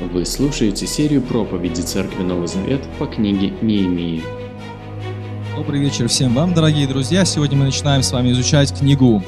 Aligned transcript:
Вы 0.00 0.24
слушаете 0.24 0.86
серию 0.86 1.20
проповедей 1.20 1.82
Церкви 1.82 2.22
Новый 2.22 2.48
Завет 2.48 2.80
по 2.98 3.06
книге 3.06 3.50
Неемии. 3.60 4.22
Добрый 5.54 5.78
вечер 5.78 6.08
всем 6.08 6.34
вам, 6.34 6.54
дорогие 6.54 6.88
друзья. 6.88 7.26
Сегодня 7.26 7.58
мы 7.58 7.66
начинаем 7.66 8.02
с 8.02 8.10
вами 8.10 8.32
изучать 8.32 8.72
книгу. 8.72 9.22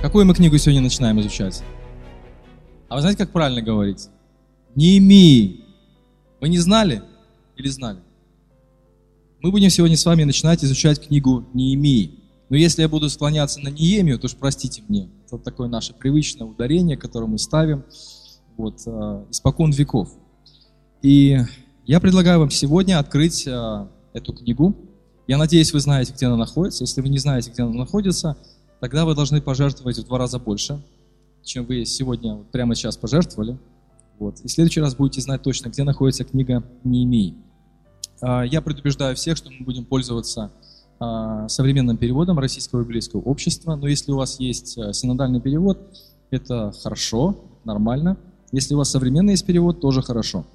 Какую 0.00 0.24
мы 0.24 0.34
книгу 0.34 0.56
сегодня 0.56 0.80
начинаем 0.80 1.20
изучать? 1.20 1.62
А 2.88 2.94
вы 2.94 3.02
знаете, 3.02 3.18
как 3.18 3.30
правильно 3.30 3.60
говорить? 3.60 4.08
Неемии. 4.74 5.66
Вы 6.40 6.48
не 6.48 6.58
знали 6.58 7.02
или 7.56 7.68
знали? 7.68 7.98
Мы 9.42 9.50
будем 9.50 9.68
сегодня 9.68 9.98
с 9.98 10.06
вами 10.06 10.24
начинать 10.24 10.64
изучать 10.64 11.06
книгу 11.06 11.44
Неемии. 11.52 12.20
Но 12.48 12.56
если 12.56 12.80
я 12.80 12.88
буду 12.88 13.10
склоняться 13.10 13.60
на 13.60 13.68
Неемию, 13.68 14.18
то 14.18 14.28
уж 14.28 14.34
простите 14.34 14.82
мне. 14.88 15.10
Это 15.26 15.36
такое 15.36 15.68
наше 15.68 15.92
привычное 15.92 16.46
ударение, 16.46 16.96
которое 16.96 17.26
мы 17.26 17.38
ставим 17.38 17.84
вот, 18.56 18.82
э, 18.86 19.24
испокон 19.30 19.70
веков. 19.70 20.10
И 21.02 21.38
я 21.86 22.00
предлагаю 22.00 22.38
вам 22.38 22.50
сегодня 22.50 22.98
открыть 22.98 23.46
э, 23.46 23.86
эту 24.12 24.32
книгу. 24.32 24.74
Я 25.26 25.38
надеюсь, 25.38 25.72
вы 25.72 25.80
знаете, 25.80 26.12
где 26.12 26.26
она 26.26 26.36
находится. 26.36 26.84
Если 26.84 27.00
вы 27.00 27.08
не 27.08 27.18
знаете, 27.18 27.50
где 27.50 27.62
она 27.62 27.72
находится, 27.72 28.36
тогда 28.80 29.04
вы 29.04 29.14
должны 29.14 29.40
пожертвовать 29.40 29.98
в 29.98 30.04
два 30.04 30.18
раза 30.18 30.38
больше, 30.38 30.80
чем 31.42 31.66
вы 31.66 31.84
сегодня, 31.84 32.34
вот 32.34 32.50
прямо 32.50 32.74
сейчас 32.74 32.96
пожертвовали. 32.96 33.58
Вот. 34.18 34.40
И 34.40 34.48
в 34.48 34.50
следующий 34.50 34.80
раз 34.80 34.94
будете 34.94 35.20
знать 35.20 35.42
точно, 35.42 35.68
где 35.68 35.82
находится 35.82 36.24
книга 36.24 36.62
Неемии. 36.84 37.34
Э, 38.22 38.42
я 38.46 38.60
предупреждаю 38.60 39.16
всех, 39.16 39.36
что 39.36 39.50
мы 39.50 39.64
будем 39.64 39.84
пользоваться 39.84 40.52
современным 41.48 41.96
переводом 41.96 42.38
Российского 42.38 42.82
библейского 42.82 43.20
общества. 43.20 43.74
Но 43.74 43.88
если 43.88 44.12
у 44.12 44.16
вас 44.16 44.38
есть 44.38 44.78
синодальный 44.94 45.40
перевод, 45.40 45.90
это 46.30 46.72
хорошо, 46.82 47.36
нормально. 47.64 48.16
Если 48.54 48.74
у 48.74 48.78
вас 48.78 48.92
современный 48.92 49.32
есть 49.32 49.44
перевод, 49.44 49.80
тоже 49.80 50.00
хорошо. 50.00 50.46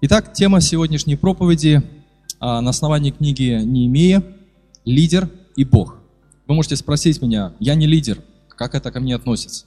Итак, 0.00 0.32
тема 0.32 0.62
сегодняшней 0.62 1.14
проповеди 1.14 1.82
а, 2.40 2.62
на 2.62 2.70
основании 2.70 3.10
книги 3.10 3.60
Неемия 3.62 4.22
«Лидер 4.86 5.28
и 5.54 5.64
Бог». 5.64 5.98
Вы 6.46 6.54
можете 6.54 6.74
спросить 6.76 7.20
меня, 7.20 7.52
я 7.60 7.74
не 7.74 7.86
лидер, 7.86 8.22
как 8.48 8.74
это 8.74 8.90
ко 8.90 8.98
мне 8.98 9.14
относится? 9.14 9.66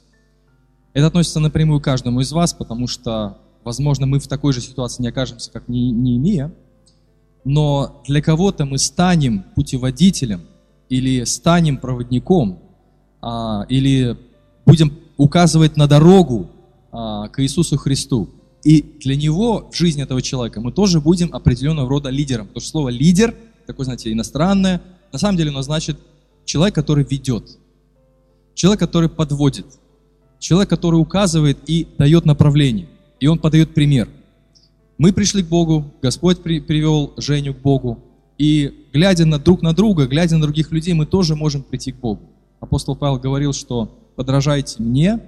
Это 0.94 1.06
относится 1.06 1.40
напрямую 1.40 1.82
каждому 1.82 2.20
из 2.22 2.32
вас, 2.32 2.52
потому 2.52 2.88
что, 2.88 3.38
возможно, 3.64 4.08
мы 4.08 4.20
в 4.20 4.28
такой 4.28 4.52
же 4.52 4.60
ситуации 4.60 5.04
не 5.04 5.10
окажемся, 5.10 5.52
как 5.52 5.68
Неемия, 5.68 6.52
но 7.44 8.02
для 8.08 8.24
кого-то 8.24 8.66
мы 8.66 8.80
станем 8.80 9.46
путеводителем 9.54 10.42
или 10.90 11.24
станем 11.26 11.78
проводником, 11.78 12.58
а, 13.22 13.68
или 13.70 14.18
будем 14.66 14.98
указывать 15.18 15.78
на 15.78 15.86
дорогу 15.86 16.50
к 16.96 17.34
Иисусу 17.38 17.78
Христу. 17.78 18.30
И 18.64 18.82
для 19.00 19.16
него, 19.16 19.70
в 19.72 19.76
жизни 19.76 20.02
этого 20.02 20.22
человека, 20.22 20.62
мы 20.62 20.72
тоже 20.72 21.02
будем 21.02 21.34
определенного 21.34 21.90
рода 21.90 22.10
лидером. 22.10 22.48
Потому 22.48 22.62
что 22.62 22.72
слово 22.72 22.90
«лидер», 22.90 23.36
такое, 23.68 23.84
знаете, 23.84 24.12
иностранное, 24.12 24.82
на 25.12 25.20
самом 25.20 25.38
деле 25.38 25.50
оно 25.50 25.62
значит 25.62 26.00
человек, 26.46 26.74
который 26.74 27.06
ведет, 27.08 27.58
человек, 28.54 28.80
который 28.80 29.10
подводит, 29.10 29.66
человек, 30.40 30.70
который 30.70 30.96
указывает 30.96 31.58
и 31.68 31.88
дает 31.98 32.26
направление, 32.26 32.88
и 33.20 33.28
он 33.28 33.40
подает 33.40 33.74
пример. 33.74 34.10
Мы 34.98 35.12
пришли 35.12 35.44
к 35.44 35.48
Богу, 35.48 35.92
Господь 36.02 36.42
при, 36.42 36.60
привел 36.60 37.14
Женю 37.18 37.54
к 37.54 37.60
Богу, 37.60 38.00
и 38.38 38.88
глядя 38.94 39.26
на 39.26 39.40
друг 39.40 39.62
на 39.62 39.74
друга, 39.74 40.08
глядя 40.08 40.36
на 40.36 40.42
других 40.42 40.72
людей, 40.72 40.94
мы 40.94 41.06
тоже 41.06 41.36
можем 41.36 41.64
прийти 41.64 41.92
к 41.92 41.98
Богу. 41.98 42.22
Апостол 42.60 42.96
Павел 42.96 43.20
говорил, 43.20 43.54
что 43.54 43.92
подражайте 44.16 44.82
мне, 44.82 45.20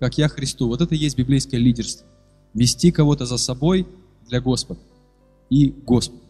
как 0.00 0.18
я 0.18 0.28
Христу. 0.28 0.68
Вот 0.68 0.80
это 0.80 0.94
и 0.94 0.98
есть 0.98 1.16
библейское 1.16 1.60
лидерство. 1.60 2.06
Вести 2.52 2.90
кого-то 2.90 3.26
за 3.26 3.36
собой 3.36 3.86
для 4.28 4.40
Господа 4.40 4.80
и 5.50 5.74
Господа. 5.86 6.20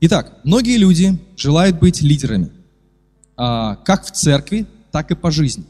Итак, 0.00 0.38
многие 0.44 0.76
люди 0.76 1.18
желают 1.36 1.78
быть 1.78 2.02
лидерами, 2.02 2.50
а, 3.36 3.76
как 3.76 4.04
в 4.04 4.10
церкви, 4.12 4.66
так 4.92 5.10
и 5.10 5.14
по 5.14 5.30
жизни. 5.30 5.64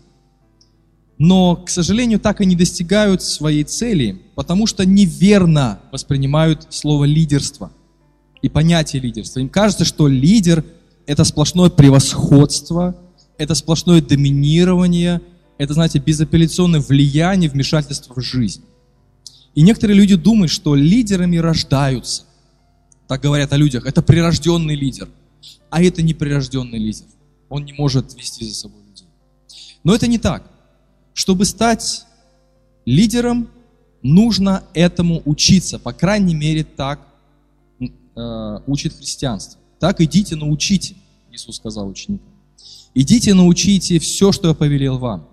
Но, 1.16 1.56
к 1.56 1.70
сожалению, 1.70 2.18
так 2.18 2.40
и 2.40 2.46
не 2.46 2.56
достигают 2.56 3.22
своей 3.22 3.62
цели, 3.64 4.20
потому 4.34 4.66
что 4.66 4.84
неверно 4.84 5.80
воспринимают 5.92 6.66
слово 6.70 7.04
лидерство 7.04 7.70
и 8.42 8.48
понятие 8.48 9.00
лидерства. 9.00 9.40
Им 9.40 9.48
кажется, 9.48 9.84
что 9.84 10.08
лидер– 10.08 10.64
это 11.06 11.22
сплошное 11.24 11.70
превосходство, 11.70 12.96
это 13.38 13.54
сплошное 13.54 14.02
доминирование– 14.02 15.20
это, 15.58 15.74
знаете, 15.74 15.98
безапелляционное 15.98 16.80
влияние, 16.80 17.50
вмешательство 17.50 18.14
в 18.14 18.20
жизнь. 18.20 18.62
И 19.54 19.62
некоторые 19.62 19.96
люди 19.96 20.16
думают, 20.16 20.50
что 20.50 20.74
лидерами 20.74 21.36
рождаются. 21.36 22.24
Так 23.06 23.22
говорят 23.22 23.52
о 23.52 23.56
людях. 23.56 23.86
Это 23.86 24.02
прирожденный 24.02 24.74
лидер. 24.74 25.08
А 25.70 25.82
это 25.82 26.02
не 26.02 26.14
прирожденный 26.14 26.78
лидер. 26.78 27.06
Он 27.48 27.64
не 27.64 27.72
может 27.72 28.14
вести 28.14 28.44
за 28.44 28.54
собой 28.54 28.82
людей. 28.82 29.06
Но 29.84 29.94
это 29.94 30.06
не 30.06 30.18
так. 30.18 30.50
Чтобы 31.12 31.44
стать 31.44 32.04
лидером, 32.84 33.48
нужно 34.02 34.64
этому 34.74 35.22
учиться. 35.24 35.78
По 35.78 35.92
крайней 35.92 36.34
мере, 36.34 36.64
так 36.64 37.00
э, 37.80 38.58
учит 38.66 38.94
христианство. 38.94 39.60
Так 39.78 40.00
идите 40.00 40.34
научите, 40.34 40.96
Иисус 41.30 41.56
сказал 41.56 41.88
ученикам. 41.88 42.32
Идите 42.94 43.34
научите 43.34 43.98
все, 43.98 44.32
что 44.32 44.48
я 44.48 44.54
повелел 44.54 44.98
вам. 44.98 45.28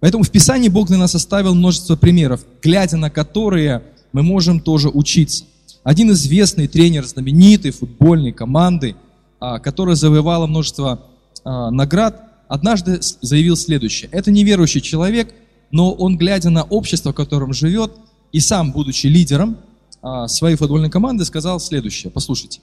Поэтому 0.00 0.24
в 0.24 0.30
Писании 0.30 0.68
Бог 0.68 0.88
для 0.88 0.98
нас 0.98 1.14
оставил 1.14 1.54
множество 1.54 1.96
примеров, 1.96 2.44
глядя 2.62 2.96
на 2.96 3.10
которые 3.10 3.82
мы 4.12 4.22
можем 4.22 4.60
тоже 4.60 4.88
учиться. 4.88 5.44
Один 5.84 6.10
известный 6.12 6.68
тренер 6.68 7.04
знаменитой 7.04 7.70
футбольной 7.70 8.32
команды, 8.32 8.96
а, 9.40 9.58
которая 9.58 9.94
завоевала 9.94 10.46
множество 10.46 11.02
а, 11.44 11.70
наград, 11.70 12.22
однажды 12.48 12.98
заявил 13.00 13.56
следующее. 13.56 14.10
Это 14.12 14.30
неверующий 14.30 14.82
человек, 14.82 15.34
но 15.70 15.92
он, 15.92 16.16
глядя 16.16 16.50
на 16.50 16.64
общество, 16.64 17.12
в 17.12 17.14
котором 17.14 17.52
живет, 17.52 17.92
и 18.32 18.40
сам, 18.40 18.72
будучи 18.72 19.06
лидером 19.06 19.58
а, 20.02 20.28
своей 20.28 20.56
футбольной 20.56 20.90
команды, 20.90 21.24
сказал 21.24 21.60
следующее. 21.60 22.10
Послушайте. 22.10 22.60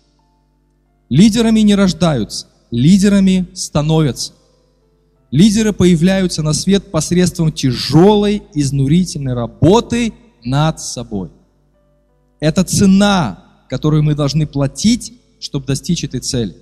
Лидерами 1.10 1.62
не 1.62 1.76
рождаются, 1.76 2.48
лидерами 2.72 3.48
становятся. 3.54 4.34
Лидеры 5.34 5.74
появляются 5.74 6.44
на 6.44 6.54
свет 6.54 6.92
посредством 6.92 7.52
тяжелой, 7.52 8.44
изнурительной 8.54 9.34
работы 9.34 10.14
над 10.46 10.80
собой. 10.80 11.32
Это 12.40 12.64
цена, 12.64 13.44
которую 13.68 14.04
мы 14.04 14.14
должны 14.14 14.46
платить, 14.46 15.14
чтобы 15.40 15.66
достичь 15.66 16.04
этой 16.04 16.20
цели. 16.20 16.56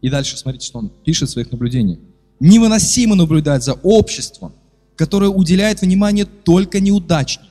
И 0.00 0.10
дальше 0.10 0.36
смотрите, 0.36 0.66
что 0.66 0.80
он 0.80 0.90
пишет 1.04 1.28
в 1.28 1.32
своих 1.32 1.52
наблюдениях. 1.52 2.00
Невыносимо 2.40 3.14
наблюдать 3.14 3.62
за 3.62 3.74
обществом, 3.74 4.52
которое 4.96 5.30
уделяет 5.30 5.80
внимание 5.80 6.24
только 6.24 6.80
неудачникам, 6.80 7.50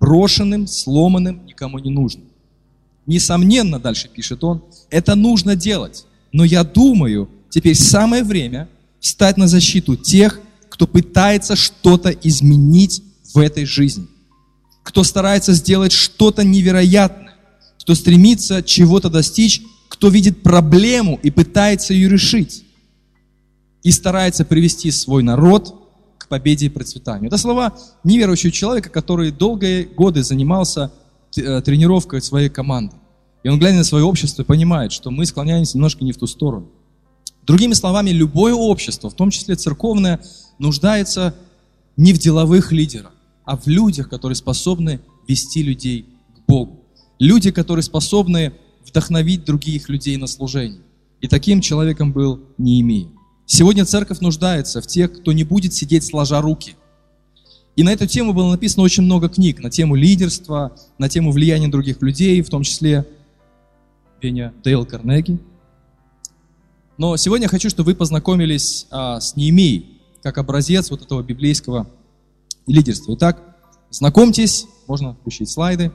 брошенным, 0.00 0.66
сломанным, 0.66 1.44
никому 1.44 1.78
не 1.78 1.90
нужным. 1.90 2.24
Несомненно, 3.04 3.78
дальше 3.78 4.08
пишет 4.08 4.44
он, 4.44 4.64
это 4.88 5.14
нужно 5.14 5.56
делать. 5.56 6.06
Но 6.32 6.42
я 6.42 6.64
думаю, 6.64 7.28
теперь 7.50 7.74
самое 7.74 8.24
время 8.24 8.70
встать 9.04 9.36
на 9.36 9.46
защиту 9.48 9.96
тех, 9.96 10.40
кто 10.70 10.86
пытается 10.86 11.56
что-то 11.56 12.08
изменить 12.08 13.02
в 13.34 13.38
этой 13.38 13.66
жизни, 13.66 14.06
кто 14.82 15.04
старается 15.04 15.52
сделать 15.52 15.92
что-то 15.92 16.42
невероятное, 16.42 17.34
кто 17.78 17.94
стремится 17.94 18.62
чего-то 18.62 19.10
достичь, 19.10 19.60
кто 19.90 20.08
видит 20.08 20.42
проблему 20.42 21.20
и 21.22 21.30
пытается 21.30 21.92
ее 21.92 22.08
решить, 22.08 22.64
и 23.82 23.90
старается 23.90 24.46
привести 24.46 24.90
свой 24.90 25.22
народ 25.22 25.74
к 26.16 26.28
победе 26.28 26.66
и 26.66 26.70
процветанию. 26.70 27.26
Это 27.26 27.36
слова 27.36 27.76
неверующего 28.04 28.50
человека, 28.50 28.88
который 28.88 29.32
долгие 29.32 29.82
годы 29.82 30.22
занимался 30.22 30.90
э, 31.36 31.60
тренировкой 31.60 32.22
своей 32.22 32.48
команды. 32.48 32.96
И 33.42 33.50
он, 33.50 33.58
глядя 33.58 33.76
на 33.76 33.84
свое 33.84 34.06
общество, 34.06 34.44
понимает, 34.44 34.92
что 34.92 35.10
мы 35.10 35.26
склоняемся 35.26 35.76
немножко 35.76 36.04
не 36.04 36.12
в 36.12 36.16
ту 36.16 36.26
сторону. 36.26 36.70
Другими 37.46 37.74
словами, 37.74 38.10
любое 38.10 38.54
общество, 38.54 39.10
в 39.10 39.14
том 39.14 39.30
числе 39.30 39.54
церковное, 39.54 40.20
нуждается 40.58 41.34
не 41.96 42.12
в 42.12 42.18
деловых 42.18 42.72
лидерах, 42.72 43.12
а 43.44 43.56
в 43.56 43.66
людях, 43.66 44.08
которые 44.08 44.36
способны 44.36 45.00
вести 45.28 45.62
людей 45.62 46.06
к 46.36 46.48
Богу. 46.48 46.80
Люди, 47.18 47.50
которые 47.50 47.82
способны 47.82 48.52
вдохновить 48.86 49.44
других 49.44 49.88
людей 49.88 50.16
на 50.16 50.26
служение. 50.26 50.80
И 51.20 51.28
таким 51.28 51.60
человеком 51.60 52.12
был 52.12 52.40
Неемия. 52.58 53.08
Сегодня 53.46 53.84
церковь 53.84 54.20
нуждается 54.20 54.80
в 54.80 54.86
тех, 54.86 55.12
кто 55.12 55.32
не 55.32 55.44
будет 55.44 55.74
сидеть 55.74 56.04
сложа 56.04 56.40
руки. 56.40 56.76
И 57.76 57.82
на 57.82 57.92
эту 57.92 58.06
тему 58.06 58.32
было 58.32 58.50
написано 58.50 58.84
очень 58.84 59.02
много 59.02 59.28
книг, 59.28 59.60
на 59.60 59.68
тему 59.68 59.96
лидерства, 59.96 60.76
на 60.98 61.08
тему 61.08 61.32
влияния 61.32 61.68
других 61.68 62.00
людей, 62.02 62.40
в 62.40 62.48
том 62.48 62.62
числе 62.62 63.04
Веня 64.22 64.54
Дейл 64.62 64.86
Карнеги, 64.86 65.38
но 66.98 67.16
сегодня 67.16 67.44
я 67.44 67.48
хочу, 67.48 67.70
чтобы 67.70 67.92
вы 67.92 67.96
познакомились 67.96 68.86
а, 68.90 69.20
с 69.20 69.36
Неемией, 69.36 70.00
как 70.22 70.38
образец 70.38 70.90
вот 70.90 71.02
этого 71.02 71.22
библейского 71.22 71.86
лидерства. 72.66 73.14
Итак, 73.14 73.54
Знакомьтесь, 73.94 74.66
можно 74.88 75.14
включить 75.14 75.48
слайды. 75.48 75.92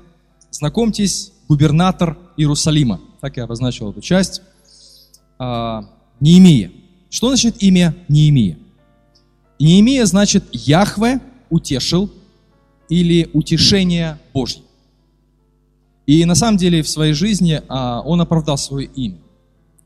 Знакомьтесь, 0.52 1.34
губернатор 1.50 2.18
Иерусалима. 2.38 3.02
Так 3.20 3.36
я 3.36 3.44
обозначил 3.44 3.92
эту 3.92 4.00
часть. 4.00 4.42
А, 5.38 5.84
Неемия. 6.22 6.72
Что 7.10 7.28
значит 7.28 7.62
имя 7.62 7.94
Неемия? 8.08 8.58
Неемия 9.60 10.06
значит 10.06 10.46
Яхве 10.54 11.20
утешил 11.50 12.10
или 12.88 13.30
утешение 13.34 14.18
Божье. 14.34 14.62
И 16.06 16.24
на 16.24 16.36
самом 16.36 16.56
деле 16.56 16.82
в 16.84 16.88
своей 16.88 17.12
жизни 17.12 17.62
а, 17.68 18.00
он 18.06 18.22
оправдал 18.22 18.58
свое 18.58 18.88
имя. 18.88 19.18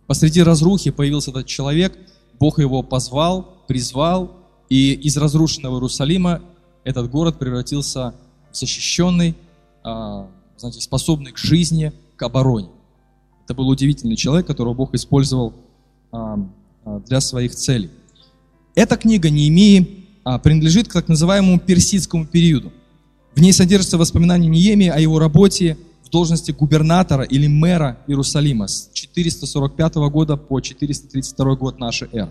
Посреди 0.07 0.44
разрухи 0.44 0.91
появился 0.91 1.31
этот 1.31 1.47
человек, 1.47 1.97
Бог 2.39 2.59
его 2.59 2.83
позвал, 2.83 3.63
призвал, 3.67 4.35
и 4.69 4.94
из 4.94 5.17
разрушенного 5.17 5.75
Иерусалима 5.75 6.41
этот 6.83 7.09
город 7.09 7.39
превратился 7.39 8.13
в 8.51 8.57
защищенный, 8.57 9.35
а, 9.83 10.27
знаете, 10.57 10.81
способный 10.81 11.31
к 11.31 11.38
жизни, 11.38 11.94
к 12.15 12.23
обороне. 12.23 12.69
Это 13.45 13.53
был 13.53 13.69
удивительный 13.69 14.15
человек, 14.15 14.47
которого 14.47 14.73
Бог 14.73 14.94
использовал 14.94 15.53
а, 16.11 16.39
для 17.07 17.21
своих 17.21 17.56
целей. 17.56 17.89
Эта 18.75 18.97
книга 18.97 19.29
Неемии 19.29 20.07
принадлежит 20.41 20.88
к 20.88 20.94
так 20.94 21.07
называемому 21.07 21.59
персидскому 21.59 22.25
периоду. 22.25 22.71
В 23.35 23.41
ней 23.41 23.53
содержатся 23.53 23.97
воспоминания 23.97 24.47
Неемии 24.47 24.88
о 24.88 24.99
его 24.99 25.19
работе 25.19 25.77
должности 26.13 26.51
губернатора 26.51 27.24
или 27.24 27.48
мэра 27.48 27.98
Иерусалима 28.07 28.68
с 28.68 28.89
445 28.94 29.95
года 29.95 30.38
по 30.38 30.62
432 30.62 31.56
год 31.56 31.80
нашей 31.80 32.07
эры. 32.13 32.30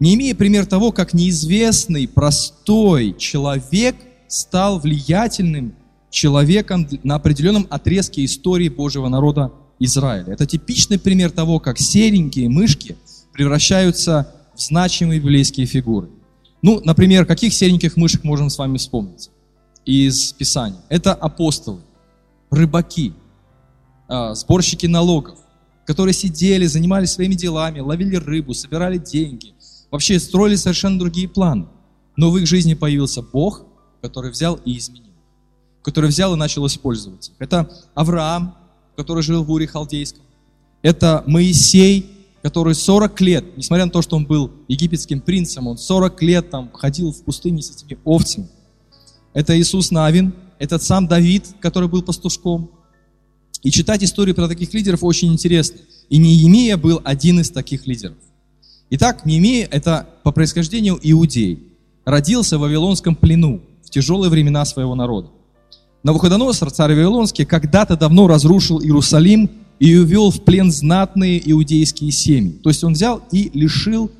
Не 0.00 0.14
имея 0.14 0.34
пример 0.34 0.64
того, 0.64 0.90
как 0.90 1.12
неизвестный, 1.12 2.08
простой 2.08 3.14
человек 3.18 3.96
стал 4.28 4.80
влиятельным 4.80 5.74
человеком 6.10 6.88
на 7.02 7.16
определенном 7.16 7.66
отрезке 7.68 8.24
истории 8.24 8.70
Божьего 8.70 9.08
народа 9.08 9.52
Израиля. 9.78 10.32
Это 10.32 10.46
типичный 10.46 10.98
пример 10.98 11.30
того, 11.30 11.60
как 11.60 11.78
серенькие 11.78 12.48
мышки 12.48 12.96
превращаются 13.34 14.32
в 14.54 14.60
значимые 14.60 15.20
библейские 15.20 15.66
фигуры. 15.66 16.08
Ну, 16.62 16.80
например, 16.82 17.26
каких 17.26 17.52
сереньких 17.52 17.96
мышек 17.96 18.24
можем 18.24 18.48
с 18.48 18.56
вами 18.56 18.78
вспомнить 18.78 19.28
из 19.84 20.32
Писания? 20.32 20.80
Это 20.88 21.12
апостолы 21.12 21.80
рыбаки, 22.50 23.14
а, 24.08 24.34
сборщики 24.34 24.86
налогов, 24.86 25.38
которые 25.86 26.12
сидели, 26.12 26.66
занимались 26.66 27.12
своими 27.12 27.34
делами, 27.34 27.80
ловили 27.80 28.16
рыбу, 28.16 28.54
собирали 28.54 28.98
деньги, 28.98 29.54
вообще 29.90 30.18
строили 30.18 30.56
совершенно 30.56 30.98
другие 30.98 31.28
планы. 31.28 31.66
Но 32.16 32.30
в 32.30 32.36
их 32.36 32.46
жизни 32.46 32.74
появился 32.74 33.22
Бог, 33.22 33.64
который 34.02 34.30
взял 34.30 34.56
и 34.64 34.76
изменил, 34.76 35.12
который 35.82 36.10
взял 36.10 36.34
и 36.34 36.36
начал 36.36 36.66
использовать 36.66 37.28
их. 37.28 37.34
Это 37.38 37.70
Авраам, 37.94 38.56
который 38.96 39.22
жил 39.22 39.44
в 39.44 39.50
Уре 39.50 39.66
Халдейском. 39.66 40.22
Это 40.82 41.22
Моисей, 41.26 42.10
который 42.42 42.74
40 42.74 43.20
лет, 43.20 43.56
несмотря 43.56 43.84
на 43.84 43.90
то, 43.90 44.02
что 44.02 44.16
он 44.16 44.26
был 44.26 44.50
египетским 44.68 45.20
принцем, 45.20 45.66
он 45.66 45.78
40 45.78 46.22
лет 46.22 46.50
там 46.50 46.70
ходил 46.72 47.12
в 47.12 47.22
пустыне 47.22 47.62
с 47.62 47.70
этими 47.70 47.98
овцами. 48.04 48.48
Это 49.34 49.58
Иисус 49.58 49.90
Навин, 49.90 50.34
этот 50.60 50.82
сам 50.82 51.08
Давид, 51.08 51.46
который 51.58 51.88
был 51.88 52.02
пастушком. 52.02 52.70
И 53.62 53.70
читать 53.70 54.04
историю 54.04 54.36
про 54.36 54.46
таких 54.46 54.72
лидеров 54.74 55.02
очень 55.02 55.32
интересно. 55.32 55.80
И 56.10 56.18
Неемия 56.18 56.76
был 56.76 57.00
один 57.02 57.40
из 57.40 57.50
таких 57.50 57.86
лидеров. 57.86 58.16
Итак, 58.90 59.24
Неемия– 59.24 59.66
это 59.70 60.06
по 60.22 60.32
происхождению 60.32 61.00
иудей. 61.02 61.62
Родился 62.04 62.58
в 62.58 62.60
Вавилонском 62.60 63.16
плену 63.16 63.62
в 63.82 63.90
тяжелые 63.90 64.30
времена 64.30 64.64
своего 64.66 64.94
народа. 64.94 65.30
Навуходоносор, 66.02 66.70
царь 66.70 66.94
Вавилонский, 66.94 67.46
когда-то 67.46 67.96
давно 67.96 68.26
разрушил 68.26 68.82
Иерусалим 68.82 69.50
и 69.78 69.96
увел 69.96 70.30
в 70.30 70.42
плен 70.44 70.70
знатные 70.70 71.40
иудейские 71.50 72.10
семьи. 72.10 72.52
То 72.62 72.68
есть 72.68 72.84
он 72.84 72.92
взял 72.92 73.22
и 73.32 73.50
лишил 73.54 74.10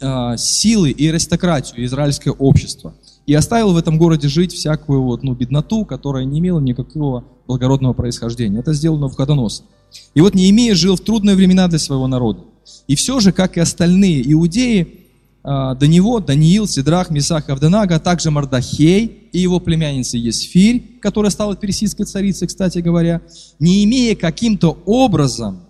э, 0.00 0.36
силы 0.36 0.90
и 0.90 1.06
аристократию 1.06 1.84
израильское 1.84 2.32
общество– 2.32 2.92
и 3.26 3.34
оставил 3.34 3.72
в 3.72 3.76
этом 3.76 3.98
городе 3.98 4.28
жить 4.28 4.52
всякую 4.52 5.02
вот, 5.02 5.22
ну, 5.22 5.34
бедноту, 5.34 5.84
которая 5.84 6.24
не 6.24 6.38
имела 6.38 6.60
никакого 6.60 7.24
благородного 7.46 7.92
происхождения. 7.92 8.60
Это 8.60 8.72
сделал 8.72 8.98
Навуходоносор. 8.98 9.66
И 10.14 10.20
вот 10.20 10.34
Неемия 10.34 10.74
жил 10.74 10.96
в 10.96 11.00
трудные 11.00 11.36
времена 11.36 11.68
для 11.68 11.78
своего 11.78 12.06
народа. 12.06 12.40
И 12.86 12.94
все 12.94 13.20
же, 13.20 13.32
как 13.32 13.56
и 13.56 13.60
остальные 13.60 14.32
иудеи, 14.32 15.06
а, 15.42 15.74
до 15.74 15.86
него 15.86 16.18
Даниил, 16.20 16.66
Сидрах, 16.66 17.10
Месах, 17.10 17.48
Авденага, 17.48 17.96
а 17.96 18.00
также 18.00 18.30
Мардахей 18.30 19.28
и 19.32 19.38
его 19.38 19.60
племянница 19.60 20.16
Есфирь, 20.16 20.98
которая 21.00 21.30
стала 21.30 21.56
персидской 21.56 22.04
царицей, 22.04 22.48
кстати 22.48 22.78
говоря, 22.78 23.22
не 23.60 23.84
имея 23.84 24.16
каким-то 24.16 24.76
образом 24.86 25.60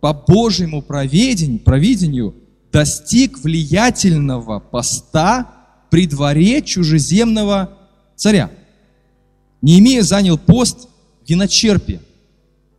по 0.00 0.12
Божьему 0.12 0.82
проведению, 0.82 1.58
провидению 1.60 2.34
достиг 2.72 3.42
влиятельного 3.42 4.60
поста 4.60 5.53
при 5.94 6.08
дворе 6.08 6.60
чужеземного 6.60 7.78
царя. 8.16 8.50
Неемия 9.62 10.02
занял 10.02 10.36
пост 10.36 10.88
виночерпия 11.24 12.00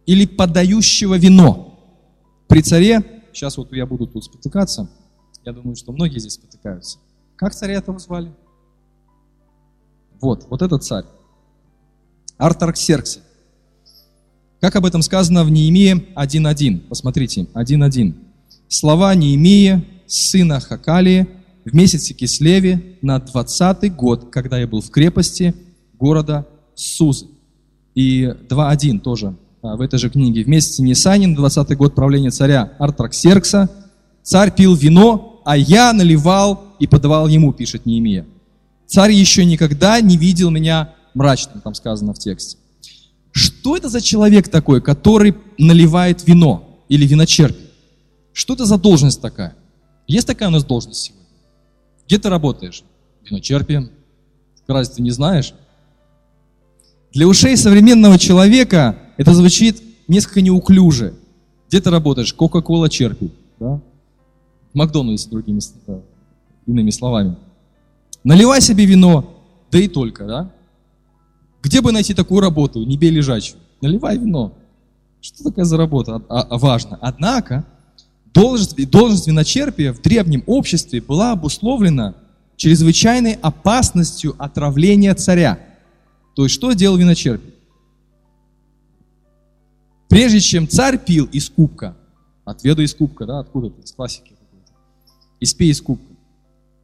или 0.06 0.26
подающего 0.26 1.18
вино. 1.18 1.80
При 2.50 2.62
царе, 2.62 3.24
сейчас 3.32 3.56
вот 3.56 3.72
я 3.72 3.86
буду 3.86 4.06
тут 4.06 4.26
спотыкаться, 4.26 4.90
я 5.46 5.54
думаю, 5.54 5.78
что 5.78 5.94
многие 5.94 6.20
здесь 6.20 6.34
спотыкаются. 6.34 6.98
Как 7.38 7.56
царя 7.56 7.76
этого 7.76 8.00
звали? 8.00 8.34
Вот, 10.20 10.48
вот 10.50 10.62
этот 10.62 10.84
царь. 10.84 11.06
Артарксеркси. 12.38 13.22
Как 14.60 14.76
об 14.76 14.86
этом 14.86 15.02
сказано 15.02 15.46
в 15.46 15.50
Неемии 15.50 16.06
1.1. 16.18 16.90
Посмотрите, 16.90 17.48
1.1. 17.54 18.14
Слова 18.68 19.16
Неемии, 19.16 19.86
сына 20.06 20.60
Хакалии, 20.60 21.30
в 21.66 21.74
месяце 21.74 22.14
Кислеве 22.14 22.98
на 23.02 23.20
20 23.20 23.94
год, 23.96 24.30
когда 24.32 24.60
я 24.60 24.68
был 24.68 24.82
в 24.82 24.92
крепости 24.92 25.56
города 25.94 26.48
Сузы. 26.76 27.28
И 27.96 28.24
2.1 28.24 29.00
тоже 29.00 29.36
а, 29.62 29.76
в 29.76 29.82
этой 29.82 29.98
же 29.98 30.10
книге. 30.10 30.44
В 30.44 30.48
месяце 30.48 30.84
Нисанин, 30.84 31.34
20 31.34 31.76
год 31.76 31.96
правления 31.96 32.30
царя 32.30 32.74
Артраксеркса, 32.78 33.70
царь 34.22 34.54
пил 34.54 34.76
вино, 34.76 35.42
а 35.44 35.58
я 35.58 35.92
наливал 35.92 36.64
и 36.80 36.88
подавал 36.88 37.28
ему, 37.28 37.52
пишет 37.52 37.86
Неемия. 37.86 38.26
Царь 38.86 39.12
еще 39.12 39.44
никогда 39.46 40.00
не 40.02 40.18
видел 40.18 40.51
меня 40.51 40.94
мрачным, 41.13 41.62
там 41.62 41.74
сказано 41.74 42.13
в 42.13 42.20
тексте. 42.20 42.58
Что 43.32 43.75
это 43.75 43.89
за 43.89 44.01
человек 44.01 44.50
такой, 44.50 44.82
который 44.82 45.36
наливает 45.58 46.28
вино 46.28 46.84
или 46.89 47.06
виночерпи? 47.08 47.60
Что 48.34 48.54
это 48.54 48.66
за 48.66 48.78
должность 48.78 49.22
такая? 49.22 49.56
Есть 50.08 50.28
такая 50.28 50.50
у 50.50 50.51
нас 50.51 50.63
должность? 50.63 51.14
Где 52.08 52.20
ты 52.20 52.30
работаешь? 52.30 52.84
Виночерпием. 53.24 53.90
Разве 54.68 54.96
ты 54.96 55.02
не 55.02 55.12
знаешь? 55.12 55.54
Для 57.14 57.28
ушей 57.28 57.56
современного 57.56 58.20
человека 58.20 58.98
это 59.18 59.34
звучит 59.34 59.82
несколько 60.08 60.42
неуклюже. 60.42 61.14
Где 61.68 61.82
ты 61.82 61.90
работаешь? 61.90 62.34
Кока-кола 62.34 62.90
черпи. 62.90 63.32
Да? 63.60 63.82
Макдональдс, 64.74 65.26
другими 65.26 65.62
да, 65.88 66.02
иными 66.68 66.90
словами. 66.90 67.38
Наливай 68.24 68.62
себе 68.62 68.86
вино, 68.86 69.42
да 69.72 69.80
и 69.80 69.88
только, 69.88 70.26
да? 70.26 70.52
Где 71.64 71.82
бы 71.82 71.92
найти 71.92 72.14
такую 72.14 72.42
работу, 72.42 72.84
не 72.84 72.98
бей 72.98 73.10
лежачую? 73.10 73.60
Наливай 73.82 74.18
вино. 74.18 74.54
Что 75.22 75.46
такая 75.46 75.66
за 75.66 75.78
работа? 75.78 76.22
А, 76.30 76.42
а, 76.42 76.58
важно. 76.58 77.00
Однако, 77.02 77.66
Должность, 78.36 78.89
должность 78.89 79.27
виночерпия 79.27 79.94
в 79.94 80.01
древнем 80.01 80.44
обществе 80.46 81.01
была 81.01 81.32
обусловлена 81.32 82.15
чрезвычайной 82.58 83.34
опасностью 83.34 84.36
отравления 84.38 85.15
царя. 85.15 85.58
То 86.36 86.44
есть 86.44 86.54
что 86.54 86.74
делал 86.74 86.98
виночерпий? 86.98 87.54
Прежде 90.10 90.42
чем 90.42 90.68
царь 90.68 90.98
пил 90.98 91.25
из 91.32 91.50
кубка, 91.50 91.96
отведу 92.44 92.82
из 92.82 92.94
кубка, 92.94 93.25
да, 93.25 93.39
откуда-то, 93.39 93.82
из 93.82 93.94
классики 93.94 94.30
какой-то, 94.30 94.74
испей 95.39 95.70
из 95.70 95.82
кубка. 95.82 96.13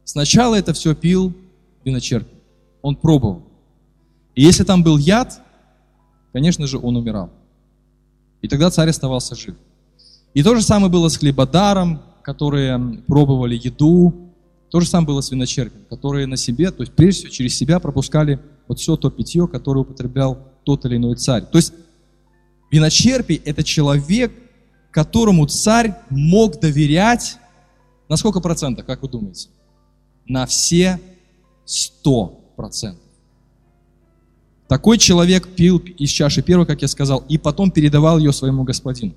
Сначала 0.04 0.54
это 0.54 0.72
все 0.72 0.94
пил 0.94 1.34
виночерпий. 1.84 2.38
Он 2.80 2.96
пробовал. 2.96 3.42
И 4.34 4.42
если 4.42 4.64
там 4.64 4.82
был 4.82 4.96
яд, 4.96 5.42
конечно 6.32 6.66
же, 6.66 6.78
он 6.78 6.96
умирал. 6.96 7.28
И 8.40 8.48
тогда 8.48 8.70
царь 8.70 8.88
оставался 8.88 9.34
жив. 9.34 9.54
И 10.34 10.42
то 10.42 10.54
же 10.54 10.62
самое 10.62 10.90
было 10.90 11.08
с 11.08 11.16
хлебодаром, 11.16 12.02
которые 12.22 12.78
пробовали 13.06 13.60
еду. 13.62 14.30
То 14.70 14.80
же 14.80 14.88
самое 14.88 15.08
было 15.08 15.20
с 15.20 15.30
виночерпием, 15.30 15.84
которые 15.90 16.26
на 16.26 16.36
себе, 16.36 16.70
то 16.70 16.82
есть 16.82 16.94
прежде 16.94 17.20
всего 17.20 17.32
через 17.32 17.56
себя 17.56 17.78
пропускали 17.78 18.40
вот 18.68 18.78
все 18.78 18.96
то 18.96 19.10
питье, 19.10 19.46
которое 19.46 19.80
употреблял 19.80 20.38
тот 20.64 20.86
или 20.86 20.96
иной 20.96 21.16
царь. 21.16 21.42
То 21.44 21.58
есть 21.58 21.74
виночерпий– 22.70 23.40
это 23.44 23.62
человек, 23.62 24.32
которому 24.90 25.46
царь 25.46 25.94
мог 26.08 26.58
доверять 26.58 27.36
на 28.08 28.16
сколько 28.16 28.40
процентов, 28.40 28.86
как 28.86 29.02
вы 29.02 29.08
думаете? 29.08 29.48
На 30.26 30.46
все 30.46 31.00
сто 31.64 32.40
процентов. 32.56 33.02
Такой 34.68 34.96
человек 34.96 35.54
пил 35.54 35.78
из 35.78 36.08
чаши 36.08 36.42
первой, 36.42 36.64
как 36.64 36.80
я 36.80 36.88
сказал, 36.88 37.24
и 37.28 37.36
потом 37.36 37.70
передавал 37.70 38.18
ее 38.18 38.32
своему 38.32 38.64
господину. 38.64 39.12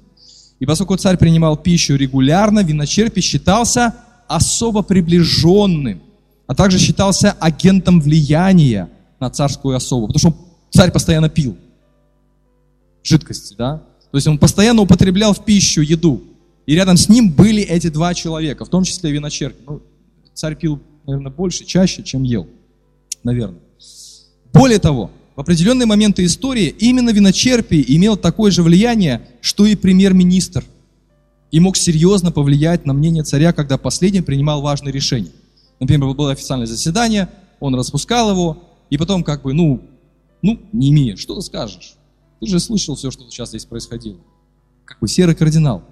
И 0.59 0.65
поскольку 0.65 0.95
царь 0.97 1.17
принимал 1.17 1.57
пищу 1.57 1.95
регулярно, 1.95 2.61
виночерпий 2.61 3.21
считался 3.21 3.95
особо 4.27 4.81
приближенным, 4.81 6.01
а 6.47 6.55
также 6.55 6.79
считался 6.79 7.31
агентом 7.33 7.99
влияния 7.99 8.89
на 9.19 9.29
царскую 9.29 9.75
особу, 9.75 10.07
потому 10.07 10.19
что 10.19 10.45
царь 10.71 10.91
постоянно 10.91 11.29
пил 11.29 11.57
жидкости, 13.03 13.55
да? 13.57 13.83
То 14.11 14.17
есть 14.17 14.27
он 14.27 14.37
постоянно 14.37 14.81
употреблял 14.81 15.33
в 15.33 15.43
пищу 15.43 15.81
еду. 15.81 16.23
И 16.65 16.73
рядом 16.73 16.97
с 16.97 17.09
ним 17.09 17.31
были 17.31 17.61
эти 17.61 17.89
два 17.89 18.13
человека, 18.13 18.65
в 18.65 18.69
том 18.69 18.83
числе 18.83 19.11
виночерпий. 19.11 19.63
Ну, 19.67 19.81
царь 20.33 20.55
пил, 20.55 20.81
наверное, 21.05 21.31
больше, 21.31 21.65
чаще, 21.65 22.01
чем 22.01 22.23
ел, 22.23 22.47
наверное. 23.23 23.59
Более 24.51 24.79
того, 24.79 25.11
в 25.35 25.41
определенные 25.41 25.85
моменты 25.85 26.23
истории 26.23 26.67
именно 26.67 27.09
виночерпий 27.09 27.83
имел 27.87 28.15
такое 28.15 28.51
же 28.51 28.63
влияние, 28.63 29.27
что 29.41 29.65
и 29.65 29.75
премьер-министр. 29.75 30.63
И 31.51 31.59
мог 31.59 31.75
серьезно 31.75 32.31
повлиять 32.31 32.85
на 32.85 32.93
мнение 32.93 33.23
царя, 33.23 33.51
когда 33.51 33.77
последний 33.77 34.21
принимал 34.21 34.61
важные 34.61 34.93
решения. 34.93 35.31
Например, 35.79 36.13
было 36.13 36.31
официальное 36.31 36.67
заседание, 36.67 37.27
он 37.59 37.75
распускал 37.75 38.31
его, 38.31 38.63
и 38.89 38.97
потом 38.97 39.23
как 39.23 39.41
бы, 39.43 39.53
ну, 39.53 39.81
ну, 40.41 40.59
не 40.71 40.89
имея, 40.91 41.17
что 41.17 41.35
ты 41.35 41.41
скажешь? 41.41 41.95
Ты 42.39 42.47
же 42.47 42.59
слышал 42.59 42.95
все, 42.95 43.11
что 43.11 43.23
сейчас 43.29 43.49
здесь 43.49 43.65
происходило. 43.65 44.17
Как 44.85 44.99
бы 44.99 45.07
серый 45.07 45.35
кардинал. 45.35 45.83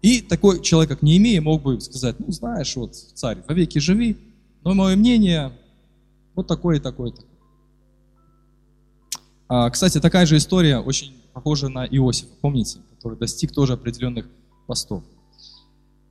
И 0.00 0.20
такой 0.20 0.62
человек, 0.62 0.90
как 0.90 1.02
Неемия, 1.02 1.42
мог 1.42 1.62
бы 1.62 1.80
сказать, 1.80 2.16
ну, 2.20 2.30
знаешь, 2.32 2.74
вот, 2.76 2.94
царь, 2.94 3.38
вовеки 3.46 3.78
живи, 3.78 4.16
но 4.64 4.72
мое 4.72 4.96
мнение 4.96 5.52
вот 6.34 6.46
такое 6.46 6.76
и 6.76 6.80
такое. 6.80 7.12
А, 9.48 9.70
кстати, 9.70 9.98
такая 10.00 10.26
же 10.26 10.36
история 10.36 10.78
очень 10.78 11.14
похожа 11.32 11.68
на 11.68 11.86
Иосифа, 11.86 12.30
помните, 12.40 12.78
который 12.96 13.18
достиг 13.18 13.52
тоже 13.52 13.72
определенных 13.72 14.26
постов. 14.66 15.02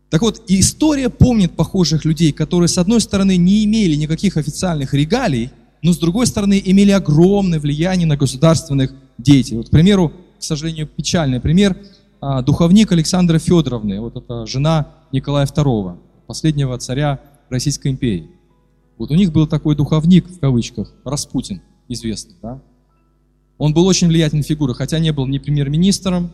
Так 0.09 0.21
вот, 0.21 0.41
история 0.47 1.09
помнит 1.09 1.51
похожих 1.51 2.05
людей, 2.05 2.31
которые, 2.31 2.69
с 2.69 2.77
одной 2.77 3.01
стороны, 3.01 3.35
не 3.35 3.65
имели 3.65 3.95
никаких 3.95 4.37
официальных 4.37 4.93
регалий, 4.93 5.51
но, 5.83 5.91
с 5.91 5.97
другой 5.97 6.27
стороны, 6.27 6.61
имели 6.63 6.91
огромное 6.91 7.59
влияние 7.59 8.07
на 8.07 8.17
государственных 8.17 8.93
деятелей. 9.17 9.57
Вот, 9.57 9.67
к 9.67 9.71
примеру, 9.71 10.13
к 10.39 10.43
сожалению, 10.43 10.87
печальный 10.87 11.39
пример, 11.39 11.77
а, 12.21 12.41
духовник 12.41 12.91
Александра 12.91 13.37
Федоровны, 13.37 13.99
вот 13.99 14.15
это 14.15 14.45
жена 14.45 14.87
Николая 15.11 15.45
II, 15.45 15.97
последнего 16.25 16.77
царя 16.79 17.19
Российской 17.49 17.89
империи. 17.89 18.31
Вот 18.97 19.11
у 19.11 19.15
них 19.15 19.31
был 19.31 19.45
такой 19.45 19.75
духовник, 19.75 20.27
в 20.27 20.39
кавычках, 20.39 20.91
Распутин, 21.03 21.61
известный, 21.87 22.35
да? 22.41 22.61
Он 23.57 23.73
был 23.73 23.85
очень 23.85 24.07
влиятельной 24.07 24.43
фигурой, 24.43 24.75
хотя 24.75 24.99
не 24.99 25.11
был 25.11 25.25
ни 25.27 25.39
премьер-министром, 25.39 26.31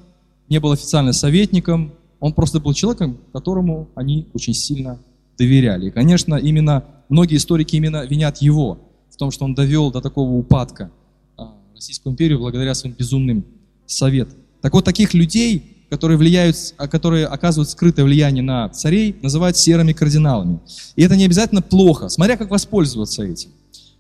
не 0.49 0.59
был 0.59 0.71
официально 0.71 1.13
советником, 1.13 1.93
он 2.19 2.33
просто 2.33 2.59
был 2.59 2.73
человеком, 2.73 3.17
которому 3.31 3.89
они 3.95 4.27
очень 4.33 4.53
сильно 4.53 4.99
доверяли. 5.37 5.87
И, 5.87 5.91
конечно, 5.91 6.35
именно 6.35 6.83
многие 7.09 7.37
историки 7.37 7.75
именно 7.75 8.05
винят 8.05 8.37
его 8.37 8.79
в 9.09 9.17
том, 9.17 9.31
что 9.31 9.45
он 9.45 9.55
довел 9.55 9.91
до 9.91 10.01
такого 10.01 10.31
упадка 10.31 10.91
а, 11.37 11.53
Российскую 11.73 12.13
империю 12.13 12.39
благодаря 12.39 12.73
своим 12.75 12.95
безумным 12.97 13.45
советам. 13.85 14.37
Так 14.61 14.73
вот, 14.73 14.85
таких 14.85 15.13
людей, 15.13 15.85
которые 15.89 16.17
влияют, 16.17 16.55
а, 16.77 16.87
которые 16.87 17.25
оказывают 17.27 17.69
скрытое 17.69 18.05
влияние 18.05 18.43
на 18.43 18.69
царей, 18.69 19.15
называют 19.21 19.57
серыми 19.57 19.93
кардиналами. 19.93 20.59
И 20.95 21.03
это 21.03 21.15
не 21.15 21.25
обязательно 21.25 21.61
плохо, 21.61 22.09
смотря 22.09 22.37
как 22.37 22.49
воспользоваться 22.49 23.23
этим. 23.23 23.49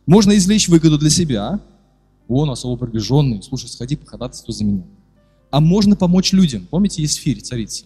Можно 0.05 0.35
извлечь 0.35 0.67
выгоду 0.67 0.97
для 0.97 1.09
себя, 1.09 1.59
он 2.33 2.49
особо 2.49 2.77
приближенный, 2.77 3.41
слушай, 3.43 3.67
сходи, 3.67 3.95
походатайствуй 3.95 4.53
за 4.53 4.63
меня. 4.65 4.83
А 5.51 5.59
можно 5.59 5.95
помочь 5.95 6.33
людям. 6.33 6.67
Помните 6.69 7.01
Есфирь, 7.01 7.41
царица? 7.41 7.85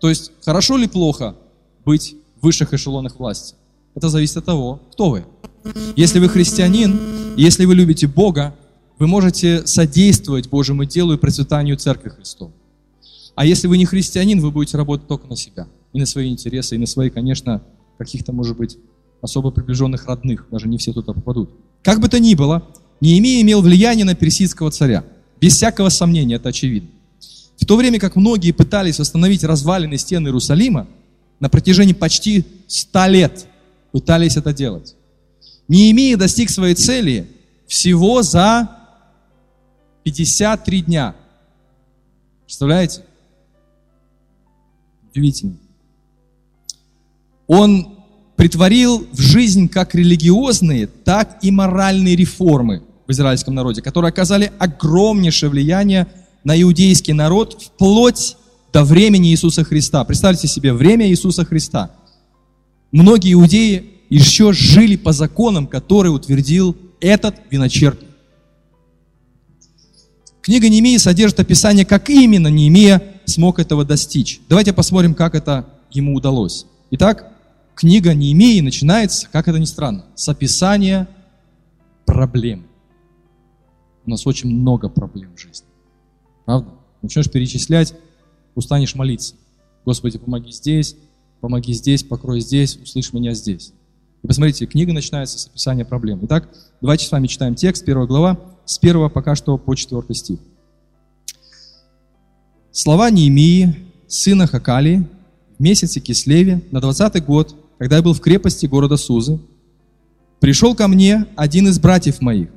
То 0.00 0.08
есть, 0.08 0.32
хорошо 0.42 0.76
ли 0.76 0.86
плохо 0.86 1.36
быть 1.84 2.14
в 2.36 2.44
высших 2.44 2.72
эшелонах 2.72 3.18
власти? 3.18 3.54
Это 3.94 4.08
зависит 4.08 4.36
от 4.36 4.44
того, 4.44 4.80
кто 4.92 5.10
вы. 5.10 5.24
Если 5.96 6.18
вы 6.18 6.28
христианин, 6.28 7.34
если 7.36 7.64
вы 7.64 7.74
любите 7.74 8.06
Бога, 8.06 8.54
вы 8.98 9.06
можете 9.06 9.66
содействовать 9.66 10.48
Божьему 10.48 10.84
делу 10.84 11.14
и 11.14 11.18
процветанию 11.18 11.76
Церкви 11.76 12.10
Христовой. 12.10 12.54
А 13.34 13.44
если 13.44 13.66
вы 13.66 13.78
не 13.78 13.86
христианин, 13.86 14.40
вы 14.40 14.50
будете 14.50 14.76
работать 14.76 15.08
только 15.08 15.26
на 15.26 15.36
себя. 15.36 15.66
И 15.92 15.98
на 15.98 16.06
свои 16.06 16.30
интересы, 16.30 16.76
и 16.76 16.78
на 16.78 16.86
свои, 16.86 17.10
конечно, 17.10 17.62
каких-то, 17.98 18.32
может 18.32 18.56
быть, 18.56 18.78
особо 19.22 19.50
приближенных 19.50 20.06
родных. 20.06 20.46
Даже 20.50 20.68
не 20.68 20.78
все 20.78 20.92
туда 20.92 21.12
попадут. 21.12 21.50
Как 21.82 22.00
бы 22.00 22.08
то 22.08 22.20
ни 22.20 22.34
было, 22.34 22.62
Неемия 23.00 23.40
имел 23.40 23.62
влияние 23.62 24.04
на 24.04 24.14
персидского 24.14 24.70
царя. 24.70 25.04
Без 25.40 25.56
всякого 25.56 25.88
сомнения, 25.88 26.36
это 26.36 26.50
очевидно. 26.50 26.90
В 27.56 27.66
то 27.66 27.76
время 27.76 27.98
как 27.98 28.16
многие 28.16 28.52
пытались 28.52 28.98
восстановить 28.98 29.44
развалины 29.44 29.96
стен 29.96 30.26
Иерусалима, 30.26 30.86
на 31.40 31.48
протяжении 31.48 31.94
почти 31.94 32.44
ста 32.66 33.08
лет 33.08 33.46
пытались 33.92 34.36
это 34.36 34.52
делать. 34.52 34.94
Неемия 35.68 36.16
достиг 36.16 36.50
своей 36.50 36.74
цели 36.74 37.26
всего 37.66 38.22
за 38.22 38.68
53 40.04 40.82
дня. 40.82 41.14
Представляете? 42.44 43.02
Удивительно. 45.10 45.56
Он 47.46 47.94
притворил 48.36 49.06
в 49.12 49.20
жизнь 49.20 49.68
как 49.68 49.94
религиозные, 49.94 50.86
так 50.86 51.38
и 51.42 51.50
моральные 51.50 52.16
реформы 52.16 52.82
в 53.10 53.12
израильском 53.12 53.56
народе, 53.56 53.82
которые 53.82 54.10
оказали 54.10 54.52
огромнейшее 54.60 55.50
влияние 55.50 56.06
на 56.44 56.60
иудейский 56.62 57.12
народ 57.12 57.60
вплоть 57.60 58.36
до 58.72 58.84
времени 58.84 59.30
Иисуса 59.30 59.64
Христа. 59.64 60.04
Представьте 60.04 60.46
себе, 60.46 60.72
время 60.72 61.08
Иисуса 61.08 61.44
Христа. 61.44 61.90
Многие 62.92 63.32
иудеи 63.32 63.94
еще 64.10 64.52
жили 64.52 64.94
по 64.94 65.10
законам, 65.10 65.66
которые 65.66 66.12
утвердил 66.12 66.76
этот 67.00 67.34
виночерпий. 67.50 68.06
Книга 70.40 70.68
Неемии 70.68 70.96
содержит 70.96 71.40
описание, 71.40 71.84
как 71.84 72.10
именно 72.10 72.46
Неемия 72.46 73.02
смог 73.24 73.58
этого 73.58 73.84
достичь. 73.84 74.40
Давайте 74.48 74.72
посмотрим, 74.72 75.14
как 75.14 75.34
это 75.34 75.66
ему 75.90 76.14
удалось. 76.14 76.64
Итак, 76.92 77.32
книга 77.74 78.14
Неемии 78.14 78.60
начинается, 78.60 79.28
как 79.32 79.48
это 79.48 79.58
ни 79.58 79.64
странно, 79.64 80.04
с 80.14 80.28
описания 80.28 81.08
проблем. 82.06 82.69
У 84.10 84.12
нас 84.12 84.26
очень 84.26 84.50
много 84.50 84.88
проблем 84.88 85.36
в 85.36 85.40
жизни. 85.40 85.68
Правда? 86.44 86.68
Начнешь 87.00 87.30
перечислять, 87.30 87.94
устанешь 88.56 88.96
молиться. 88.96 89.36
Господи, 89.84 90.18
помоги 90.18 90.50
здесь, 90.50 90.96
помоги 91.40 91.72
здесь, 91.72 92.02
покрой 92.02 92.40
здесь, 92.40 92.76
услышь 92.76 93.12
меня 93.12 93.34
здесь. 93.34 93.72
И 94.24 94.26
посмотрите, 94.26 94.66
книга 94.66 94.92
начинается 94.92 95.38
с 95.38 95.46
описания 95.46 95.84
проблем. 95.84 96.18
Итак, 96.24 96.48
давайте 96.80 97.06
с 97.06 97.12
вами 97.12 97.28
читаем 97.28 97.54
текст, 97.54 97.84
первая 97.84 98.08
глава, 98.08 98.36
с 98.64 98.78
первого 98.78 99.10
пока 99.10 99.36
что 99.36 99.56
по 99.56 99.76
четвертый 99.76 100.16
стих. 100.16 100.40
Слова 102.72 103.10
Неемии, 103.10 103.76
сына 104.08 104.48
Хакали, 104.48 105.08
в 105.56 105.62
месяце 105.62 106.00
Кислеве, 106.00 106.64
на 106.72 106.80
двадцатый 106.80 107.20
год, 107.20 107.54
когда 107.78 107.98
я 107.98 108.02
был 108.02 108.14
в 108.14 108.20
крепости 108.20 108.66
города 108.66 108.96
Сузы, 108.96 109.38
пришел 110.40 110.74
ко 110.74 110.88
мне 110.88 111.26
один 111.36 111.68
из 111.68 111.78
братьев 111.78 112.20
моих, 112.20 112.48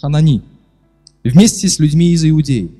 Ханани, 0.00 0.42
вместе 1.24 1.68
с 1.68 1.78
людьми 1.78 2.12
из 2.12 2.24
Иудеи. 2.24 2.70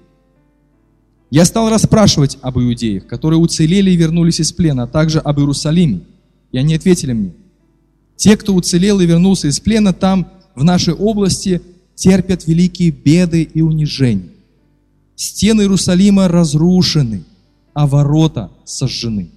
Я 1.30 1.44
стал 1.44 1.70
расспрашивать 1.70 2.38
об 2.40 2.58
иудеях, 2.58 3.06
которые 3.06 3.38
уцелели 3.38 3.90
и 3.90 3.96
вернулись 3.96 4.40
из 4.40 4.52
плена, 4.52 4.84
а 4.84 4.86
также 4.86 5.18
об 5.18 5.38
Иерусалиме– 5.38 6.00
и 6.52 6.58
они 6.58 6.74
ответили 6.74 7.12
мне, 7.12 7.34
те, 8.16 8.36
кто 8.36 8.54
уцелел 8.54 9.00
и 9.00 9.06
вернулся 9.06 9.48
из 9.48 9.60
плена 9.60 9.92
там, 9.92 10.32
в 10.54 10.64
нашей 10.64 10.94
области, 10.94 11.60
терпят 11.94 12.46
великие 12.46 12.90
беды 12.90 13.42
и 13.42 13.60
унижения. 13.60 14.30
Стены 15.16 15.62
Иерусалима 15.62 16.28
разрушены, 16.28 17.24
а 17.74 17.86
ворота 17.86 18.50
сожжены. 18.64 19.30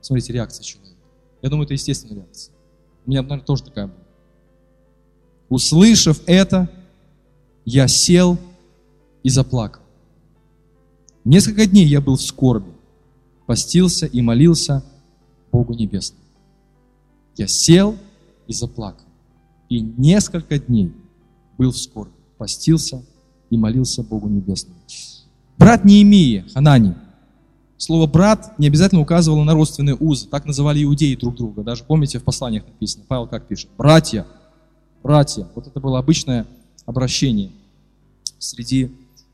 Смотрите, 0.00 0.32
реакция 0.32 0.64
человека. 0.64 0.96
Я 1.42 1.48
думаю, 1.48 1.66
это 1.66 1.74
естественная 1.74 2.22
реакция. 2.22 2.52
У 3.06 3.10
меня, 3.10 3.22
наверное, 3.22 3.44
тоже 3.44 3.62
такая 3.62 3.86
была. 3.86 3.96
Услышав 5.48 6.20
это, 6.26 6.70
я 7.64 7.88
сел 7.88 8.38
и 9.22 9.30
заплакал. 9.30 9.82
Несколько 11.24 11.66
дней 11.66 11.86
я 11.86 12.00
был 12.00 12.16
в 12.16 12.22
скорби, 12.22 12.72
постился 13.46 14.06
и 14.06 14.20
молился– 14.22 14.84
Богу 15.52 15.74
Небесному. 15.74 16.22
Я 17.36 17.46
сел 17.46 17.96
и 18.46 18.52
заплакал. 18.52 19.04
И 19.68 19.80
несколько 19.80 20.58
дней 20.58 20.92
был 21.56 21.72
в 21.72 21.78
скорби, 21.78 22.12
постился 22.38 23.02
и 23.50 23.56
молился 23.56 24.02
Богу 24.02 24.28
Небесному. 24.28 24.78
Брат 25.56 25.84
Неемии, 25.84 26.44
Ханани. 26.52 26.94
Слово 27.76 28.06
«брат» 28.08 28.58
не 28.58 28.66
обязательно 28.66 29.00
указывало 29.00 29.44
на 29.44 29.54
родственные 29.54 29.94
узы. 29.94 30.26
Так 30.26 30.46
называли 30.46 30.82
иудеи 30.82 31.14
друг 31.14 31.36
друга. 31.36 31.62
Даже 31.62 31.84
помните, 31.84 32.18
в 32.18 32.24
посланиях 32.24 32.66
написано, 32.66 33.04
Павел 33.06 33.28
как 33.28 33.46
пишет? 33.46 33.70
Братья. 33.78 34.26
Братья. 35.02 35.46
Вот 35.54 35.66
это 35.66 35.80
было 35.80 35.98
обычное 35.98 36.46
обращение 36.86 37.50
среди 38.38 38.90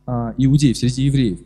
а, 0.06 0.35
иудеев, 0.37 0.76
среди 0.76 1.04
евреев. 1.04 1.38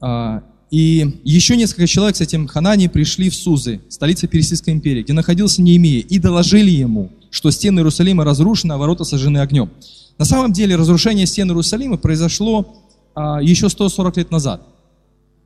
А, 0.00 0.42
и 0.70 1.20
еще 1.24 1.56
несколько 1.56 1.86
человек 1.86 2.16
с 2.16 2.20
этим 2.20 2.46
Ханани 2.46 2.88
пришли 2.88 3.28
в 3.30 3.34
Сузы, 3.34 3.80
столица 3.88 4.26
Персидской 4.26 4.72
империи, 4.72 5.02
где 5.02 5.12
находился 5.12 5.60
Неемия, 5.60 6.00
и 6.00 6.18
доложили 6.18 6.70
ему, 6.70 7.10
что 7.30 7.50
стены 7.50 7.80
Иерусалима 7.80 8.24
разрушены, 8.24 8.72
а 8.72 8.78
ворота 8.78 9.04
сожжены 9.04 9.38
огнем. 9.38 9.70
На 10.18 10.24
самом 10.24 10.52
деле 10.52 10.76
разрушение 10.76 11.26
стен 11.26 11.48
Иерусалима 11.48 11.98
произошло 11.98 12.74
а, 13.14 13.42
еще 13.42 13.68
140 13.68 14.16
лет 14.16 14.30
назад. 14.30 14.66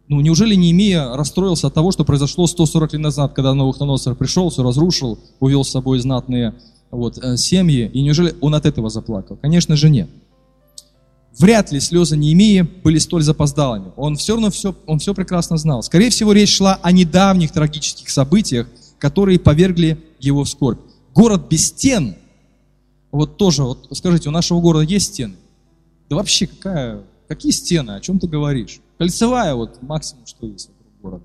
Ну, 0.08 0.20
неужели 0.20 0.54
Неемия 0.54 1.16
расстроился 1.16 1.66
от 1.66 1.74
того, 1.74 1.90
что 1.90 2.04
произошло 2.04 2.46
140 2.46 2.92
лет 2.92 3.02
назад, 3.02 3.32
когда 3.32 3.54
Новохоносор 3.54 4.14
пришел, 4.14 4.50
все 4.50 4.62
разрушил, 4.62 5.18
увел 5.40 5.64
с 5.64 5.70
собой 5.70 5.98
знатные 5.98 6.54
вот, 6.90 7.18
э, 7.18 7.36
семьи, 7.36 7.90
и 7.92 8.02
неужели 8.02 8.34
он 8.40 8.54
от 8.54 8.66
этого 8.66 8.90
заплакал? 8.90 9.36
Конечно 9.36 9.76
же 9.76 9.90
нет. 9.90 10.08
Вряд 11.38 11.70
ли 11.70 11.80
слезы 11.80 12.16
Неемии 12.16 12.62
были 12.62 12.98
столь 12.98 13.22
запоздалыми. 13.22 13.92
Он 13.96 14.16
все 14.16 14.34
равно 14.34 14.50
все, 14.50 14.74
он 14.86 14.98
все 14.98 15.12
прекрасно 15.12 15.58
знал. 15.58 15.82
Скорее 15.82 16.08
всего, 16.08 16.32
речь 16.32 16.56
шла 16.56 16.78
о 16.82 16.92
недавних 16.92 17.52
трагических 17.52 18.08
событиях, 18.08 18.68
которые 18.98 19.38
повергли 19.38 19.98
его 20.18 20.44
в 20.44 20.48
скорбь. 20.48 20.80
Город 21.14 21.46
без 21.50 21.66
стен, 21.66 22.16
вот 23.12 23.36
тоже, 23.36 23.64
вот 23.64 23.88
скажите, 23.92 24.28
у 24.28 24.32
нашего 24.32 24.60
города 24.60 24.84
есть 24.84 25.14
стены? 25.14 25.36
Да 26.08 26.16
вообще, 26.16 26.46
какая, 26.46 27.02
какие 27.28 27.52
стены, 27.52 27.92
о 27.92 28.00
чем 28.00 28.18
ты 28.18 28.28
говоришь? 28.28 28.80
Кольцевая 28.98 29.54
вот 29.54 29.82
максимум, 29.82 30.26
что 30.26 30.46
есть 30.46 30.68
вокруг 30.68 31.00
города. 31.02 31.24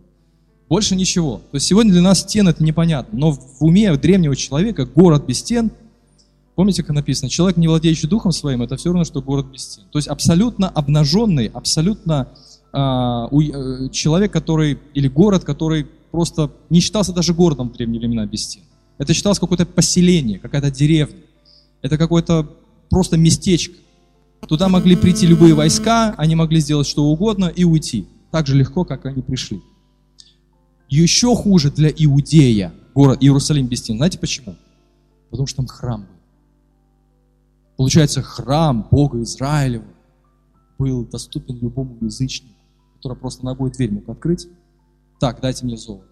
Больше 0.71 0.95
ничего. 0.95 1.41
То 1.51 1.57
есть 1.57 1.67
сегодня 1.67 1.91
для 1.91 2.01
нас 2.01 2.21
стены 2.21 2.51
это 2.51 2.63
непонятно, 2.63 3.19
но 3.19 3.31
в 3.33 3.57
уме 3.59 3.93
древнего 3.97 4.37
человека 4.37 4.85
город 4.85 5.25
без 5.27 5.39
стен, 5.39 5.69
помните, 6.55 6.81
как 6.81 6.95
написано, 6.95 7.29
человек, 7.29 7.57
не 7.57 7.67
владеющий 7.67 8.07
духом 8.07 8.31
своим, 8.31 8.61
это 8.61 8.77
все 8.77 8.87
равно, 8.87 9.03
что 9.03 9.21
город 9.21 9.47
без 9.51 9.63
стен. 9.63 9.83
То 9.91 9.99
есть 9.99 10.07
абсолютно 10.07 10.69
обнаженный, 10.69 11.47
абсолютно 11.47 12.29
у, 12.71 13.41
э, 13.41 13.89
человек, 13.89 14.31
который, 14.31 14.79
или 14.93 15.09
город, 15.09 15.43
который 15.43 15.87
просто 16.09 16.49
не 16.69 16.79
считался 16.79 17.11
даже 17.11 17.33
городом 17.33 17.69
в 17.69 17.73
древние 17.73 17.99
времена 17.99 18.25
без 18.25 18.43
стен. 18.43 18.63
Это 18.97 19.13
считалось 19.13 19.39
какое-то 19.39 19.65
поселение, 19.65 20.39
какая-то 20.39 20.71
деревня. 20.71 21.19
Это 21.81 21.97
какое-то 21.97 22.47
просто 22.89 23.17
местечко. 23.17 23.75
Туда 24.47 24.69
могли 24.69 24.95
прийти 24.95 25.27
любые 25.27 25.53
войска, 25.53 26.15
они 26.17 26.35
могли 26.35 26.61
сделать 26.61 26.87
что 26.87 27.03
угодно 27.03 27.51
и 27.53 27.65
уйти. 27.65 28.07
Так 28.31 28.47
же 28.47 28.55
легко, 28.55 28.85
как 28.85 29.05
они 29.05 29.21
пришли. 29.21 29.59
Еще 30.91 31.33
хуже 31.37 31.71
для 31.71 31.89
Иудея, 31.89 32.73
город 32.93 33.23
Иерусалим 33.23 33.65
без 33.65 33.79
стен. 33.79 33.95
Знаете 33.95 34.19
почему? 34.19 34.57
Потому 35.29 35.47
что 35.47 35.57
там 35.57 35.67
храм 35.67 36.01
был. 36.01 36.07
Получается, 37.77 38.21
храм 38.21 38.85
Бога 38.91 39.23
Израилева 39.23 39.85
был 40.77 41.05
доступен 41.05 41.57
любому 41.59 41.97
язычнику, 42.01 42.53
который 42.95 43.17
просто 43.17 43.45
ногой 43.45 43.71
дверь 43.71 43.91
мог 43.91 44.09
открыть. 44.09 44.49
Так, 45.21 45.39
дайте 45.39 45.65
мне 45.65 45.77
золото. 45.77 46.07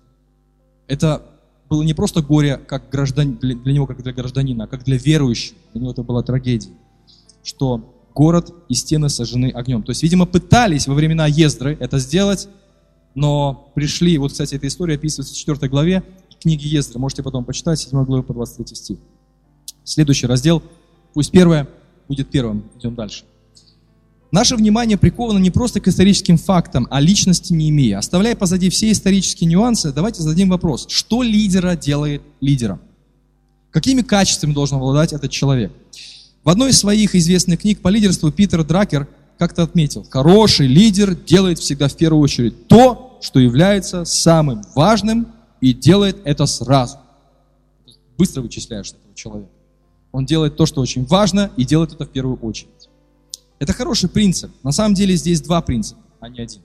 Это 0.87 1.23
было 1.69 1.83
не 1.83 1.93
просто 1.93 2.21
горе 2.21 2.55
как 2.55 2.89
граждан, 2.89 3.35
для, 3.35 3.55
для 3.55 3.73
него, 3.73 3.85
как 3.85 4.01
для 4.01 4.13
гражданина, 4.13 4.63
а 4.63 4.67
как 4.67 4.85
для 4.85 4.95
верующего. 4.95 5.57
Для 5.73 5.81
него 5.81 5.91
это 5.91 6.03
была 6.03 6.23
трагедия. 6.23 6.71
Что 7.43 8.01
город 8.15 8.53
и 8.69 8.75
стены 8.75 9.09
сожжены 9.09 9.51
огнем. 9.51 9.83
То 9.83 9.89
есть, 9.89 10.03
видимо, 10.03 10.25
пытались 10.25 10.87
во 10.87 10.93
времена 10.93 11.27
Ездры 11.27 11.75
это 11.81 11.99
сделать, 11.99 12.47
но 13.15 13.71
пришли, 13.75 14.17
вот, 14.17 14.31
кстати, 14.31 14.55
эта 14.55 14.67
история 14.67 14.95
описывается 14.95 15.33
в 15.33 15.37
4 15.37 15.69
главе 15.69 16.03
книги 16.39 16.67
Ездры, 16.67 16.99
можете 16.99 17.23
потом 17.23 17.43
почитать, 17.43 17.79
7 17.79 18.05
главы 18.05 18.23
по 18.23 18.33
23 18.33 18.75
стих. 18.75 18.97
Следующий 19.83 20.27
раздел, 20.27 20.63
пусть 21.13 21.31
первое 21.31 21.67
будет 22.07 22.29
первым, 22.29 22.63
идем 22.77 22.95
дальше. 22.95 23.23
Наше 24.31 24.55
внимание 24.55 24.97
приковано 24.97 25.39
не 25.39 25.49
просто 25.49 25.79
к 25.79 25.87
историческим 25.87 26.37
фактам, 26.37 26.87
а 26.91 27.01
личности 27.01 27.51
Неемии. 27.51 27.93
Оставляя 27.93 28.35
позади 28.35 28.69
все 28.69 28.91
исторические 28.91 29.49
нюансы, 29.49 29.91
давайте 29.91 30.21
зададим 30.21 30.49
вопрос, 30.49 30.85
что 30.87 31.23
лидера 31.23 31.75
делает 31.75 32.21
лидером? 32.39 32.79
Какими 33.71 34.01
качествами 34.01 34.53
должен 34.53 34.77
обладать 34.77 35.13
этот 35.13 35.31
человек? 35.31 35.71
В 36.43 36.49
одной 36.49 36.71
из 36.71 36.77
своих 36.77 37.15
известных 37.15 37.61
книг 37.61 37.81
по 37.81 37.89
лидерству 37.89 38.31
Питер 38.31 38.63
Дракер 38.63 39.07
как-то 39.39 39.63
отметил, 39.63 40.05
хороший 40.09 40.67
лидер 40.67 41.15
делает 41.15 41.59
всегда 41.59 41.87
в 41.87 41.95
первую 41.95 42.21
очередь 42.21 42.67
то, 42.67 43.17
что 43.21 43.39
является 43.39 44.03
самым 44.03 44.61
важным, 44.75 45.29
и 45.61 45.73
делает 45.73 46.17
это 46.25 46.45
сразу. 46.45 46.97
Быстро 48.17 48.41
вычисляешь 48.41 48.89
этого 48.89 49.15
человека. 49.15 49.51
Он 50.11 50.25
делает 50.25 50.57
то, 50.57 50.65
что 50.65 50.81
очень 50.81 51.05
важно, 51.05 51.51
и 51.55 51.63
делает 51.63 51.93
это 51.93 52.05
в 52.05 52.09
первую 52.09 52.37
очередь. 52.37 52.89
Это 53.59 53.73
хороший 53.73 54.09
принцип. 54.09 54.51
На 54.63 54.71
самом 54.71 54.93
деле 54.93 55.15
здесь 55.15 55.41
два 55.41 55.61
принципа, 55.61 56.01
а 56.19 56.29
не 56.29 56.41
один. 56.41 56.61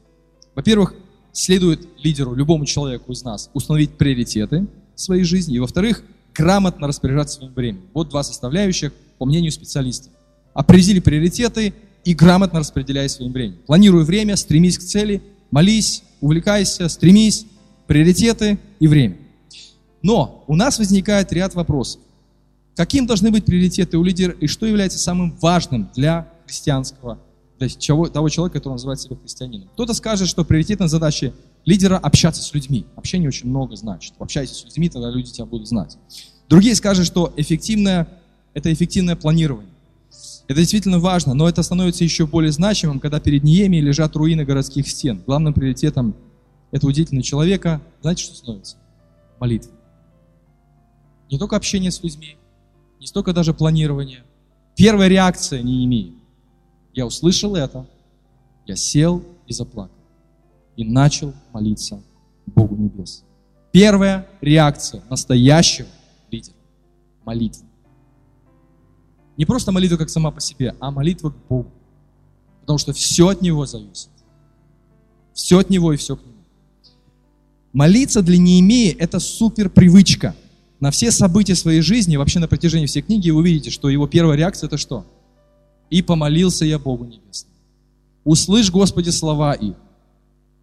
Во-первых, 0.54 0.94
следует 1.32 1.88
лидеру, 2.02 2.34
любому 2.34 2.66
человеку 2.66 3.12
из 3.12 3.22
нас, 3.24 3.50
установить 3.52 3.92
приоритеты 3.92 4.66
своей 4.94 5.24
жизни. 5.24 5.56
И 5.56 5.58
во-вторых, 5.60 6.02
грамотно 6.34 6.88
распоряжаться 6.88 7.38
своим 7.38 7.54
временем. 7.54 7.82
Вот 7.92 8.08
два 8.08 8.22
составляющих, 8.22 8.92
по 9.18 9.26
мнению 9.26 9.52
специалистов. 9.52 10.12
Определили 10.54 11.00
приоритеты 11.00 11.74
и 12.04 12.14
грамотно 12.14 12.60
распределяй 12.60 13.08
своим 13.08 13.32
временем. 13.32 13.58
Планируй 13.66 14.04
время, 14.04 14.36
стремись 14.36 14.78
к 14.78 14.82
цели, 14.82 15.22
молись, 15.50 16.02
увлекайся, 16.20 16.88
стремись, 16.88 17.46
приоритеты 17.86 18.58
и 18.80 18.86
время. 18.86 19.16
Но 20.02 20.44
у 20.46 20.54
нас 20.54 20.78
возникает 20.78 21.32
ряд 21.32 21.54
вопросов. 21.54 22.00
Каким 22.76 23.06
должны 23.06 23.30
быть 23.30 23.44
приоритеты 23.44 23.96
у 23.98 24.02
лидера 24.02 24.32
и 24.32 24.46
что 24.46 24.66
является 24.66 24.98
самым 24.98 25.36
важным 25.40 25.88
для 25.94 26.28
христианского, 26.44 27.18
для 27.58 27.68
того 27.68 28.28
человека, 28.28 28.58
который 28.58 28.74
называет 28.74 29.00
себя 29.00 29.16
христианином? 29.16 29.68
Кто-то 29.74 29.94
скажет, 29.94 30.28
что 30.28 30.44
приоритетная 30.44 30.88
задача 30.88 31.32
лидера 31.64 31.96
общаться 31.96 32.42
с 32.42 32.52
людьми. 32.52 32.84
Общение 32.96 33.28
очень 33.28 33.48
много 33.48 33.76
значит. 33.76 34.12
Общайся 34.18 34.54
с 34.54 34.64
людьми, 34.64 34.88
тогда 34.88 35.08
люди 35.10 35.30
тебя 35.30 35.46
будут 35.46 35.68
знать. 35.68 35.96
Другие 36.48 36.74
скажут, 36.74 37.06
что 37.06 37.32
эффективное– 37.36 38.08
это 38.54 38.72
эффективное 38.72 39.16
планирование. 39.16 39.73
Это 40.46 40.60
действительно 40.60 40.98
важно, 40.98 41.34
но 41.34 41.48
это 41.48 41.62
становится 41.62 42.04
еще 42.04 42.26
более 42.26 42.52
значимым, 42.52 43.00
когда 43.00 43.18
перед 43.18 43.44
Ниеми 43.44 43.78
лежат 43.78 44.14
руины 44.14 44.44
городских 44.44 44.88
стен. 44.88 45.22
Главным 45.26 45.54
приоритетом 45.54 46.14
этого 46.70 46.90
удивительного 46.90 47.24
человека, 47.24 47.80
знаете, 48.02 48.24
что 48.24 48.36
становится? 48.36 48.76
Молитва. 49.40 49.72
Не 51.30 51.38
только 51.38 51.56
общение 51.56 51.90
с 51.90 52.02
людьми, 52.02 52.36
не 53.00 53.06
столько 53.06 53.32
даже 53.32 53.54
планирование. 53.54 54.22
Первая 54.76 55.08
реакция 55.08 55.62
Неемии. 55.62 56.14
Я 56.92 57.06
услышал 57.06 57.54
это, 57.56 57.86
я 58.66 58.76
сел 58.76 59.24
и 59.46 59.52
заплакал 59.52 59.94
и 60.76 60.84
начал 60.84 61.32
молиться 61.52 62.02
Богу 62.46 62.76
Небес. 62.76 63.24
Первая 63.72 64.26
реакция 64.40 65.02
настоящего 65.08 65.88
лидера– 66.30 66.56
молитва. 67.24 67.66
Не 69.36 69.44
просто 69.44 69.72
молитва 69.72 69.96
как 69.96 70.10
сама 70.10 70.30
по 70.30 70.40
себе, 70.40 70.74
а 70.80 70.90
молитва 70.90 71.30
к 71.30 71.36
Богу. 71.48 71.70
Потому 72.60 72.78
что 72.78 72.92
все 72.92 73.28
от 73.28 73.42
Него 73.42 73.66
зависит. 73.66 74.10
Все 75.32 75.58
от 75.58 75.70
Него 75.70 75.92
и 75.92 75.96
все 75.96 76.16
к 76.16 76.20
Нему. 76.20 76.32
Молиться 77.72 78.22
для 78.22 78.38
Неемии– 78.38 78.90
это 78.98 79.18
супер 79.18 79.68
привычка. 79.68 80.34
На 80.80 80.90
все 80.90 81.10
события 81.10 81.54
своей 81.54 81.80
жизни, 81.80 82.16
вообще 82.16 82.38
на 82.38 82.48
протяжении 82.48 82.86
всей 82.86 83.02
книги, 83.02 83.30
вы 83.30 83.40
увидите, 83.40 83.70
что 83.70 83.88
его 83.88 84.06
первая 84.06 84.36
реакция– 84.36 84.66
это 84.68 84.76
что? 84.76 85.04
«И 85.90 86.02
помолился 86.02 86.64
я 86.64 86.78
Богу 86.78 87.04
Небесному». 87.04 87.54
Услышь, 88.24 88.70
Господи, 88.70 89.10
слова 89.10 89.52
их 89.52 89.74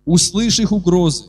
услышь 0.06 0.60
их 0.60 0.72
угрозы, 0.72 1.26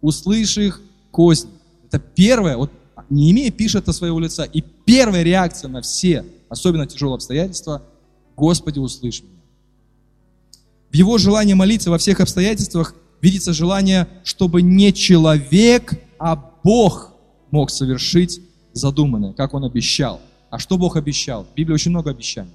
услышь 0.00 0.58
их 0.58 0.80
козни. 1.10 1.50
Это 1.86 1.98
первое, 1.98 2.56
вот 2.56 2.70
не 3.10 3.30
имея 3.30 3.50
пишет 3.50 3.88
от 3.88 3.94
своего 3.94 4.18
лица, 4.20 4.44
и 4.44 4.62
первая 4.84 5.22
реакция 5.22 5.68
на 5.68 5.82
все, 5.82 6.24
особенно 6.48 6.86
тяжелые 6.86 7.16
обстоятельства, 7.16 7.82
Господи, 8.36 8.78
услышь 8.78 9.22
меня. 9.22 9.40
В 10.90 10.94
его 10.94 11.18
желании 11.18 11.54
молиться 11.54 11.90
во 11.90 11.98
всех 11.98 12.20
обстоятельствах 12.20 12.94
видится 13.20 13.52
желание, 13.52 14.08
чтобы 14.24 14.62
не 14.62 14.92
человек, 14.92 15.92
а 16.18 16.36
Бог 16.64 17.12
мог 17.50 17.70
совершить 17.70 18.40
задуманное, 18.72 19.32
как 19.32 19.54
он 19.54 19.64
обещал. 19.64 20.20
А 20.50 20.58
что 20.58 20.78
Бог 20.78 20.96
обещал? 20.96 21.44
В 21.44 21.54
Библии 21.54 21.74
очень 21.74 21.90
много 21.90 22.10
обещаний. 22.10 22.52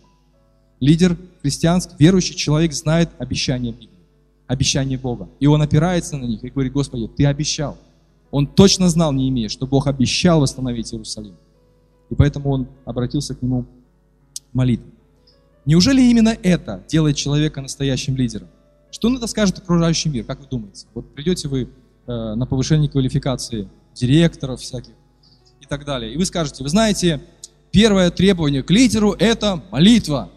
Лидер 0.80 1.18
христианский, 1.42 1.96
верующий 2.00 2.36
человек 2.36 2.74
знает 2.74 3.10
обещания 3.20 3.72
Библии 3.72 3.94
обещания 4.48 4.98
Бога. 4.98 5.28
И 5.40 5.48
он 5.48 5.62
опирается 5.62 6.18
на 6.18 6.26
них 6.26 6.44
и 6.44 6.50
говорит, 6.50 6.74
Господи, 6.74 7.08
Ты 7.08 7.26
обещал. 7.26 7.78
Он 8.32 8.48
точно 8.48 8.90
знал, 8.90 9.12
не 9.12 9.30
имея, 9.30 9.50
что 9.50 9.68
Бог 9.68 9.88
обещал 9.88 10.42
восстановить 10.42 10.94
Иерусалим. 10.94 11.36
И 12.10 12.16
поэтому 12.16 12.50
он 12.50 12.68
обратился 12.86 13.36
к 13.36 13.42
нему 13.42 13.66
молитвой. 14.54 14.92
Неужели 15.66 16.02
именно 16.02 16.36
это 16.44 16.84
делает 16.88 17.16
человека 17.16 17.62
настоящим 17.62 18.16
лидером? 18.16 18.48
Что 18.92 19.10
на 19.10 19.18
это 19.18 19.28
скажет 19.28 19.60
окружающий 19.60 20.10
мир, 20.10 20.24
как 20.26 20.40
вы 20.40 20.48
думаете? 20.48 20.88
Вот 20.94 21.14
придете 21.14 21.48
вы 21.48 21.70
э, 22.08 22.12
на 22.36 22.46
повышение 22.46 22.90
квалификации 22.90 23.68
директоров 23.94 24.62
всяких 24.62 24.94
и 25.62 25.66
так 25.66 25.86
далее, 25.86 26.14
и 26.14 26.18
вы 26.18 26.26
скажете, 26.26 26.64
вы 26.64 26.70
знаете, 26.70 27.22
Первое 27.74 28.12
требование 28.12 28.62
к 28.62 28.70
лидеру– 28.70 29.14
это 29.20 29.64
молитва. 29.72 30.30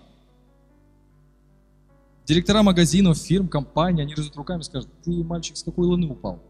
Директора 2.24 2.62
магазинов, 2.62 3.18
фирм, 3.18 3.46
компаний, 3.46 4.00
они 4.00 4.14
разут 4.14 4.35
руками 4.37 4.61
и 4.61 4.64
скажут, 4.64 4.88
ты, 5.05 5.11
мальчик, 5.22 5.55
с 5.59 5.62
какой 5.62 5.85
луны 5.85 6.09
упал? 6.09 6.42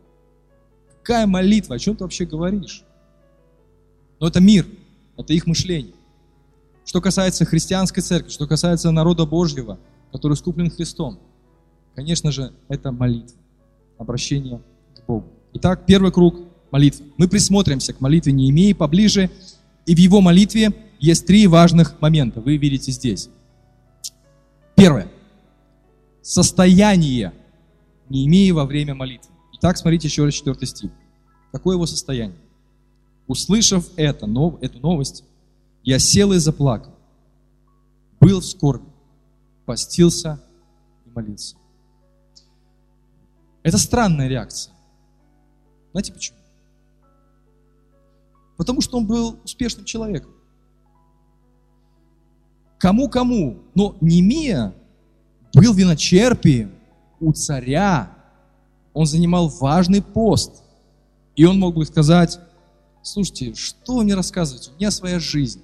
Какая 1.03 1.27
молитва? 1.27 1.75
О 1.75 1.79
чем 1.81 1.97
ты 1.97 2.05
вообще 2.05 2.25
говоришь? 2.25 2.85
Но 4.21 4.29
это 4.29 4.41
мир, 4.41 4.65
это 5.17 5.33
их 5.33 5.49
мышление. 5.49 5.96
Что 6.87 7.01
касается 7.01 7.45
христианской 7.45 8.01
церкви, 8.01 8.31
что 8.31 8.47
касается 8.47 8.93
народа 8.93 9.27
Божьего, 9.27 9.79
который 10.13 10.37
скуплен 10.37 10.71
Христом, 10.71 11.19
конечно 11.97 12.31
же, 12.31 12.53
это 12.69 12.93
молитва, 12.93 13.37
обращение 13.99 14.63
к 14.95 15.05
Богу. 15.07 15.27
Итак, 15.53 15.85
первый 15.85 16.13
круг– 16.13 16.37
молитва. 16.71 17.05
Мы 17.17 17.27
присмотримся 17.27 17.93
к 17.93 18.01
молитве 18.01 18.33
Неемии 18.33 18.73
поближе, 18.73 19.31
и 19.85 19.97
в 19.97 19.99
его 19.99 20.21
молитве 20.21 20.73
есть 21.01 21.27
три 21.27 21.49
важных 21.49 22.01
момента, 22.01 22.41
вы 22.41 22.57
видите 22.57 22.93
здесь. 22.93 23.31
Первое 24.77 25.09
состояние 26.23 27.33
Неемии 28.09 28.53
во 28.53 28.65
время 28.65 28.95
молитвы. 28.95 29.33
Итак, 29.55 29.77
смотрите 29.77 30.07
еще 30.07 30.25
раз 30.25 30.35
четвертый 30.35 30.69
стих. 30.69 30.93
Какое 31.51 31.75
его 31.75 31.87
состояние? 31.87 32.39
Услышав 33.27 33.89
это, 33.97 34.27
нов, 34.27 34.57
эту 34.61 34.79
новость, 34.79 35.25
я 35.87 36.01
сел 36.01 36.33
и 36.33 36.39
заплакал, 36.39 36.93
был 38.21 38.41
в 38.41 38.45
скорби, 38.45 38.91
постился 39.65 40.43
и 41.07 41.11
молился. 41.11 41.57
Это 43.63 43.79
странная 43.79 44.27
реакция. 44.27 44.75
Знаете 45.93 46.13
почему? 46.13 46.39
Потому 48.57 48.81
что 48.81 48.99
он 48.99 49.07
был 49.07 49.39
успешным 49.45 49.85
человеком. 49.85 50.33
Кому-кому, 52.79 53.63
но 53.77 53.97
Немия 54.01 54.75
был 55.55 55.73
виночерпием 55.73 56.73
у 57.21 57.33
царя. 57.33 58.13
Он 58.93 59.07
занимал 59.07 59.49
важный 59.49 60.03
пост. 60.03 60.65
И 61.37 61.45
он 61.45 61.61
мог 61.61 61.77
бы 61.77 61.85
сказать, 61.87 62.41
слушайте, 63.03 63.55
что 63.55 64.03
мне 64.03 64.15
рассказываете? 64.15 64.73
У 64.73 64.75
меня 64.75 64.91
своя 64.91 65.21
жизнь. 65.21 65.63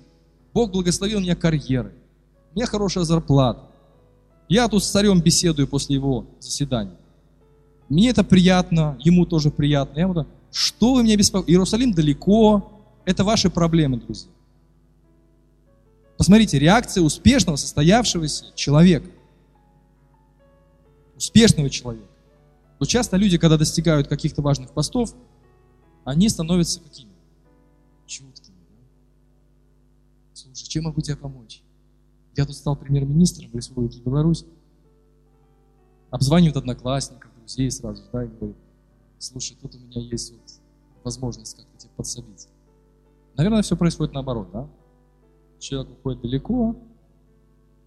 Бог 0.54 0.70
благословил 0.70 1.20
меня 1.20 1.34
карьерой. 1.34 1.92
У 2.52 2.56
меня 2.56 2.66
хорошая 2.66 3.04
зарплата. 3.04 3.62
Я 4.48 4.68
тут 4.68 4.84
с 4.84 4.90
царем 4.90 5.20
беседую 5.20 5.66
после 5.66 5.96
его 5.96 6.26
заседания. 6.40 6.96
Мне 7.88 8.10
это 8.10 8.24
приятно, 8.24 8.96
ему 9.00 9.24
тоже 9.24 9.50
приятно. 9.50 9.98
Я 9.98 10.08
буду, 10.08 10.26
что 10.50 10.94
вы 10.94 11.02
меня 11.02 11.16
беспокоите? 11.16 11.52
Иерусалим 11.52 11.92
далеко. 11.92 12.70
Это 13.04 13.24
ваши 13.24 13.50
проблемы, 13.50 13.98
друзья. 13.98 14.30
Посмотрите, 16.18 16.58
реакция 16.58 17.02
успешного, 17.02 17.56
состоявшегося 17.56 18.46
человека 18.54 19.08
успешного 21.22 21.70
человека. 21.70 22.08
Но 22.80 22.86
часто 22.86 23.16
люди, 23.16 23.38
когда 23.38 23.56
достигают 23.56 24.08
каких-то 24.08 24.42
важных 24.42 24.72
постов, 24.72 25.14
они 26.04 26.28
становятся 26.28 26.80
какими? 26.80 27.11
Чем 30.72 30.84
могу 30.84 31.02
тебе 31.02 31.16
помочь? 31.16 31.62
Я 32.34 32.46
тут 32.46 32.56
стал 32.56 32.76
премьер-министром 32.76 33.50
в 33.50 33.54
Республике 33.54 34.00
Беларусь. 34.00 34.46
Обзванивают 36.10 36.56
одноклассников, 36.56 37.30
друзей 37.36 37.70
сразу, 37.70 38.02
да, 38.10 38.24
и 38.24 38.28
говорят, 38.28 38.56
слушай, 39.18 39.54
тут 39.60 39.74
у 39.74 39.78
меня 39.78 40.00
есть 40.00 40.32
вот 40.32 40.40
возможность 41.04 41.56
как-то 41.56 41.76
тебе 41.76 41.90
подсобить. 41.94 42.48
Наверное, 43.36 43.60
все 43.60 43.76
происходит 43.76 44.14
наоборот, 44.14 44.48
да? 44.50 44.66
Человек 45.58 45.92
уходит 45.92 46.22
далеко, 46.22 46.74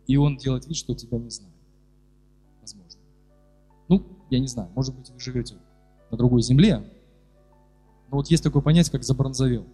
и 0.06 0.17
он 0.17 0.38
делает 0.38 0.67
вид, 0.67 0.78
что 0.78 0.93
тебя 0.93 1.17
не 1.17 1.32
знает. 1.32 1.54
Ну, 3.88 4.04
я 4.30 4.39
не 4.39 4.48
знаю, 4.48 4.69
может 4.76 4.95
быть, 4.95 5.10
вы 5.10 5.19
живете 5.19 5.56
на 6.12 6.17
другой 6.17 6.41
земле, 6.43 6.80
но 8.10 8.17
вот 8.17 8.28
есть 8.28 8.43
такое 8.43 8.62
понятие, 8.62 8.91
как 8.91 9.04
забронзовел. 9.04 9.65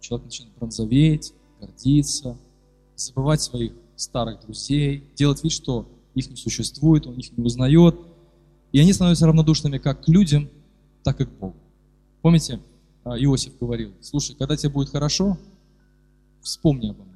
Человек 0.00 0.26
начинает 0.26 0.54
бронзоветь, 0.56 1.34
гордиться, 1.60 2.36
забывать 2.96 3.40
своих 3.40 3.72
старых 3.96 4.40
друзей, 4.40 5.04
делать 5.16 5.42
вид, 5.44 5.52
что 5.52 5.88
их 6.14 6.30
не 6.30 6.36
существует, 6.36 7.06
он 7.06 7.14
их 7.14 7.36
не 7.36 7.44
узнает. 7.44 7.96
И 8.72 8.80
они 8.80 8.92
становятся 8.92 9.26
равнодушными 9.26 9.78
как 9.78 10.04
к 10.04 10.08
людям, 10.08 10.48
так 11.02 11.20
и 11.20 11.24
к 11.24 11.30
Богу. 11.30 11.56
Помните, 12.22 12.60
а, 13.04 13.18
Иосиф 13.18 13.58
говорил, 13.58 13.92
слушай, 14.00 14.36
когда 14.36 14.56
тебе 14.56 14.70
будет 14.70 14.90
хорошо, 14.90 15.38
вспомни 16.42 16.90
обо 16.90 17.02
мне. 17.04 17.14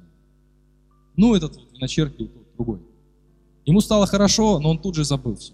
Ну, 1.15 1.35
этот 1.35 1.55
вот 1.55 1.71
виночерпий, 1.73 2.27
тот 2.27 2.43
другой. 2.55 2.79
Ему 3.65 3.81
стало 3.81 4.05
хорошо, 4.05 4.59
но 4.59 4.71
он 4.71 4.79
тут 4.79 4.95
же 4.95 5.03
забыл 5.03 5.35
все 5.35 5.53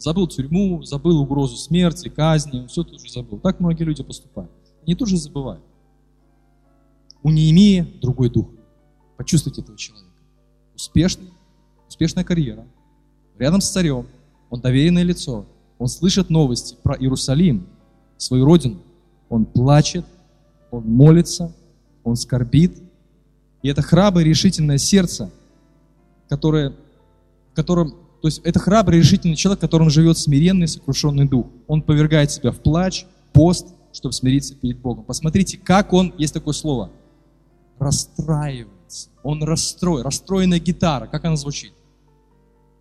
забыл 0.00 0.26
тюрьму, 0.26 0.82
забыл 0.82 1.20
угрозу 1.20 1.56
смерти, 1.56 2.08
казни, 2.08 2.66
все 2.66 2.82
тут 2.82 3.00
же 3.00 3.10
забыл. 3.10 3.38
Так 3.38 3.60
многие 3.60 3.84
люди 3.84 4.02
поступают. 4.02 4.50
Они 4.84 4.94
тут 4.94 5.08
же 5.08 5.16
забывают. 5.16 5.62
У 7.22 7.30
Неемии 7.30 7.86
другой 8.00 8.30
дух. 8.30 8.48
Почувствуйте 9.16 9.60
этого 9.60 9.76
человека. 9.76 10.08
Успешный, 10.74 11.30
успешная 11.88 12.24
карьера, 12.24 12.66
рядом 13.38 13.60
с 13.60 13.70
царем, 13.70 14.06
он 14.48 14.60
доверенное 14.60 15.02
лицо, 15.02 15.46
он 15.78 15.88
слышит 15.88 16.30
новости 16.30 16.76
про 16.82 16.96
Иерусалим, 16.96 17.66
свою 18.16 18.44
родину, 18.44 18.78
он 19.28 19.44
плачет, 19.44 20.04
он 20.70 20.84
молится, 20.84 21.54
он 22.04 22.16
скорбит. 22.16 22.76
И 23.62 23.68
это 23.68 23.82
храброе, 23.82 24.24
решительное 24.24 24.78
сердце, 24.78 25.30
которое, 26.28 26.74
в 27.52 27.54
котором 27.54 27.94
то 28.20 28.28
есть 28.28 28.40
это 28.44 28.58
храбрый, 28.58 28.98
решительный 28.98 29.36
человек, 29.36 29.60
которым 29.60 29.88
живет 29.88 30.18
смиренный, 30.18 30.68
сокрушенный 30.68 31.26
дух. 31.26 31.46
Он 31.66 31.80
повергает 31.80 32.30
себя 32.30 32.52
в 32.52 32.58
плач, 32.58 33.06
пост, 33.32 33.68
чтобы 33.92 34.12
смириться 34.12 34.54
перед 34.54 34.78
Богом. 34.78 35.04
Посмотрите, 35.04 35.58
как 35.58 35.92
он, 35.92 36.12
есть 36.18 36.34
такое 36.34 36.52
слово, 36.52 36.90
расстраивается. 37.80 39.08
Он 39.22 39.42
расстроен, 39.42 40.04
расстроенная 40.04 40.60
гитара, 40.60 41.06
как 41.06 41.24
она 41.24 41.36
звучит? 41.36 41.72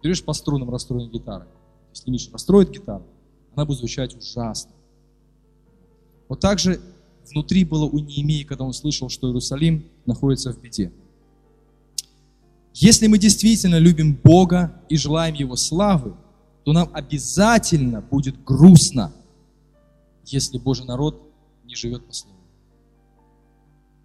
Берешь 0.04 0.24
по 0.24 0.34
струнам 0.34 0.70
расстроенной 0.70 1.10
гитары. 1.10 1.48
Если 1.92 2.12
Миша 2.12 2.32
расстроит 2.32 2.70
гитару, 2.70 3.06
она 3.56 3.66
будет 3.66 3.80
звучать 3.80 4.16
ужасно. 4.16 4.72
Вот 6.28 6.40
так 6.40 6.60
же 6.60 6.80
внутри 7.32 7.64
было 7.64 7.86
у 7.86 7.98
Неемии, 8.00 8.44
когда 8.44 8.66
он 8.66 8.74
слышал, 8.74 9.10
что 9.10 9.28
Иерусалим 9.28 9.86
находится 10.06 10.54
в 10.54 10.62
беде. 10.62 10.92
Если 12.74 13.08
мы 13.08 13.18
действительно 13.18 13.78
любим 13.78 14.14
Бога 14.16 14.82
и 14.90 14.98
желаем 14.98 15.34
Его 15.34 15.56
славы, 15.56 16.14
то 16.66 16.74
нам 16.74 16.90
обязательно 16.94 18.02
будет 18.02 18.44
грустно, 18.44 19.12
если 20.26 20.58
Божий 20.58 20.86
народ 20.86 21.22
не 21.66 21.76
живет 21.76 22.06
по 22.06 22.14
Слову. 22.14 22.38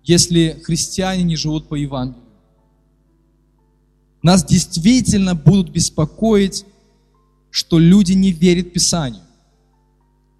Если 0.04 0.60
христиане 0.62 1.22
не 1.22 1.36
живут 1.36 1.68
по 1.68 1.74
Евангелию. 1.74 2.22
Нас 4.22 4.44
действительно 4.44 5.34
будут 5.34 5.70
беспокоить, 5.70 6.64
что 7.50 7.78
люди 7.78 8.12
не 8.12 8.32
верят 8.32 8.72
Писанию, 8.72 9.22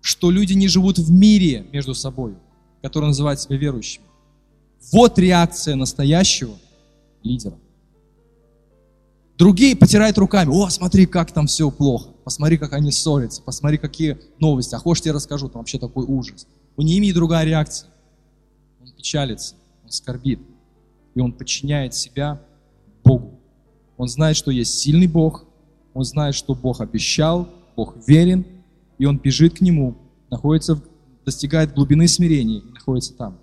что 0.00 0.30
люди 0.30 0.54
не 0.54 0.68
живут 0.68 0.98
в 0.98 1.10
мире 1.10 1.66
между 1.72 1.94
собой, 1.94 2.34
который 2.82 3.06
называет 3.06 3.40
себя 3.40 3.56
верующими. 3.56 4.04
Вот 4.92 5.18
реакция 5.18 5.76
настоящего 5.76 6.56
лидера. 7.22 7.56
Другие 9.36 9.74
потирают 9.76 10.16
руками. 10.18 10.50
О, 10.50 10.68
смотри, 10.70 11.06
как 11.06 11.32
там 11.32 11.46
все 11.46 11.70
плохо. 11.70 12.10
Посмотри, 12.24 12.56
как 12.56 12.72
они 12.72 12.92
ссорятся. 12.92 13.42
Посмотри, 13.42 13.78
какие 13.78 14.18
новости. 14.38 14.74
А 14.74 14.78
хочешь, 14.78 15.04
я 15.04 15.12
расскажу, 15.12 15.48
там 15.48 15.60
вообще 15.60 15.78
такой 15.78 16.04
ужас. 16.06 16.46
У 16.76 16.82
Неемии 16.82 17.12
другая 17.12 17.44
реакция. 17.44 17.90
Печалится, 18.96 19.56
он 19.84 19.90
скорбит. 19.90 20.40
И 21.14 21.20
он 21.20 21.32
подчиняет 21.32 21.94
себя 21.94 22.40
Богу. 23.04 23.40
Он 23.96 24.08
знает, 24.08 24.36
что 24.36 24.50
есть 24.50 24.78
сильный 24.78 25.06
Бог. 25.06 25.44
Он 25.92 26.04
знает, 26.04 26.34
что 26.34 26.54
Бог 26.54 26.80
обещал, 26.80 27.48
Бог 27.76 27.94
верен. 28.06 28.44
И 28.98 29.06
он 29.06 29.18
бежит 29.18 29.58
к 29.58 29.60
Нему, 29.60 29.96
находится, 30.30 30.80
достигает 31.24 31.74
глубины 31.74 32.08
смирения 32.08 32.58
и 32.58 32.72
находится 32.72 33.14
там. 33.14 33.38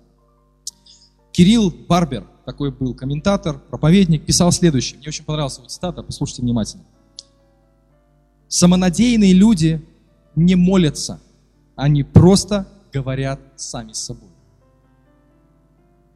Кирилл 1.32 1.72
Барбер, 1.88 2.26
такой 2.44 2.70
был 2.70 2.94
комментатор, 2.94 3.58
проповедник, 3.58 4.24
писал 4.24 4.52
следующее. 4.52 4.98
Мне 4.98 5.08
очень 5.08 5.24
понравилась 5.24 5.56
его 5.56 5.66
цитата, 5.66 6.02
послушайте 6.02 6.42
внимательно. 6.42 6.84
Самонадеянные 8.48 9.32
люди 9.32 9.82
не 10.36 10.54
молятся, 10.56 11.20
они 11.74 12.02
просто 12.02 12.68
говорят 12.92 13.40
сами 13.56 13.92
с 13.92 13.98
собой. 13.98 14.28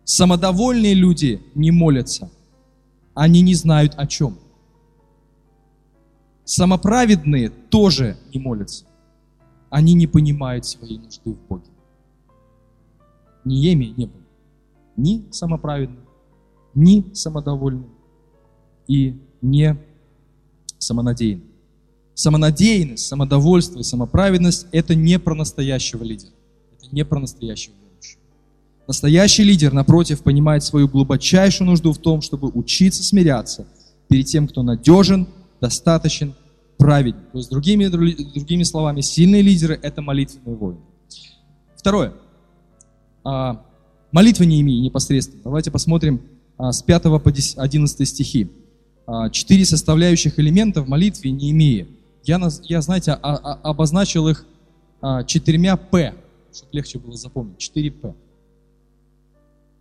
Самодовольные 0.09 0.95
люди 0.95 1.43
не 1.57 1.73
молятся, 1.73 2.31
они 3.13 3.41
не 3.41 3.55
знают 3.55 3.95
о 3.97 4.07
чем. 4.07 4.39
Самоправедные 6.45 7.49
тоже 7.51 8.17
не 8.33 8.39
молятся, 8.39 8.85
они 9.69 9.95
не 9.95 10.07
понимают 10.07 10.65
своей 10.65 10.99
нужды 10.99 11.33
в 11.33 11.49
Боге. 11.49 11.67
Ниеми 13.45 13.87
не 13.97 14.07
было. 14.07 14.23
ни 14.97 15.27
самоправедным, 15.33 16.07
ни 16.73 17.13
самодовольным 17.13 17.91
и 18.87 19.21
не 19.43 19.77
самонадеянным. 20.79 21.51
Самонадеянность, 22.15 23.07
самодовольство 23.09 23.81
и 23.81 23.83
самоправедность– 23.83 24.69
это 24.71 24.95
не 24.95 25.19
про 25.19 25.35
настоящего 25.35 26.05
лидера. 26.05 26.33
Это 26.79 26.95
не 26.95 27.05
про 27.05 27.19
настоящего 27.19 27.75
верующего. 27.75 27.86
Настоящий 28.87 29.43
лидер, 29.43 29.73
напротив, 29.73 30.23
понимает 30.23 30.63
свою 30.63 30.89
глубочайшую 30.89 31.69
нужду 31.69 31.93
в 31.93 31.99
том, 31.99 32.21
чтобы 32.21 32.49
учиться 32.49 33.03
смиряться 33.03 33.67
перед 34.09 34.27
тем, 34.27 34.47
кто 34.47 34.63
надежен, 34.63 35.27
достаточен, 35.61 36.35
праведен. 36.79 37.21
То 37.33 37.39
есть, 37.39 37.51
другими, 37.51 37.87
другими 37.87 38.63
словами, 38.63 39.01
сильные 39.01 39.43
лидеры– 39.43 39.79
это 39.83 40.03
молитвенные 40.03 40.55
воины. 40.55 40.81
Второе. 41.77 42.13
А, 43.25 43.65
молитва 44.13 44.45
не 44.45 44.61
имея 44.61 44.81
непосредственно. 44.81 45.43
Давайте 45.43 45.73
посмотрим 45.73 46.21
а, 46.57 46.71
с 46.71 46.83
5 46.83 47.03
по 47.03 47.33
11 47.57 48.09
стихи. 48.09 48.51
А, 49.07 49.31
четыре 49.31 49.65
составляющих 49.65 50.39
элемента 50.39 50.83
в 50.83 50.89
молитве 50.89 51.33
не 51.33 51.51
имея. 51.51 51.89
Я, 52.23 52.41
я 52.65 52.81
знаете, 52.83 53.13
обозначил 53.13 54.27
их 54.29 54.47
четырьмя 55.27 55.77
«п», 55.77 56.15
чтобы 56.53 56.71
легче 56.73 56.99
было 56.99 57.17
запомнить. 57.17 57.59
Четыре 57.59 57.93
«п». 57.93 58.15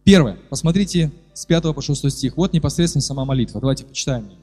Первое. 0.06 0.38
Посмотрите 0.52 1.12
с 1.34 1.48
5 1.48 1.74
по 1.74 1.82
6 1.82 2.12
стих. 2.12 2.38
Вот 2.38 2.54
непосредственно 2.54 3.02
сама 3.02 3.26
молитва. 3.26 3.60
Давайте 3.60 3.86
почитаем 3.86 4.30
ее. 4.30 4.38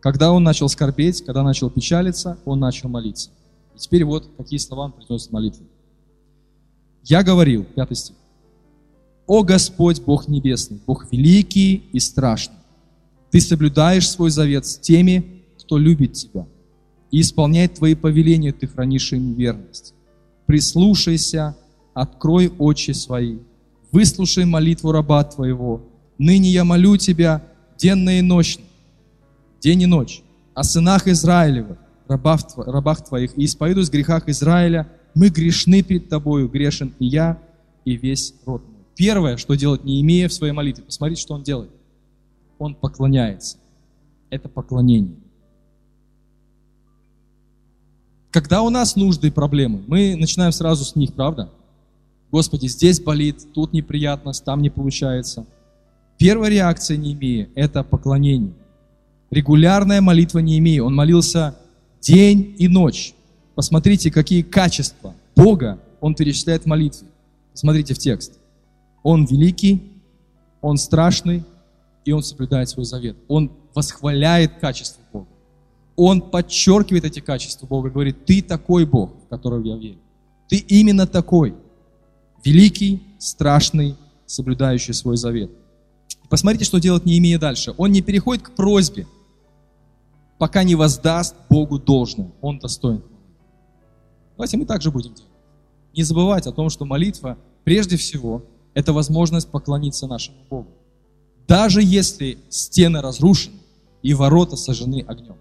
Когда 0.00 0.30
он 0.30 0.44
начал 0.44 0.68
скорбеть, 0.68 1.24
когда 1.24 1.42
начал 1.42 1.68
печалиться, 1.68 2.38
он 2.44 2.60
начал 2.60 2.88
молиться. 2.88 3.30
И 3.74 3.78
теперь 3.78 4.04
вот 4.04 4.30
какие 4.36 4.58
слова 4.58 4.84
он 4.84 4.92
произносит 4.92 5.30
в 5.30 5.32
молитве. 5.32 5.66
Я 7.02 7.24
говорил, 7.24 7.64
пятый 7.64 7.96
стих, 7.96 8.14
«О 9.26 9.42
Господь, 9.42 10.00
Бог 10.00 10.28
Небесный, 10.28 10.80
Бог 10.86 11.10
великий 11.10 11.82
и 11.92 11.98
страшный, 11.98 12.56
Ты 13.32 13.40
соблюдаешь 13.40 14.08
свой 14.08 14.30
завет 14.30 14.64
с 14.64 14.78
теми, 14.78 15.42
кто 15.58 15.76
любит 15.76 16.12
Тебя, 16.12 16.46
и 17.10 17.20
исполняет 17.20 17.74
Твои 17.74 17.96
повеления, 17.96 18.52
Ты 18.52 18.68
хранишь 18.68 19.12
им 19.12 19.34
верность. 19.34 19.92
Прислушайся, 20.46 21.56
открой 21.94 22.52
очи 22.58 22.92
свои, 22.92 23.38
выслушай 23.94 24.44
молитву 24.44 24.90
раба 24.90 25.22
Твоего. 25.22 25.80
Ныне 26.18 26.50
я 26.50 26.64
молю 26.64 26.96
Тебя 26.96 27.44
денно 27.78 28.18
и 28.18 28.22
ночно, 28.22 28.64
день 29.60 29.82
и 29.82 29.86
ночь, 29.86 30.22
о 30.52 30.64
сынах 30.64 31.06
Израилевых, 31.06 31.78
рабах, 32.08 33.04
Твоих, 33.04 33.38
и 33.38 33.44
исповедуюсь 33.44 33.88
в 33.88 33.92
грехах 33.92 34.28
Израиля, 34.28 34.88
мы 35.14 35.28
грешны 35.28 35.82
перед 35.82 36.08
Тобою, 36.08 36.48
грешен 36.48 36.92
и 36.98 37.06
я, 37.06 37.38
и 37.84 37.96
весь 37.96 38.34
род 38.44 38.62
мой. 38.66 38.84
Первое, 38.96 39.36
что 39.36 39.54
делать 39.54 39.84
Неемия 39.84 40.28
в 40.28 40.32
своей 40.32 40.52
молитве, 40.52 40.82
посмотрите, 40.84 41.22
что 41.22 41.34
он 41.34 41.44
делает. 41.44 41.70
Он 42.58 42.74
поклоняется. 42.74 43.58
Это 44.28 44.48
поклонение. 44.48 45.16
Когда 48.32 48.62
у 48.62 48.70
нас 48.70 48.96
нужды 48.96 49.28
и 49.28 49.30
проблемы, 49.30 49.84
мы 49.86 50.16
начинаем 50.16 50.50
сразу 50.50 50.84
с 50.84 50.96
них, 50.96 51.14
правда? 51.14 51.52
Господи, 52.34 52.66
здесь 52.66 52.98
болит, 52.98 53.46
тут 53.54 53.72
неприятно, 53.72 54.32
там 54.32 54.60
не 54.60 54.68
получается. 54.68 55.46
Первая 56.18 56.50
реакция 56.50 56.96
Неемии– 56.96 57.48
это 57.54 57.84
поклонение. 57.84 58.54
Регулярная 59.30 60.00
молитва 60.00 60.40
Неемии. 60.40 60.80
Он 60.80 60.96
молился 60.96 61.56
день 62.00 62.56
и 62.58 62.66
ночь. 62.66 63.14
Посмотрите, 63.54 64.10
какие 64.10 64.42
качества 64.42 65.14
Бога 65.36 65.78
он 66.00 66.16
перечисляет 66.16 66.64
в 66.64 66.66
молитве. 66.66 67.06
Смотрите 67.52 67.94
в 67.94 67.98
текст. 67.98 68.32
Он 69.04 69.26
великий, 69.26 69.92
он 70.60 70.76
страшный, 70.76 71.44
и 72.04 72.10
он 72.10 72.24
соблюдает 72.24 72.68
свой 72.68 72.84
завет. 72.84 73.16
Он 73.28 73.52
восхваляет 73.76 74.58
качество 74.58 75.00
Бога. 75.12 75.28
Он 75.94 76.20
подчеркивает 76.20 77.04
эти 77.04 77.20
качества 77.20 77.68
Бога, 77.68 77.90
говорит, 77.90 78.24
ты 78.24 78.42
такой 78.42 78.86
Бог, 78.86 79.12
в 79.24 79.28
которого 79.28 79.64
я 79.64 79.76
верю. 79.76 79.98
Ты 80.48 80.56
именно 80.56 81.06
такой. 81.06 81.54
Великий, 82.44 83.02
страшный, 83.18 83.96
соблюдающий 84.26 84.92
свой 84.92 85.16
завет. 85.16 85.50
Посмотрите, 86.28 86.64
что 86.64 86.78
делает 86.78 87.06
Неемия 87.06 87.38
дальше. 87.38 87.74
Он 87.78 87.90
не 87.90 88.02
переходит 88.02 88.44
к 88.44 88.50
просьбе, 88.50 89.06
пока 90.38 90.62
не 90.62 90.74
воздаст 90.74 91.34
Богу 91.48 91.78
должное. 91.78 92.30
Он 92.40 92.58
достоин 92.58 93.02
Давайте 94.36 94.56
мы 94.56 94.66
также 94.66 94.90
будем 94.90 95.14
делать. 95.14 95.30
Не 95.94 96.02
забывать 96.02 96.46
о 96.46 96.52
том, 96.52 96.68
что 96.68 96.84
молитва, 96.84 97.38
прежде 97.62 97.96
всего, 97.96 98.42
это 98.74 98.92
возможность 98.92 99.48
поклониться 99.48 100.06
нашему 100.06 100.38
Богу. 100.50 100.68
Даже 101.46 101.82
если 101.82 102.38
стены 102.48 103.00
разрушены 103.00 103.54
и 104.02 104.12
ворота 104.12 104.56
сожжены 104.56 105.04
огнем. 105.06 105.36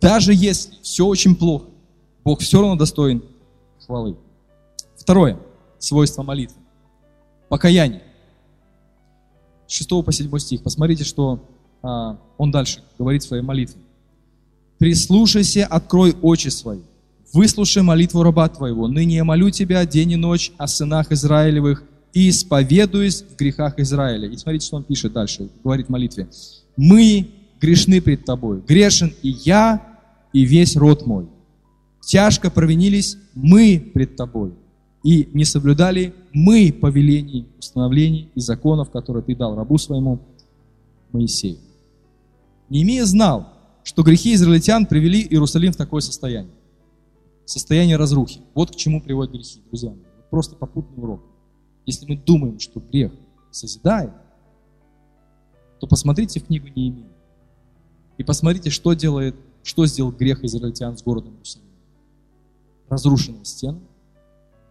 Даже 0.00 0.34
если 0.34 0.74
все 0.82 1.06
очень 1.06 1.36
плохо, 1.36 1.66
Бог 2.24 2.40
все 2.40 2.60
равно 2.60 2.76
достоин 2.76 3.22
хвалы. 3.86 4.16
Второе 4.96 5.38
свойство 5.78 6.22
молитвы. 6.22 6.58
Покаяние. 7.48 8.02
С 9.66 9.72
6 9.74 9.88
по 10.04 10.12
7 10.12 10.38
стих. 10.38 10.62
Посмотрите, 10.62 11.04
что 11.04 11.40
а, 11.82 12.18
он 12.36 12.50
дальше 12.50 12.82
говорит 12.98 13.22
в 13.22 13.26
своей 13.26 13.42
молитве. 13.42 13.80
«Прислушайся, 14.78 15.66
открой 15.66 16.14
очи 16.22 16.48
свои, 16.48 16.80
выслушай 17.32 17.82
молитву 17.82 18.22
раба 18.22 18.48
твоего. 18.48 18.86
Ныне 18.88 19.16
я 19.16 19.24
молю 19.24 19.50
тебя 19.50 19.84
день 19.84 20.12
и 20.12 20.16
ночь 20.16 20.52
о 20.56 20.66
сынах 20.66 21.10
Израилевых 21.10 21.82
и 22.12 22.30
исповедуюсь 22.30 23.22
в 23.22 23.36
грехах 23.36 23.78
Израиля. 23.78 24.28
И 24.28 24.36
смотрите, 24.36 24.66
что 24.66 24.76
он 24.76 24.84
пишет 24.84 25.12
дальше, 25.12 25.48
говорит 25.62 25.86
в 25.86 25.90
молитве. 25.90 26.28
Мы 26.76 27.28
грешны 27.60 28.00
пред 28.00 28.24
тобой. 28.24 28.62
Грешен 28.66 29.12
и 29.22 29.30
я, 29.30 29.82
и 30.32 30.44
весь 30.44 30.76
род 30.76 31.06
мой. 31.06 31.26
Тяжко 32.00 32.50
провинились 32.50 33.16
мы 33.34 33.90
пред 33.92 34.16
тобой. 34.16 34.52
И 35.08 35.30
не 35.32 35.46
соблюдали 35.46 36.14
мы 36.34 36.70
повелений, 36.70 37.46
установлений 37.58 38.30
и 38.34 38.40
законов, 38.40 38.90
которые 38.90 39.22
ты 39.22 39.34
дал 39.34 39.56
рабу 39.56 39.78
своему 39.78 40.18
Моисею. 41.12 41.56
Неемия 42.68 43.06
знал, 43.06 43.48
что 43.84 44.02
грехи 44.02 44.34
израильтян 44.34 44.84
привели 44.84 45.22
Иерусалим 45.22 45.72
в 45.72 45.76
такое 45.76 46.02
состояние 46.02 46.52
состояние 47.46 47.96
разрухи. 47.96 48.42
Вот 48.52 48.72
к 48.72 48.76
чему 48.76 49.00
приводят 49.00 49.32
грехи, 49.32 49.62
друзья 49.68 49.88
мои. 49.88 50.00
Просто 50.28 50.54
попутный 50.54 51.02
урок. 51.02 51.22
Если 51.86 52.04
мы 52.04 52.18
думаем, 52.18 52.58
что 52.58 52.78
грех 52.78 53.10
созидает, 53.50 54.12
то 55.80 55.86
посмотрите 55.86 56.40
в 56.40 56.44
книгу 56.44 56.68
Неемии. 56.68 57.08
И 58.18 58.24
посмотрите, 58.24 58.68
что 58.68 58.92
делает, 58.92 59.36
что 59.62 59.86
сделал 59.86 60.12
грех 60.12 60.44
израильтян 60.44 60.98
с 60.98 61.02
городом 61.02 61.32
Иерусалим. 61.32 61.64
Разрушенная 62.90 63.44
стена, 63.44 63.78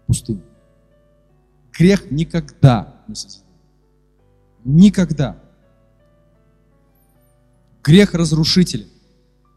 пустыня. 0.08 0.42
Грех 1.78 2.10
никогда 2.10 3.04
не 3.08 3.16
созидает. 3.16 3.46
Никогда. 4.64 5.38
Грех 7.84 8.14
разрушителен. 8.14 8.88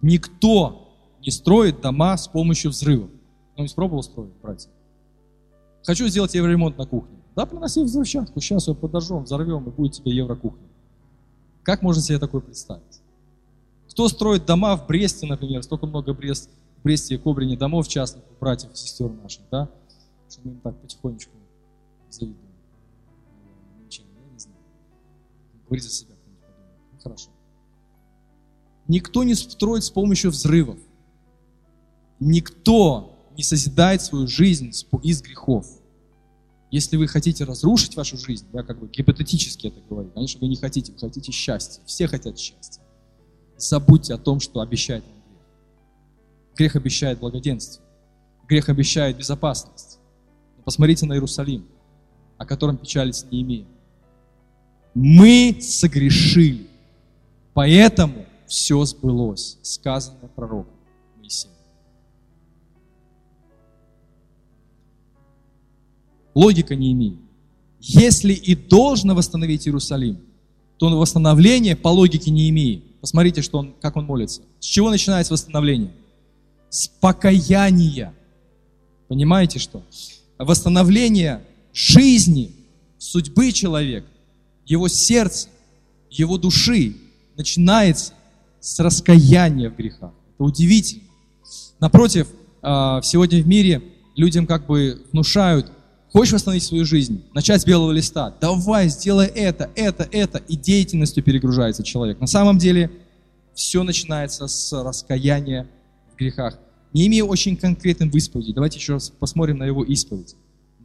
Никто 0.03 0.97
не 1.25 1.31
строит 1.31 1.81
дома 1.81 2.17
с 2.17 2.29
помощью 2.29 2.71
взрывов. 2.71 3.11
Ну, 3.57 3.65
не 3.65 3.69
пробовал 3.75 4.03
строить, 4.03 4.33
братья? 4.43 4.71
Хочу 5.85 6.07
сделать 6.09 6.35
евроремонт 6.35 6.79
на 6.79 6.87
кухне. 6.87 7.17
Да, 7.35 7.47
приноси 7.47 7.83
взрывчатку, 7.83 8.41
сейчас 8.41 8.69
ее 8.69 8.75
подожжем, 8.75 9.25
взорвем, 9.25 9.65
и 9.69 9.71
будет 9.71 9.95
тебе 9.95 10.15
еврокухня. 10.15 10.67
Как 11.63 11.83
можно 11.83 12.03
себе 12.03 12.19
такое 12.19 12.41
представить? 12.41 13.01
Кто 13.89 14.09
строит 14.09 14.47
дома 14.47 14.77
в 14.77 14.87
Бресте, 14.87 15.27
например, 15.27 15.63
столько 15.63 15.87
много 15.87 16.15
Брест, 16.15 16.51
в 16.79 16.83
Бресте 16.83 17.17
и 17.17 17.19
Кобрине 17.19 17.57
домов 17.57 17.89
частных, 17.89 18.25
братьев 18.41 18.73
и 18.73 18.77
сестер 18.77 19.11
наших, 19.11 19.43
да? 19.51 19.69
Что 20.31 20.43
мы 20.45 20.53
им 20.53 20.61
так 20.61 20.81
потихонечку 20.81 21.33
завидуем. 22.09 22.55
Ничем, 23.85 24.05
я 24.15 24.33
не 24.33 24.39
знаю. 24.39 24.59
Говори 25.65 25.83
за 25.83 25.91
себя, 25.91 26.15
кто-нибудь. 26.15 26.45
Ну, 26.93 26.99
хорошо. 27.01 27.31
Никто 28.87 29.25
не 29.25 29.35
строит 29.35 29.83
с 29.83 29.91
помощью 29.91 30.31
взрывов. 30.31 30.79
Никто 32.21 33.19
не 33.37 33.43
созидает 33.43 34.03
свою 34.03 34.29
жизнь 34.29 34.71
из 35.03 35.23
грехов. 35.23 35.67
Если 36.71 36.97
вы 36.97 37.09
хотите 37.09 37.43
разрушить 37.43 37.97
вашу 37.97 38.17
жизнь, 38.17 38.47
я 38.53 38.63
как 38.63 38.79
бы 38.79 38.89
гипотетически 38.89 39.67
это 39.67 39.81
говорю, 39.89 40.11
конечно, 40.11 40.39
вы 40.41 40.47
не 40.47 40.57
хотите, 40.57 40.93
вы 40.93 40.99
хотите 40.99 41.33
счастья. 41.33 41.83
Все 41.87 42.07
хотят 42.07 42.39
счастья. 42.39 42.83
Забудьте 43.57 44.15
о 44.15 44.19
том, 44.19 44.39
что 44.39 44.61
обещает 44.61 45.05
вам 45.05 45.23
грех. 45.25 46.57
Грех 46.57 46.77
обещает 46.77 47.19
благоденствие. 47.19 47.85
Грех 48.47 48.69
обещает 48.69 49.17
безопасность. 49.17 50.00
Посмотрите 50.65 51.07
на 51.07 51.15
Иерусалим, 51.15 51.67
о 52.39 52.47
котором 52.47 52.77
печалится 52.77 53.27
Неемия. 53.31 53.67
Мы 54.95 55.59
согрешили, 55.61 56.67
поэтому 57.55 58.27
все 58.47 58.85
сбылось, 58.85 59.59
сказано 59.63 60.29
пророком 60.35 60.75
Моисеем. 61.19 61.55
Логика 66.35 66.75
не 66.75 66.93
имеет. 66.93 67.19
если 67.79 68.33
и 68.33 68.55
должно 68.55 69.15
восстановить 69.15 69.67
Иерусалим, 69.67 70.21
то 70.79 70.99
восстановление 70.99 71.77
по 71.77 71.89
логике 71.89 72.31
не 72.31 72.49
имеет. 72.51 73.01
Посмотрите, 73.01 73.43
что 73.43 73.59
он, 73.59 73.75
как 73.81 73.97
он 73.97 74.07
молится. 74.07 74.43
С 74.59 74.65
чего 74.65 74.91
начинается 74.91 75.33
восстановление? 75.33 75.93
С 76.69 76.89
покаяния. 76.89 78.15
Понимаете 79.09 79.59
что? 79.59 79.83
Восстановление 80.45 81.43
жизни, 81.75 82.53
судьбы 82.99 83.53
человека, 83.53 84.07
его 84.65 84.89
сердца, 84.89 85.49
его 86.11 86.39
души 86.39 86.97
начинается 87.37 88.15
с 88.59 88.81
раскаяния 88.81 89.69
в 89.69 89.77
грехах. 89.77 90.13
Это 90.35 90.45
удивительно. 90.45 91.05
Напротив, 91.79 92.29
а, 92.63 93.03
сегодня 93.03 93.43
в 93.43 93.47
мире 93.47 93.83
людям 94.17 94.47
как 94.47 94.67
бы 94.67 95.03
внушают, 95.13 95.71
хочешь 96.11 96.33
восстановить 96.33 96.65
свою 96.65 96.87
жизнь, 96.87 97.23
начать 97.35 97.61
с 97.61 97.65
белого 97.67 97.93
листа, 97.93 98.35
давай, 98.41 98.89
сделай 98.89 99.27
это, 99.27 99.71
это, 99.77 100.09
это, 100.11 100.39
и 100.39 100.57
деятельностью 100.57 101.23
перегружается 101.23 101.83
человек. 101.83 102.19
На 102.19 102.27
самом 102.27 102.57
деле 102.57 102.91
все 103.55 103.83
начинается 103.83 104.47
с 104.47 104.73
раскаяния 104.73 105.69
в 106.13 106.17
грехах. 106.17 106.59
Не 106.93 107.07
имея 107.07 107.25
очень 107.25 107.57
конкретным 107.57 108.11
исповеди, 108.11 108.53
давайте 108.53 108.79
еще 108.79 108.95
раз 108.95 109.11
посмотрим 109.11 109.59
на 109.59 109.65
его 109.65 109.85
исповедь. 109.85 110.37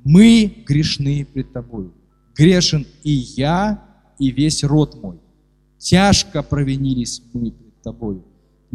Мы 0.03 0.63
грешны 0.65 1.25
пред 1.25 1.51
тобой. 1.51 1.91
Грешен 2.35 2.85
и 3.03 3.11
я, 3.11 3.83
и 4.19 4.29
весь 4.29 4.63
род 4.63 5.01
мой. 5.01 5.19
Тяжко 5.77 6.43
провинились 6.43 7.21
мы 7.33 7.51
пред 7.51 7.81
тобой 7.81 8.21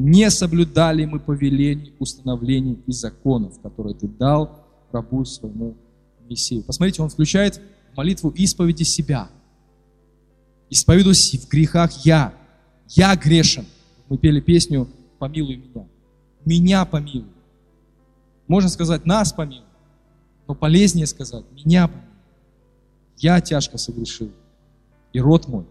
не 0.01 0.31
соблюдали 0.31 1.05
мы 1.05 1.21
повелений, 1.21 1.93
установлений 1.99 2.79
и 2.87 2.93
законов, 2.93 3.61
которые 3.61 3.95
ты 3.95 4.09
дал 4.09 4.67
рабу 4.93 5.25
своему 5.25 5.77
Мессию. 6.29 6.63
Посмотрите, 6.63 7.03
он 7.03 7.11
включает 7.11 7.61
молитву 7.97 8.31
исповеди 8.31 8.85
себя. 8.85 9.29
Исповедуюсь 10.71 11.35
в 11.35 11.49
грехах 11.49 12.05
я. 12.05 12.33
Я 12.89 13.15
грешен. 13.17 13.67
Мы 14.09 14.19
пели 14.19 14.41
песню 14.41 14.89
«Помилуй 15.19 15.57
меня». 15.57 15.87
Меня 16.45 16.85
помилуй. 16.85 17.29
Можно 18.49 18.69
сказать 18.69 19.07
«нас 19.07 19.33
помилуй», 19.33 19.67
но 20.49 20.55
полезнее 20.55 21.07
сказать 21.07 21.45
«меня 21.53 21.89
помилуй». 21.89 22.07
Я 23.17 23.41
тяжко 23.41 23.77
согрешил, 23.77 24.33
и 25.13 25.21
род 25.21 25.47
мой. 25.47 25.67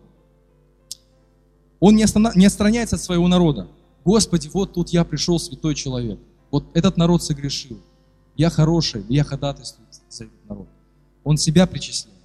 Он 1.80 1.96
не, 1.96 2.04
отстраняется 2.04 2.98
от 2.98 3.02
своего 3.02 3.28
народа. 3.28 3.68
Господи, 4.06 4.50
вот 4.54 4.74
тут 4.74 4.90
я 4.90 5.04
пришел, 5.04 5.40
святой 5.40 5.76
человек. 5.76 6.20
Вот 6.52 6.66
этот 6.74 6.98
народ 6.98 7.24
согрешил. 7.24 7.80
Я 8.36 8.50
хороший, 8.50 9.04
я 9.10 9.24
ходатайствую 9.24 9.88
за 10.10 10.26
этот 10.26 10.46
народ. 10.48 10.68
Он 11.24 11.38
себя 11.38 11.68
причисляет 11.68 12.20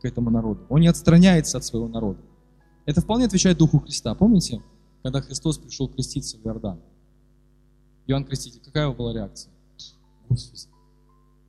к 0.00 0.04
этому 0.04 0.30
народу. 0.30 0.60
Он 0.68 0.80
не 0.80 0.88
отстраняется 0.88 1.58
от 1.58 1.64
своего 1.64 1.88
народа. 1.88 2.20
Это 2.86 3.00
вполне 3.00 3.26
отвечает 3.26 3.58
Духу 3.58 3.78
Христа. 3.78 4.14
Помните, 4.14 4.62
когда 5.02 5.20
Христос 5.20 5.58
пришел 5.58 5.88
креститься 5.88 6.36
в 6.38 6.46
Иордан? 6.46 6.80
Иоанн 8.06 8.24
Креститель, 8.24 8.60
какая 8.60 8.84
его 8.84 8.94
была 8.94 9.12
реакция? 9.12 9.52
Господи, 10.28 10.68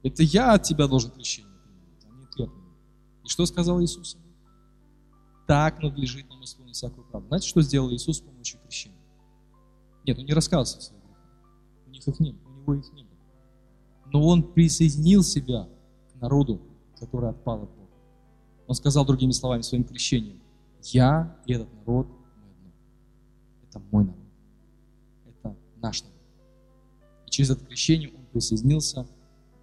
это 0.03 0.23
я 0.23 0.53
от 0.53 0.63
тебя 0.63 0.87
должен 0.87 1.11
крещение 1.11 1.53
принимать, 1.63 2.05
а 2.05 2.09
не 2.19 2.25
ты 2.27 2.43
от 2.43 2.55
меня. 2.55 2.73
И 3.23 3.29
что 3.29 3.45
сказал 3.45 3.81
Иисус? 3.81 4.17
Так 5.47 5.81
надлежит 5.81 6.29
нам 6.29 6.43
исполнить 6.43 6.75
всякую 6.75 7.05
правду. 7.07 7.27
Знаете, 7.27 7.47
что 7.47 7.61
сделал 7.61 7.91
Иисус 7.91 8.17
с 8.17 8.21
помощью 8.21 8.59
крещения? 8.61 8.97
Нет, 10.05 10.19
он 10.19 10.25
не 10.25 10.33
раскаялся 10.33 10.79
в 10.79 10.83
своих 10.83 11.01
грехах. 11.03 11.23
У 11.87 11.89
них 11.89 12.07
их 12.07 12.19
не 12.19 12.31
было, 12.31 12.49
у 12.49 12.55
него 12.55 12.73
их 12.75 12.93
не 12.93 13.03
было. 13.03 13.17
Но 14.07 14.27
он 14.27 14.43
присоединил 14.43 15.23
себя 15.23 15.69
к 16.11 16.21
народу, 16.21 16.61
который 16.99 17.29
отпал 17.29 17.63
от 17.63 17.69
Бога. 17.69 17.91
Он 18.67 18.75
сказал 18.75 19.05
другими 19.05 19.31
словами, 19.31 19.61
своим 19.61 19.83
крещением, 19.83 20.41
я 20.81 21.37
и 21.45 21.53
этот 21.53 21.73
народ. 21.73 22.07
Это 23.63 23.79
мой 23.91 24.05
народ. 24.05 24.19
Это 25.25 25.55
наш 25.77 26.03
народ. 26.03 26.12
Через 27.33 27.49
это 27.49 27.65
крещение 27.65 28.09
он 28.09 28.25
присоединился, 28.31 29.07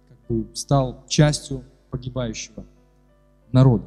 как 0.09 0.17
бы 0.27 0.53
стал 0.53 1.05
частью 1.07 1.63
погибающего 1.89 2.65
народа. 3.53 3.85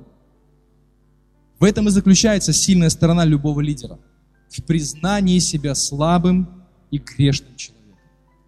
В 1.60 1.64
этом 1.64 1.88
и 1.88 1.90
заключается 1.90 2.54
сильная 2.54 2.88
сторона 2.88 3.26
любого 3.26 3.60
лидера– 3.60 3.98
в 4.48 4.62
признании 4.62 5.38
себя 5.38 5.74
слабым 5.74 6.64
и 6.90 6.96
грешным 6.96 7.56
человеком, 7.56 7.98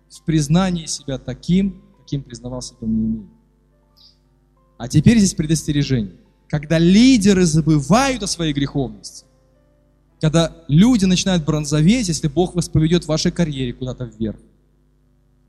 в 0.09 0.25
признании 0.25 0.87
себя 0.87 1.19
таким, 1.19 1.83
каким 1.99 2.23
признавал 2.23 2.63
себя 2.63 2.87
Неемия. 2.87 3.29
А 4.79 4.89
теперь 4.89 5.19
здесь 5.19 5.35
предостережение. 5.35 6.15
Когда 6.49 6.79
лидеры 6.79 7.45
забывают 7.45 8.23
о 8.23 8.27
своей 8.27 8.55
греховности, 8.55 9.27
когда 10.19 10.65
люди 10.67 11.05
начинают 11.05 11.45
бронзоветь, 11.45 12.09
если 12.09 12.27
Бог 12.27 12.55
вас 12.55 12.71
поведет 12.71 13.05
в 13.05 13.09
вашей 13.09 13.33
карьере 13.33 13.75
куда-то 13.75 14.05
вверх. 14.05 14.39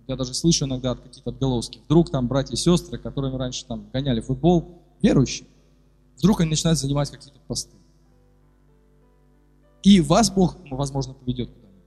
Я 0.07 0.15
даже 0.15 0.33
слышу 0.33 0.65
иногда 0.65 0.91
от 0.91 1.01
каких-то 1.01 1.31
отголоски. 1.31 1.81
Вдруг 1.85 2.09
там 2.09 2.27
братья 2.27 2.53
и 2.53 2.57
сестры, 2.57 2.97
которыми 2.97 3.35
раньше 3.35 3.65
там 3.65 3.89
гоняли 3.91 4.21
футбол, 4.21 4.81
верующие, 5.01 5.47
вдруг 6.17 6.41
они 6.41 6.51
начинают 6.51 6.79
занимать 6.79 7.11
какие-то 7.11 7.39
посты. 7.47 7.75
И 9.83 9.99
вас 9.99 10.31
Бог, 10.31 10.57
возможно, 10.71 11.13
поведет 11.13 11.49
куда-нибудь. 11.49 11.83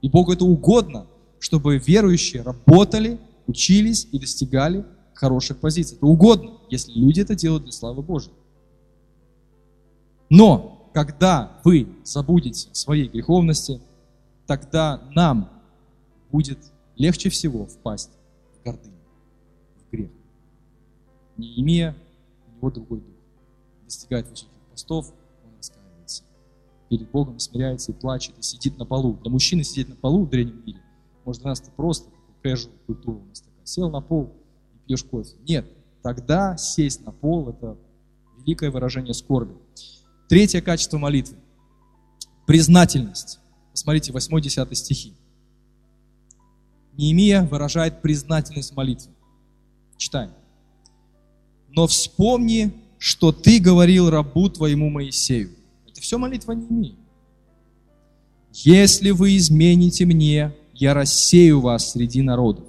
И 0.00 0.08
Богу 0.08 0.32
это 0.32 0.44
угодно, 0.44 1.06
чтобы 1.40 1.78
верующие 1.78 2.42
работали, 2.42 3.20
учились 3.46 4.08
и 4.12 4.18
достигали 4.18 4.84
хороших 5.14 5.58
позиций. 5.58 5.96
Это 5.96 6.06
угодно, 6.06 6.58
если 6.70 6.92
люди 6.92 7.20
это 7.20 7.34
делают 7.34 7.64
для 7.64 7.72
славы 7.72 8.02
Божьей. 8.02 8.32
Но 10.30 10.90
когда 10.94 11.60
вы 11.64 11.88
забудете 12.04 12.68
своей 12.72 13.08
греховности, 13.08 13.80
тогда 14.46 15.02
нам 15.14 15.50
будет 16.30 16.58
легче 16.96 17.30
всего 17.30 17.66
впасть 17.66 18.10
в 18.58 18.64
гордыню, 18.64 18.98
в 19.76 19.90
грех. 19.90 20.10
Не 21.36 21.60
имея 21.60 21.96
у 22.48 22.56
него 22.56 22.70
другой 22.70 23.00
дух. 23.00 23.14
Достигает 23.84 24.28
высоких 24.28 24.54
постов, 24.70 25.12
перед 26.88 27.10
Богом 27.10 27.38
смиряется 27.38 27.92
и 27.92 27.94
плачет, 27.94 28.38
и 28.38 28.42
сидит 28.42 28.78
на 28.78 28.84
полу. 28.84 29.14
Для 29.22 29.30
мужчины 29.30 29.64
сидеть 29.64 29.88
на 29.88 29.96
полу 29.96 30.24
в 30.24 30.30
древнем 30.30 30.62
мире, 30.64 30.80
может, 31.24 31.42
для 31.42 31.50
нас 31.50 31.60
это 31.60 31.70
просто 31.72 32.08
casual 32.42 32.70
культура 32.86 33.16
у 33.16 33.24
нас 33.26 33.40
такая. 33.40 33.64
Сел 33.64 33.90
на 33.90 34.00
пол 34.00 34.32
и 34.74 34.86
пьешь 34.86 35.02
кофе. 35.02 35.36
Нет, 35.48 35.66
тогда 36.02 36.56
сесть 36.56 37.04
на 37.04 37.12
пол– 37.12 37.48
это 37.50 37.76
великое 38.38 38.70
выражение 38.70 39.14
скорби. 39.14 39.54
Третье 40.28 40.60
качество 40.60 40.98
молитвы– 40.98 41.36
признательность. 42.46 43.40
Посмотрите, 43.72 44.12
8-10 44.12 44.74
стихи. 44.74 45.14
Неемия 46.96 47.42
выражает 47.42 48.02
признательность 48.02 48.74
молитвы. 48.74 49.12
Читаем. 49.96 50.30
«Но 51.68 51.86
вспомни, 51.86 52.72
что 52.98 53.32
ты 53.32 53.60
говорил 53.60 54.08
рабу 54.10 54.48
твоему 54.48 54.88
Моисею, 54.88 55.50
это 55.86 56.00
все 56.00 56.18
молитва 56.18 56.52
не 56.52 56.66
имеет. 56.66 56.96
Если 58.52 59.10
вы 59.10 59.36
измените 59.36 60.06
мне, 60.06 60.54
я 60.72 60.94
рассею 60.94 61.60
вас 61.60 61.92
среди 61.92 62.22
народов. 62.22 62.64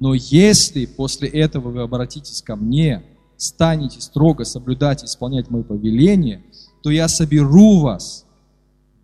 Но 0.00 0.12
если 0.14 0.84
после 0.84 1.28
этого 1.28 1.70
вы 1.70 1.82
обратитесь 1.82 2.42
ко 2.42 2.56
мне, 2.56 3.02
станете 3.36 4.00
строго 4.00 4.44
соблюдать 4.44 5.02
и 5.02 5.06
исполнять 5.06 5.50
мои 5.50 5.62
повеления, 5.62 6.42
то 6.82 6.90
я 6.90 7.08
соберу 7.08 7.80
вас, 7.80 8.26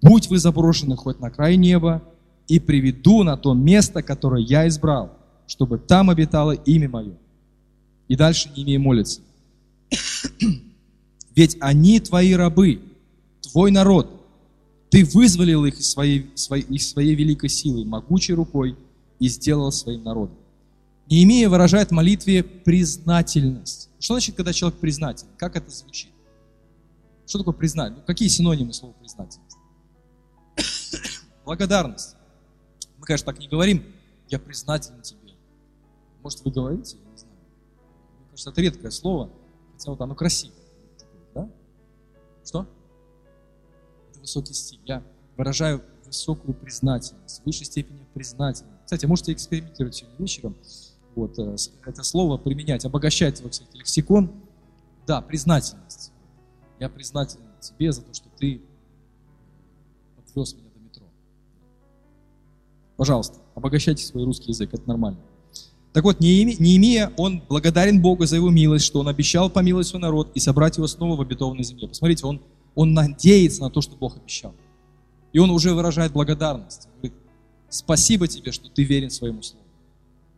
будь 0.02 0.28
вы 0.28 0.38
заброшены 0.38 0.96
хоть 0.96 1.20
на 1.20 1.30
край 1.30 1.56
неба, 1.56 2.02
и 2.50 2.58
приведу 2.58 3.22
на 3.22 3.36
то 3.36 3.54
место, 3.54 4.02
которое 4.02 4.42
я 4.42 4.66
избрал, 4.66 5.16
чтобы 5.46 5.78
там 5.78 6.10
обитало 6.10 6.50
имя 6.50 6.88
мое. 6.88 7.14
И 8.08 8.16
дальше 8.16 8.50
не 8.56 8.64
имея 8.64 8.80
молиться. 8.80 9.20
Ведь 11.36 11.56
они 11.60 12.00
твои 12.00 12.32
рабы, 12.32 12.80
твой 13.40 13.70
народ. 13.70 14.10
Ты 14.90 15.04
вызволил 15.04 15.64
их 15.64 15.78
из 15.78 15.92
своей, 15.92 16.28
своей, 16.34 16.64
из 16.64 16.90
своей 16.90 17.14
великой 17.14 17.50
силы, 17.50 17.84
могучей 17.84 18.34
рукой, 18.34 18.76
и 19.20 19.28
сделал 19.28 19.70
своим 19.70 20.02
народом. 20.02 20.36
Неемия 21.08 21.48
выражает 21.48 21.90
в 21.90 21.92
молитве 21.92 22.42
признательность. 22.42 23.90
Что 24.00 24.14
значит, 24.14 24.34
когда 24.34 24.52
человек 24.52 24.80
признателен? 24.80 25.30
Как 25.36 25.54
это 25.54 25.70
звучит? 25.70 26.10
Что 27.26 27.38
такое 27.38 27.54
признать? 27.54 27.92
Ну, 27.96 28.02
какие 28.04 28.28
синонимы 28.28 28.72
слова 28.72 28.92
признательность? 28.94 29.56
Благодарность. 31.44 32.16
Конечно, 33.10 33.32
так 33.32 33.40
не 33.40 33.48
говорим, 33.48 33.84
я 34.28 34.38
признателен 34.38 35.02
тебе. 35.02 35.34
Может, 36.22 36.44
вы 36.44 36.52
говорите, 36.52 36.96
я 36.96 37.10
не 37.10 37.16
знаю. 37.16 37.36
Мне 38.20 38.28
кажется, 38.30 38.50
это 38.50 38.60
редкое 38.60 38.90
слово, 38.92 39.32
хотя 39.72 39.90
вот 39.90 40.00
оно 40.00 40.14
красивое. 40.14 40.54
Да? 41.34 41.50
Что? 42.44 42.68
высокий 44.20 44.54
стиль. 44.54 44.78
Я 44.84 45.02
выражаю 45.36 45.82
высокую 46.06 46.54
признательность, 46.54 47.42
в 47.42 47.46
высшей 47.46 47.66
степени 47.66 48.06
признательность. 48.14 48.84
Кстати, 48.84 49.06
можете 49.06 49.32
экспериментировать 49.32 49.96
сегодня 49.96 50.16
вечером. 50.16 50.56
Вот, 51.16 51.36
э, 51.36 51.56
это 51.86 52.04
слово 52.04 52.38
применять, 52.38 52.84
обогащать 52.84 53.38
свой 53.38 53.50
кстати, 53.50 53.76
лексикон. 53.76 54.30
Да, 55.08 55.20
признательность. 55.20 56.12
Я 56.78 56.88
признателен 56.88 57.50
тебе 57.58 57.90
за 57.90 58.02
то, 58.02 58.14
что 58.14 58.28
ты 58.38 58.62
подвез 60.14 60.54
меня. 60.54 60.69
Пожалуйста, 63.00 63.38
обогащайте 63.54 64.04
свой 64.04 64.24
русский 64.24 64.48
язык, 64.48 64.74
это 64.74 64.86
нормально. 64.86 65.18
Так 65.94 66.04
вот, 66.04 66.20
Неемия, 66.20 67.10
он 67.16 67.42
благодарен 67.48 68.02
Богу 68.02 68.26
за 68.26 68.36
его 68.36 68.50
милость, 68.50 68.84
что 68.84 69.00
он 69.00 69.08
обещал 69.08 69.48
помиловать 69.48 69.86
свой 69.86 70.02
народ 70.02 70.30
и 70.34 70.38
собрать 70.38 70.76
его 70.76 70.86
снова 70.86 71.16
в 71.16 71.22
обетованной 71.22 71.64
земле. 71.64 71.88
Посмотрите, 71.88 72.26
он, 72.26 72.42
он 72.74 72.92
надеется 72.92 73.62
на 73.62 73.70
то, 73.70 73.80
что 73.80 73.96
Бог 73.96 74.18
обещал. 74.18 74.52
И 75.32 75.38
он 75.38 75.48
уже 75.48 75.72
выражает 75.72 76.12
благодарность. 76.12 76.88
Он 76.88 76.92
говорит, 76.98 77.14
спасибо 77.70 78.28
тебе, 78.28 78.52
что 78.52 78.68
ты 78.68 78.84
верен 78.84 79.08
своему 79.08 79.40
слову. 79.40 79.64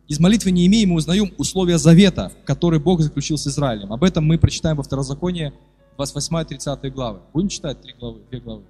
Из 0.07 0.21
молитвы 0.21 0.51
Неемии 0.51 0.85
мы 0.85 0.95
узнаем 0.95 1.33
условия 1.37 1.77
завета, 1.77 2.31
который 2.45 2.79
Бог 2.79 3.01
заключил 3.01 3.37
с 3.37 3.45
Израилем. 3.45 3.91
Об 3.91 4.05
этом 4.05 4.25
мы 4.25 4.37
прочитаем 4.37 4.77
во 4.77 4.83
Второзаконии 4.83 5.51
28-30 5.97 6.89
главы. 6.91 7.19
Будем 7.33 7.49
читать 7.49 7.81
три 7.81 7.93
главы, 7.99 8.21
две 8.29 8.39
главы. 8.39 8.63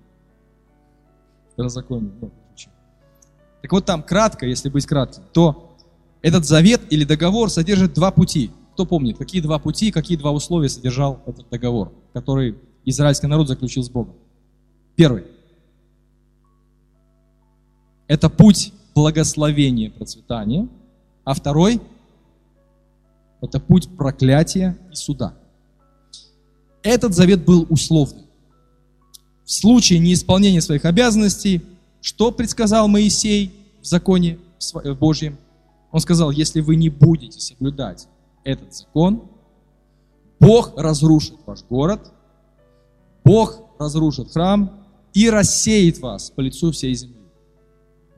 Второзаконие. 1.51 2.11
Ну, 2.19 2.31
так 3.63 3.71
вот 3.71 3.85
там 3.85 4.03
кратко, 4.03 4.45
если 4.45 4.67
быть 4.67 4.85
кратким, 4.85 5.23
то 5.31 5.73
этот 6.21 6.43
завет 6.43 6.81
или 6.89 7.05
договор 7.05 7.49
содержит 7.49 7.93
два 7.93 8.11
пути. 8.11 8.51
Кто 8.73 8.85
помнит, 8.85 9.17
какие 9.17 9.41
два 9.41 9.57
пути, 9.57 9.89
какие 9.89 10.17
два 10.17 10.33
условия 10.33 10.67
содержал 10.67 11.21
этот 11.25 11.47
договор, 11.49 11.93
который 12.11 12.57
израильский 12.83 13.27
народ 13.27 13.47
заключил 13.47 13.81
с 13.81 13.89
Богом? 13.89 14.15
Первый. 14.97 15.23
Это 18.09 18.29
путь 18.29 18.73
благословения, 18.93 19.89
процветания. 19.89 20.67
А 21.23 21.33
второй– 21.33 21.79
это 23.41 23.61
путь 23.61 23.87
проклятия 23.95 24.77
и 24.91 24.95
суда. 24.95 25.35
Этот 26.81 27.13
завет 27.13 27.45
был 27.45 27.65
условным. 27.69 28.25
В 29.45 29.51
случае 29.53 29.99
неисполнения 29.99 30.59
своих 30.59 30.83
обязанностей, 30.83 31.61
что 32.03 32.33
предсказал 32.33 32.89
Моисей 32.89 33.53
в 33.81 33.85
законе 33.85 34.37
Божьем? 34.99 35.37
Он 35.89 36.01
сказал, 36.01 36.31
если 36.31 36.59
вы 36.59 36.75
не 36.75 36.89
будете 36.89 37.39
соблюдать 37.39 38.09
этот 38.43 38.75
закон, 38.75 39.23
Бог 40.37 40.77
разрушит 40.77 41.35
ваш 41.45 41.63
город, 41.63 42.11
Бог 43.23 43.61
разрушит 43.79 44.33
храм 44.33 44.83
и 45.13 45.29
рассеет 45.29 45.99
вас 45.99 46.29
по 46.29 46.41
лицу 46.41 46.73
всей 46.73 46.93
земли. 46.93 47.15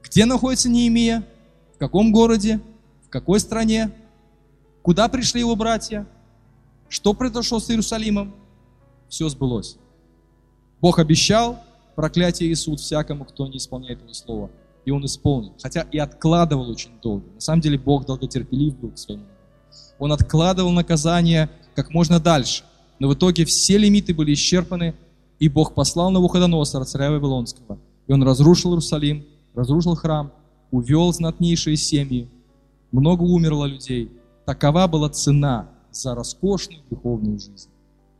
Где 0.01 0.25
находится 0.25 0.67
Неемия? 0.67 1.23
В 1.75 1.77
каком 1.77 2.11
городе? 2.11 2.59
В 3.05 3.09
какой 3.09 3.39
стране? 3.39 3.91
Куда 4.81 5.07
пришли 5.09 5.41
его 5.41 5.55
братья? 5.55 6.07
Что 6.89 7.13
произошло 7.13 7.59
с 7.59 7.69
Иерусалимом? 7.69 8.33
Все 9.09 9.29
сбылось. 9.29 9.77
Бог 10.81 10.97
обещал 10.97 11.63
проклятие 11.95 12.49
и 12.49 12.55
суд 12.55 12.79
всякому, 12.79 13.25
кто 13.25 13.47
не 13.47 13.57
исполняет 13.57 14.01
его 14.01 14.13
слова 14.13 14.49
и 14.85 14.91
он 14.91 15.03
исполнил. 15.05 15.53
Хотя 15.61 15.81
и 15.91 15.97
откладывал 15.97 16.69
очень 16.69 16.91
долго. 17.01 17.25
На 17.33 17.41
самом 17.41 17.61
деле 17.61 17.77
Бог 17.77 18.05
долготерпелив 18.05 18.77
был 18.77 18.91
к 18.91 18.97
своему 18.97 19.25
Он 19.99 20.11
откладывал 20.13 20.71
наказание 20.71 21.49
как 21.75 21.89
можно 21.89 22.19
дальше. 22.19 22.63
Но 22.99 23.09
в 23.09 23.15
итоге 23.15 23.43
все 23.45 23.77
лимиты 23.77 24.13
были 24.13 24.33
исчерпаны, 24.33 24.95
и 25.39 25.49
Бог 25.49 25.73
послал 25.73 26.11
на 26.11 26.19
Навуходоносора, 26.19 26.85
царя 26.85 27.11
Вавилонского. 27.11 27.77
И 28.07 28.13
он 28.13 28.23
разрушил 28.23 28.71
Иерусалим, 28.71 29.25
разрушил 29.53 29.95
храм, 29.95 30.31
увел 30.71 31.11
знатнейшие 31.11 31.75
семьи, 31.75 32.29
много 32.91 33.23
умерло 33.23 33.65
людей. 33.65 34.11
Такова 34.45 34.87
была 34.87 35.09
цена 35.09 35.69
за 35.91 36.15
роскошную 36.15 36.83
духовную 36.89 37.39
жизнь. 37.39 37.69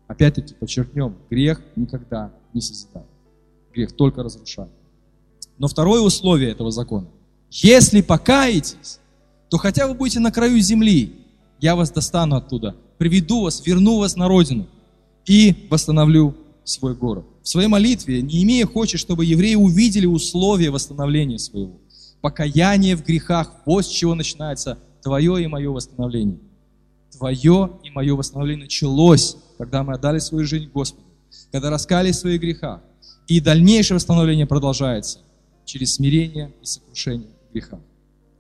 Опять-таки 0.08 0.56
подчеркнем, 0.56 1.16
грех 1.30 1.62
никогда 1.76 2.32
не 2.54 2.60
созидает. 2.60 3.08
Грех 3.76 3.92
только 3.92 4.24
разрушает. 4.24 4.72
Но 5.58 5.68
второе 5.68 6.02
условие 6.02 6.52
этого 6.52 6.72
закона. 6.72 7.08
Если 7.52 8.02
покаетесь, 8.02 9.00
то 9.50 9.58
хотя 9.58 9.88
вы 9.88 9.94
будете 9.94 10.20
на 10.20 10.32
краю 10.32 10.60
земли, 10.60 11.14
я 11.60 11.76
вас 11.76 11.92
достану 11.92 12.38
оттуда, 12.38 12.76
приведу 12.98 13.42
вас, 13.42 13.66
верну 13.66 14.00
вас 14.00 14.16
на 14.16 14.28
родину 14.28 14.68
и 15.26 15.68
восстановлю 15.70 16.36
свой 16.64 16.96
город. 16.96 17.26
В 17.44 17.50
своей 17.50 17.68
молитве 17.68 18.22
Неемия 18.22 18.66
хочет, 18.66 19.00
чтобы 19.00 19.26
евреи 19.26 19.56
увидели 19.56 20.06
условия 20.06 20.72
восстановления 20.72 21.38
своего. 21.38 21.80
Покаяние 22.22 22.96
в 22.96 23.06
грехах, 23.06 23.52
вот 23.66 23.86
с 23.86 23.90
чего 23.90 24.16
начинается 24.16 24.80
твое 25.02 25.44
и 25.44 25.48
мое 25.48 25.70
восстановление. 25.70 26.40
Твое 27.12 27.72
и 27.84 27.92
мое 27.92 28.16
восстановление 28.16 28.66
началось, 28.66 29.38
когда 29.58 29.84
мы 29.84 29.94
отдали 29.94 30.20
свою 30.20 30.46
жизнь 30.46 30.70
Господу, 30.74 31.06
когда 31.52 31.70
раскались 31.70 32.18
в 32.18 32.20
своих 32.22 32.42
грехах. 32.42 32.82
И 33.28 33.40
дальнейшее 33.40 33.96
восстановление 33.96 34.46
продолжается 34.46 35.20
через 35.66 35.96
смирение 35.96 36.54
и 36.62 36.66
сокрушение 36.66 37.30
греха. 37.52 37.80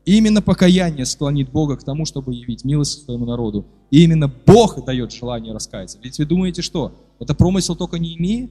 И 0.05 0.17
именно 0.17 0.41
покаяние 0.41 1.05
склонит 1.05 1.49
Бога 1.49 1.77
к 1.77 1.83
тому, 1.83 2.05
чтобы 2.05 2.33
явить 2.33 2.63
милость 2.63 3.05
своему 3.05 3.25
народу. 3.25 3.65
И 3.89 4.03
именно 4.03 4.27
Бог 4.27 4.85
дает 4.85 5.11
желание 5.11 5.53
раскаяться. 5.53 5.97
Ведь 6.03 6.19
вы 6.19 6.25
думаете, 6.25 6.61
что? 6.61 6.93
Это 7.19 7.33
промысел 7.33 7.75
только 7.75 7.97
не 7.97 8.15
имея? 8.15 8.49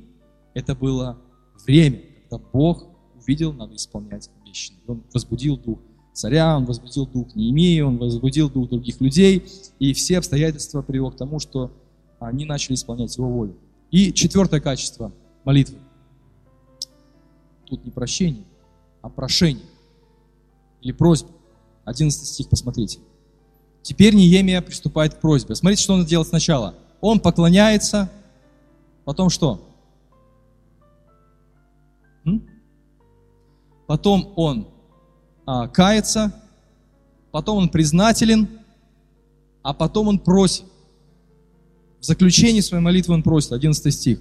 Это 0.54 0.74
было 0.74 1.18
время, 1.64 2.00
когда 2.28 2.44
Бог 2.52 2.86
увидел, 3.14 3.52
надо 3.52 3.76
исполнять 3.76 4.28
обещанное. 4.42 4.82
Он 4.88 5.02
возбудил 5.12 5.56
дух 5.56 5.78
царя, 6.12 6.56
он 6.56 6.64
возбудил 6.64 7.06
дух 7.06 7.34
Неемии, 7.34 7.80
он 7.80 7.98
возбудил 7.98 8.48
дух 8.48 8.70
других 8.70 9.00
людей, 9.00 9.44
и 9.78 9.92
все 9.92 10.18
обстоятельства 10.18 10.82
привело 10.82 11.10
к 11.10 11.16
тому, 11.16 11.38
что 11.38 11.72
они 12.20 12.44
начали 12.44 12.74
исполнять 12.74 13.16
его 13.16 13.28
волю. 13.28 13.56
И 13.90 14.12
четвертое 14.12 14.60
качество 14.60 15.12
молитвы. 15.44 15.76
Тут 17.74 17.84
не 17.84 17.90
прощение, 17.90 18.44
о 19.02 19.08
прошении 19.08 19.64
или 20.80 20.92
просьбе. 20.92 21.30
11 21.84 22.24
стих, 22.24 22.48
посмотрите. 22.48 23.00
Теперь 23.82 24.14
Неемия 24.14 24.62
приступает 24.62 25.14
к 25.14 25.20
просьбе. 25.20 25.56
Смотрите, 25.56 25.82
что 25.82 25.94
он 25.94 26.04
делает 26.04 26.28
сначала. 26.28 26.76
Он 27.00 27.18
поклоняется, 27.18 28.12
потом 29.04 29.28
что? 29.28 29.68
М? 32.24 32.48
Потом 33.88 34.32
он 34.36 34.68
а, 35.44 35.66
кается, 35.66 36.32
потом 37.32 37.58
он 37.58 37.68
признателен, 37.70 38.48
а 39.62 39.74
потом 39.74 40.06
он 40.06 40.20
просит. 40.20 40.64
В 41.98 42.04
заключении 42.04 42.60
своей 42.60 42.84
молитвы 42.84 43.14
он 43.14 43.24
просит, 43.24 43.50
11 43.50 43.92
стих. 43.92 44.20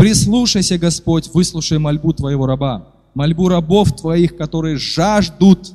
«Прислушайся, 0.00 0.78
Господь, 0.78 1.28
выслушай 1.34 1.78
мольбу 1.78 2.14
Твоего 2.14 2.46
раба, 2.46 2.88
мольбу 3.12 3.48
рабов 3.48 3.94
Твоих, 3.94 4.34
которые 4.34 4.78
жаждут 4.78 5.74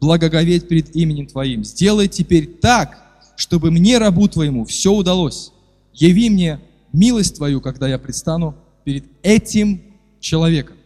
благоговеть 0.00 0.66
перед 0.66 0.96
именем 0.96 1.26
Твоим. 1.26 1.62
Сделай 1.62 2.08
теперь 2.08 2.46
так, 2.46 2.98
чтобы 3.36 3.70
мне, 3.70 3.98
рабу 3.98 4.28
Твоему, 4.28 4.64
все 4.64 4.94
удалось. 4.94 5.52
Яви 5.92 6.30
мне 6.30 6.58
милость 6.94 7.36
Твою, 7.36 7.60
когда 7.60 7.86
я 7.86 7.98
предстану 7.98 8.54
перед 8.84 9.04
этим 9.22 9.82
человеком. 10.20 10.78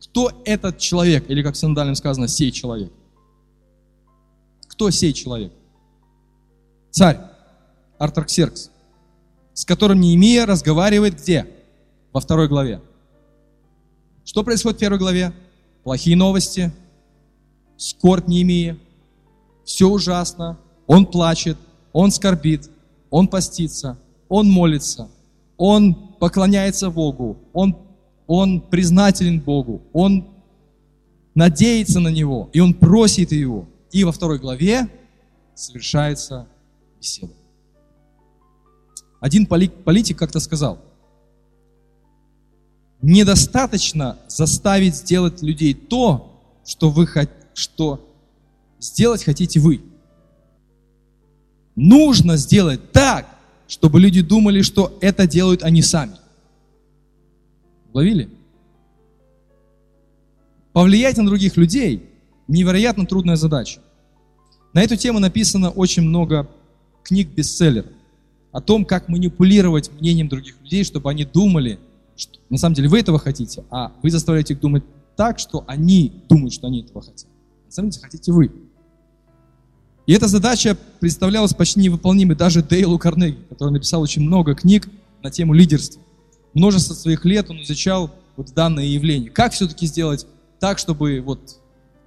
Кто 0.00 0.30
этот 0.44 0.78
человек? 0.78 1.28
Или, 1.28 1.42
как 1.42 1.56
в 1.56 1.58
сандалем 1.58 1.96
сказано, 1.96 2.28
сей 2.28 2.52
человек. 2.52 2.92
Кто 4.68 4.90
сей 4.90 5.12
человек? 5.12 5.52
Царь 6.92 7.18
Артарксеркс, 7.98 8.70
с 9.52 9.64
которым 9.64 9.98
Неемия 10.00 10.46
разговаривает 10.46 11.20
где? 11.20 11.55
Во 12.16 12.20
второй 12.20 12.48
главе. 12.48 12.80
Что 14.24 14.42
происходит 14.42 14.78
в 14.78 14.80
первой 14.80 14.98
главе? 14.98 15.34
плохие 15.84 16.16
новости, 16.16 16.72
скорбь 17.76 18.26
имея, 18.26 18.78
все 19.66 19.86
ужасно, 19.86 20.58
он 20.86 21.04
плачет, 21.04 21.58
он 21.92 22.10
скорбит, 22.10 22.70
он 23.10 23.28
постится, 23.28 23.98
он 24.30 24.50
молится, 24.50 25.10
он 25.58 25.94
поклоняется 26.18 26.88
Богу, 26.88 27.36
он, 27.52 27.76
он 28.26 28.62
признателен 28.62 29.38
Богу, 29.38 29.82
он 29.92 30.26
надеется 31.34 32.00
на 32.00 32.08
Него, 32.08 32.48
и 32.54 32.60
он 32.60 32.72
просит 32.72 33.30
Его. 33.30 33.68
И 33.92 34.04
во 34.04 34.12
второй 34.12 34.38
главе 34.38 34.88
совершается 35.54 36.48
беседа. 36.98 37.34
Один 39.20 39.44
политик 39.44 40.18
как-то 40.18 40.40
сказал, 40.40 40.78
недостаточно 43.02 44.18
заставить 44.28 44.96
сделать 44.96 45.42
людей 45.42 45.74
то, 45.74 46.32
что 46.64 46.90
вы 46.90 47.06
что 47.54 48.08
сделать 48.78 49.24
хотите 49.24 49.60
вы. 49.60 49.80
Нужно 51.74 52.36
сделать 52.36 52.92
так, 52.92 53.28
чтобы 53.68 54.00
люди 54.00 54.22
думали, 54.22 54.62
что 54.62 54.96
это 55.00 55.26
делают 55.26 55.62
они 55.62 55.82
сами. 55.82 56.16
Ловили? 57.92 58.28
Повлиять 60.72 61.16
на 61.16 61.26
других 61.26 61.56
людей– 61.56 62.10
невероятно 62.48 63.06
трудная 63.06 63.36
задача. 63.36 63.80
На 64.72 64.82
эту 64.82 64.96
тему 64.96 65.18
написано 65.18 65.70
очень 65.70 66.02
много 66.02 66.48
книг-бестселлеров. 67.02 67.90
о 68.52 68.60
том, 68.62 68.86
как 68.86 69.08
манипулировать 69.08 69.90
мнением 70.00 70.28
других 70.28 70.56
людей, 70.62 70.82
чтобы 70.82 71.10
они 71.10 71.26
думали, 71.26 71.78
на 72.48 72.58
самом 72.58 72.74
деле 72.74 72.88
вы 72.88 73.00
этого 73.00 73.18
хотите, 73.18 73.64
а 73.70 73.92
вы 74.02 74.10
заставляете 74.10 74.54
их 74.54 74.60
думать 74.60 74.84
так, 75.16 75.38
что 75.38 75.64
они 75.66 76.22
думают, 76.28 76.52
что 76.52 76.66
они 76.66 76.82
этого 76.82 77.02
хотят. 77.02 77.28
На 77.66 77.72
самом 77.72 77.90
деле 77.90 78.04
хотите 78.04 78.32
вы. 78.32 78.52
И 80.06 80.12
эта 80.12 80.28
задача 80.28 80.76
представлялась 81.00 81.52
почти 81.52 81.80
невыполнимой 81.80 82.36
даже 82.36 82.62
Дейлу 82.62 82.98
Карнеги, 82.98 83.38
который 83.48 83.70
написал 83.70 84.02
очень 84.02 84.22
много 84.22 84.54
книг 84.54 84.88
на 85.22 85.30
тему 85.30 85.52
лидерства. 85.52 86.00
Множество 86.54 86.94
своих 86.94 87.24
лет 87.24 87.50
он 87.50 87.60
изучал 87.62 88.10
вот 88.36 88.52
данное 88.54 88.84
явление. 88.84 89.30
Как 89.30 89.52
все-таки 89.52 89.86
сделать 89.86 90.26
так, 90.60 90.78
чтобы 90.78 91.20
вот 91.20 91.60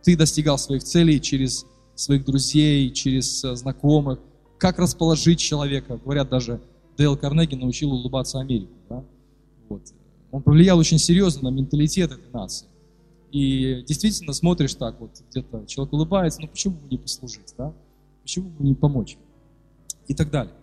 ты 0.04 0.16
достигал 0.16 0.58
своих 0.58 0.84
целей 0.84 1.20
через 1.20 1.66
своих 1.96 2.24
друзей, 2.24 2.92
через 2.92 3.44
э, 3.44 3.56
знакомых, 3.56 4.20
как 4.58 4.80
расположить 4.80 5.40
человека. 5.40 6.00
Говорят, 6.04 6.30
даже 6.30 6.62
Дейл 6.98 7.18
Карнеги 7.18 7.56
научил 7.56 7.92
улыбаться 7.92 8.40
Америку. 8.40 8.72
Да? 8.90 9.04
Вот. 9.68 9.82
Он 10.32 10.42
повлиял 10.42 10.78
очень 10.78 11.00
серьезно 11.00 11.50
на 11.50 11.56
менталитет 11.56 12.12
этой 12.12 12.32
нации. 12.32 12.68
И 13.32 13.84
действительно 13.88 14.34
смотришь 14.34 14.76
так, 14.76 15.00
вот 15.00 15.12
где-то 15.30 15.66
человек 15.68 15.94
улыбается, 15.94 16.42
ну 16.42 16.48
почему 16.48 16.76
бы 16.76 16.88
не 16.90 16.98
послужить, 16.98 17.54
да? 17.58 17.74
Почему 18.24 18.50
бы 18.50 18.64
не 18.64 18.74
помочь? 18.74 19.18
И 20.08 20.16
так 20.16 20.32
далее. 20.32 20.54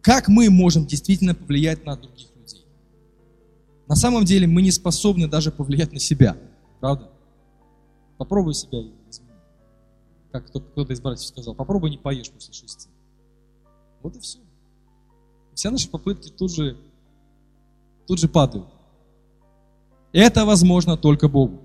Как 0.00 0.28
мы 0.28 0.50
можем 0.50 0.86
действительно 0.86 1.34
повлиять 1.34 1.84
на 1.84 1.96
других 1.96 2.28
людей? 2.36 2.64
На 3.88 3.96
самом 3.96 4.24
деле 4.24 4.46
мы 4.46 4.62
не 4.62 4.70
способны 4.70 5.28
даже 5.28 5.50
повлиять 5.50 5.92
на 5.92 5.98
себя, 5.98 6.36
правда? 6.80 7.10
Попробуй 8.18 8.54
себя 8.54 8.80
изменить. 8.80 9.20
Как 10.30 10.46
кто-то 10.46 10.92
из 10.92 11.00
братьев 11.00 11.26
сказал, 11.26 11.54
попробуй 11.54 11.90
не 11.90 11.98
поешь 11.98 12.30
после 12.30 12.54
шести. 12.54 12.88
Вот 14.02 14.16
и 14.16 14.20
все. 14.20 14.38
Все 15.54 15.70
наши 15.70 15.88
попытки 15.88 16.30
тут 16.30 16.52
же, 16.52 16.76
тут 18.06 18.18
же 18.18 18.28
падают. 18.28 18.66
Это 20.12 20.44
возможно 20.44 20.96
только 20.96 21.28
Богу. 21.28 21.60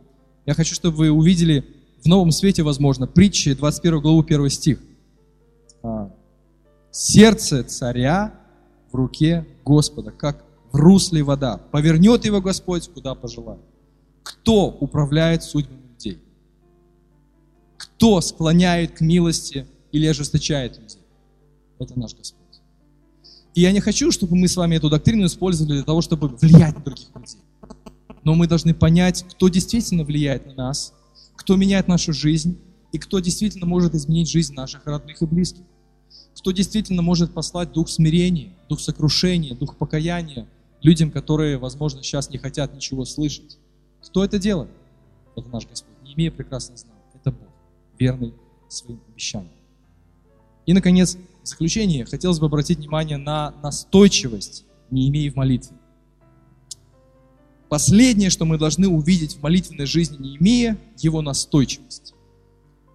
Я 0.45 0.53
хочу, 0.53 0.73
чтобы 0.75 0.97
вы 0.97 1.11
увидели 1.11 1.65
в 2.01 2.07
новом 2.07 2.31
свете, 2.31 2.63
возможно, 2.63 3.07
притчи 3.07 3.53
21 3.53 3.99
главу 3.99 4.23
1 4.23 4.49
стих. 4.49 4.79
А, 5.83 6.11
«Сердце 6.91 7.63
царя 7.63 8.33
в 8.91 8.95
руке 8.95 9.45
Господа, 9.65 10.11
как 10.11 10.43
в 10.71 10.77
русле 10.77 11.23
вода. 11.23 11.57
Повернет 11.71 12.25
его 12.25 12.41
Господь, 12.41 12.88
куда 12.93 13.15
пожелает». 13.15 13.61
Кто 14.23 14.67
управляет 14.67 15.43
судьбами 15.43 15.81
людей? 15.89 16.21
Кто 17.77 18.19
склоняет 18.21 18.97
к 18.97 19.01
милости 19.01 19.65
или 19.91 20.05
ожесточает 20.05 20.77
людей? 20.77 21.01
Это 21.79 21.97
наш 21.97 22.13
Господь. 22.13 22.46
И 23.57 23.61
я 23.61 23.71
не 23.71 23.79
хочу, 23.79 24.11
чтобы 24.11 24.35
мы 24.35 24.47
с 24.47 24.55
вами 24.55 24.75
эту 24.75 24.87
доктрину 24.87 25.25
использовали 25.25 25.73
для 25.73 25.83
того, 25.83 26.01
чтобы 26.01 26.27
влиять 26.27 26.77
на 26.77 26.83
других 26.83 27.07
людей 27.15 27.39
но 28.27 28.35
мы 28.35 28.45
должны 28.45 28.73
понять, 28.73 29.23
кто 29.29 29.47
действительно 29.47 30.03
влияет 30.03 30.45
на 30.47 30.53
нас, 30.53 30.93
кто 31.37 31.55
меняет 31.55 31.87
нашу 31.87 32.11
жизнь 32.11 32.59
и 32.91 32.99
кто 32.99 33.19
действительно 33.19 33.65
может 33.65 33.95
изменить 33.95 34.29
жизнь 34.29 34.53
наших 34.53 34.85
родных 34.85 35.21
и 35.21 35.25
близких. 35.25 35.63
Кто 36.35 36.51
действительно 36.51 37.01
может 37.01 37.33
послать 37.33 37.71
дух 37.71 37.87
смирения, 37.87 38.49
дух 38.67 38.81
сокрушения, 38.81 39.55
дух 39.55 39.77
покаяния 39.77 40.45
людям, 40.81 41.09
которые, 41.09 41.57
возможно, 41.57 42.03
сейчас 42.03 42.29
не 42.29 42.37
хотят 42.37 42.75
ничего 42.75 43.05
слышать. 43.05 43.57
Кто 44.01 44.25
это 44.25 44.37
делает? 44.39 44.71
Это 45.37 45.47
наш 45.47 45.65
Господь. 45.65 45.95
Не 46.03 46.13
имея 46.13 46.31
прекрасно 46.31 46.75
знал. 46.75 46.97
Это 47.13 47.31
Бог, 47.31 47.47
верный 47.97 48.33
своим 48.67 48.99
обещаниям. 49.07 49.53
И, 50.65 50.73
наконец, 50.73 51.17
в 51.47 51.49
заключение 51.49 52.05
хотелось 52.05 52.39
бы 52.39 52.47
обратить 52.47 52.79
внимание 52.79 53.17
на 53.17 53.53
настойчивость, 53.63 54.65
не 54.91 55.07
имея 55.09 55.31
в 55.31 55.35
молитве. 55.35 55.75
Последнее, 57.69 58.29
что 58.29 58.45
мы 58.45 58.57
должны 58.57 58.87
увидеть 58.87 59.37
в 59.37 59.41
молитвенной 59.41 59.85
жизни 59.85 60.17
Неемия, 60.17 60.77
его 60.97 61.21
настойчивость. 61.21 62.13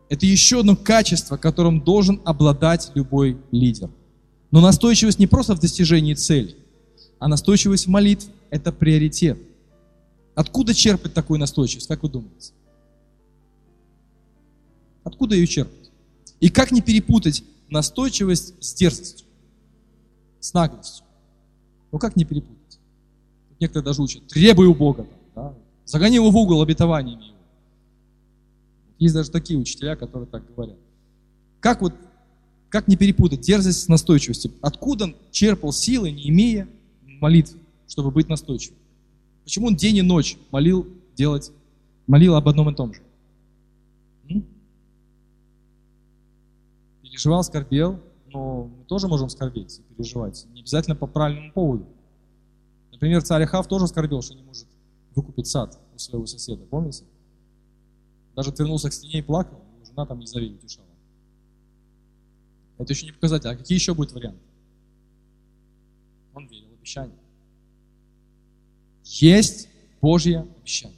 Это 0.08 0.26
еще 0.26 0.60
одно 0.60 0.76
качество, 0.76 1.36
которым 1.38 1.80
должен 1.80 2.20
обладать 2.24 2.92
любой 2.94 3.38
лидер. 3.50 3.90
Но 4.50 4.60
настойчивость 4.60 5.18
не 5.18 5.26
просто 5.26 5.54
в 5.54 5.60
достижении 5.60 6.12
цели, 6.12 6.56
а 7.18 7.28
настойчивость 7.28 7.86
в 7.86 7.90
молитве– 7.90 8.32
это 8.50 8.70
приоритет. 8.70 9.38
Откуда 10.34 10.74
черпать 10.74 11.14
такую 11.14 11.40
настойчивость, 11.40 11.88
как 11.88 12.02
вы 12.02 12.10
думаете? 12.10 12.52
Откуда 15.04 15.34
ее 15.36 15.46
черпать? 15.46 15.90
И 16.40 16.50
как 16.50 16.70
не 16.72 16.82
перепутать 16.82 17.44
настойчивость 17.72 18.62
с 18.62 18.74
дерзостью, 18.74 19.26
с 20.40 20.52
наглостью? 20.54 21.04
Ну 21.90 21.98
как 21.98 22.16
не 22.16 22.24
перепутать? 22.24 22.78
Некоторые 23.58 23.84
даже 23.84 24.02
учат, 24.02 24.26
требуй 24.28 24.66
у 24.66 24.74
Бога, 24.74 25.06
да? 25.34 25.54
загони 25.84 26.16
его 26.16 26.30
в 26.30 26.36
угол 26.36 26.62
обетованиями 26.62 27.24
его. 27.24 27.36
Есть 28.98 29.14
даже 29.14 29.30
такие 29.30 29.58
учителя, 29.58 29.96
которые 29.96 30.28
так 30.28 30.44
говорят. 30.54 30.76
Как 31.60 31.80
вот, 31.80 31.94
как 32.68 32.88
не 32.88 32.96
перепутать 32.96 33.40
дерзость 33.40 33.80
с 33.80 33.88
настойчивостью? 33.88 34.52
Откуда 34.60 35.04
он 35.04 35.16
черпал 35.30 35.72
силы, 35.72 36.10
не 36.10 36.28
имея 36.28 36.68
молитв, 37.20 37.54
чтобы 37.88 38.10
быть 38.10 38.28
настойчивым? 38.28 38.78
Почему 39.44 39.66
он 39.66 39.76
день 39.76 39.96
и 39.96 40.02
ночь 40.02 40.36
молил 40.50 40.86
делать, 41.16 41.50
молил 42.06 42.36
об 42.36 42.48
одном 42.48 42.70
и 42.70 42.74
том 42.74 42.94
же? 42.94 43.00
М? 44.28 44.44
Переживал, 47.12 47.44
скорбел, 47.44 48.00
но 48.32 48.64
мы 48.64 48.84
тоже 48.86 49.06
можем 49.06 49.28
скорбеть 49.28 49.80
и 49.80 49.94
переживать. 49.94 50.46
Не 50.54 50.62
обязательно 50.62 50.96
по 50.96 51.06
правильному 51.06 51.52
поводу. 51.52 51.86
Например, 52.90 53.20
царь 53.22 53.42
Ахав 53.42 53.68
тоже 53.68 53.84
оскорбил, 53.84 54.22
что 54.22 54.34
не 54.34 54.42
может 54.42 54.66
выкупить 55.14 55.46
сад 55.46 55.78
у 55.94 55.98
своего 55.98 56.24
соседа, 56.24 56.64
помните? 56.64 57.04
Даже 58.34 58.48
отвернулся 58.48 58.88
к 58.88 58.94
стене 58.94 59.18
и 59.18 59.22
плакал, 59.22 59.58
его 59.74 59.84
жена 59.84 60.06
там 60.06 60.20
Елизавета 60.20 60.54
утешала. 60.54 60.86
Это 62.78 62.94
еще 62.94 63.04
не 63.04 63.12
показатель. 63.12 63.50
А 63.50 63.56
какие 63.56 63.76
еще 63.76 63.92
будут 63.92 64.12
варианты? 64.12 64.40
Он 66.32 66.46
верил 66.46 66.70
в 66.70 66.78
обещание. 66.78 67.18
Есть 69.04 69.68
Божье 70.00 70.48
обещание. 70.62 70.96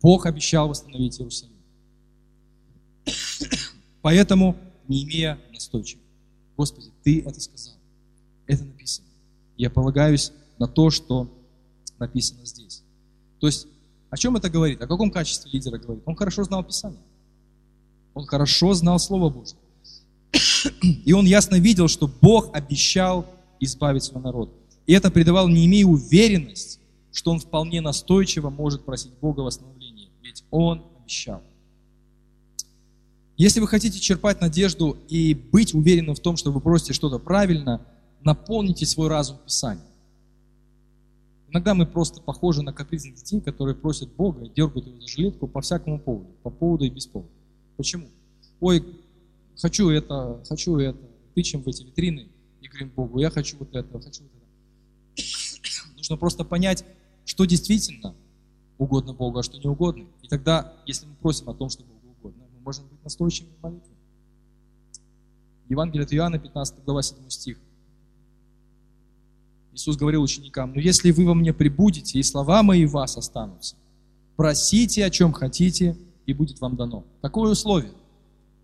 Бог 0.00 0.24
обещал 0.24 0.66
восстановить 0.66 1.20
Иерусалим. 1.20 1.52
Поэтому, 4.02 4.56
не 4.88 5.04
имея 5.04 5.38
настойчиво, 5.52 6.00
Господи, 6.56 6.88
Ты 7.02 7.20
это 7.20 7.40
сказал. 7.40 7.74
Это 8.46 8.64
написано. 8.64 9.06
Я 9.56 9.70
полагаюсь 9.70 10.32
на 10.58 10.66
то, 10.66 10.90
что 10.90 11.30
написано 11.98 12.44
здесь. 12.44 12.82
То 13.38 13.46
есть, 13.46 13.66
о 14.10 14.16
чем 14.16 14.36
это 14.36 14.50
говорит? 14.50 14.82
О 14.82 14.86
каком 14.86 15.10
качестве 15.10 15.50
лидера 15.52 15.78
говорит? 15.78 16.02
Он 16.06 16.16
хорошо 16.16 16.44
знал 16.44 16.64
Писание. 16.64 17.00
Он 18.14 18.26
хорошо 18.26 18.74
знал 18.74 18.98
Слово 18.98 19.30
Божье. 19.30 19.56
И 20.82 21.12
он 21.12 21.26
ясно 21.26 21.56
видел, 21.56 21.88
что 21.88 22.08
Бог 22.08 22.54
обещал 22.54 23.26
избавить 23.60 24.04
свой 24.04 24.22
народ. 24.22 24.52
И 24.86 24.92
это 24.92 25.10
придавало 25.10 25.48
не 25.48 25.66
имея 25.66 25.86
уверенность, 25.86 26.80
что 27.12 27.30
он 27.30 27.38
вполне 27.38 27.80
настойчиво 27.80 28.50
может 28.50 28.84
просить 28.84 29.12
Бога 29.20 29.40
восстановления. 29.40 30.08
Ведь 30.22 30.44
он 30.50 30.82
обещал. 31.00 31.42
Если 33.40 33.60
вы 33.60 33.68
хотите 33.68 33.98
черпать 33.98 34.40
надежду 34.42 34.98
и 35.08 35.32
быть 35.32 35.74
уверенным 35.74 36.14
в 36.14 36.20
том, 36.20 36.36
что 36.36 36.52
вы 36.52 36.60
просите 36.60 36.92
что-то 36.92 37.18
правильно– 37.18 37.80
наполните 38.22 38.86
свой 38.86 39.08
разум 39.08 39.38
Писанием. 39.38 39.86
Иногда 41.48 41.74
мы 41.74 41.86
просто 41.86 42.20
похожи 42.20 42.62
на 42.62 42.72
капризных 42.72 43.16
детей, 43.16 43.40
которые 43.40 43.74
просят 43.74 44.12
Бога 44.12 44.44
и 44.44 44.48
дергают 44.50 44.86
его 44.86 45.00
за 45.00 45.08
жилетку 45.08 45.48
по 45.48 45.60
всякому 45.60 45.98
поводу, 45.98 46.28
по 46.42 46.50
поводу 46.50 46.84
и 46.84 46.90
без 46.90 47.06
повода. 47.06 47.32
Почему? 47.76 48.08
Ой, 48.60 48.84
хочу 49.56 49.88
это, 49.88 50.40
хочу 50.48 50.76
это. 50.76 50.98
Тычем 51.34 51.62
в 51.62 51.68
эти 51.68 51.82
витрины 51.82 52.28
и 52.60 52.68
говорим 52.68 52.90
Богу, 52.94 53.18
я 53.20 53.30
хочу 53.30 53.56
вот 53.58 53.74
это, 53.74 54.00
хочу 54.00 54.22
вот 54.22 54.32
это. 55.16 55.22
Нужно 55.96 56.16
просто 56.16 56.44
понять, 56.44 56.84
что 57.24 57.46
действительно 57.46 58.14
угодно 58.78 59.12
Богу, 59.12 59.38
а 59.38 59.42
что 59.42 59.58
не 59.58 59.66
угодно. 59.66 60.06
И 60.22 60.28
тогда, 60.28 60.74
если 60.86 61.06
мы 61.06 61.14
просим 61.16 61.48
о 61.48 61.54
том, 61.54 61.68
что 61.68 61.82
Богу 61.82 61.94
угодно, 61.94 61.99
мы 62.60 62.64
можем 62.64 62.84
быть 62.88 63.02
настойчивыми 63.02 63.52
в 63.58 63.62
молитве. 63.62 63.94
Евангелие 65.68 66.04
от 66.04 66.12
Иоанна, 66.12 66.38
15 66.38 66.84
глава, 66.84 67.02
7 67.02 67.16
стих. 67.28 67.58
Иисус 69.72 69.96
говорил 69.96 70.22
ученикам, 70.22 70.72
но 70.74 70.80
если 70.80 71.10
вы 71.10 71.24
во 71.26 71.34
мне 71.34 71.54
прибудете, 71.54 72.18
и 72.18 72.22
слова 72.22 72.62
мои 72.62 72.84
в 72.84 72.92
вас 72.92 73.16
останутся, 73.16 73.76
просите 74.36 75.04
о 75.04 75.10
чем 75.10 75.32
хотите, 75.32 75.96
и 76.26 76.34
будет 76.34 76.60
вам 76.60 76.76
дано. 76.76 77.04
Какое 77.22 77.52
условие? 77.52 77.92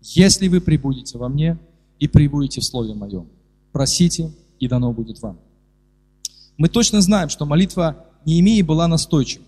Если 0.01 0.47
вы 0.47 0.61
прибудете 0.61 1.17
во 1.17 1.27
мне 1.27 1.57
и 1.97 2.07
прибудете 2.07 2.61
в 2.61 2.65
Слове 2.65 2.93
Моем, 2.93 3.27
просите, 3.71 4.31
и 4.59 4.67
дано 4.67 4.91
будет 4.93 5.21
вам. 5.21 5.39
Мы 6.57 6.69
точно 6.69 7.01
знаем, 7.01 7.29
что 7.29 7.45
молитва 7.45 8.05
Неемии 8.25 8.61
была 8.61 8.87
настойчива. 8.87 9.43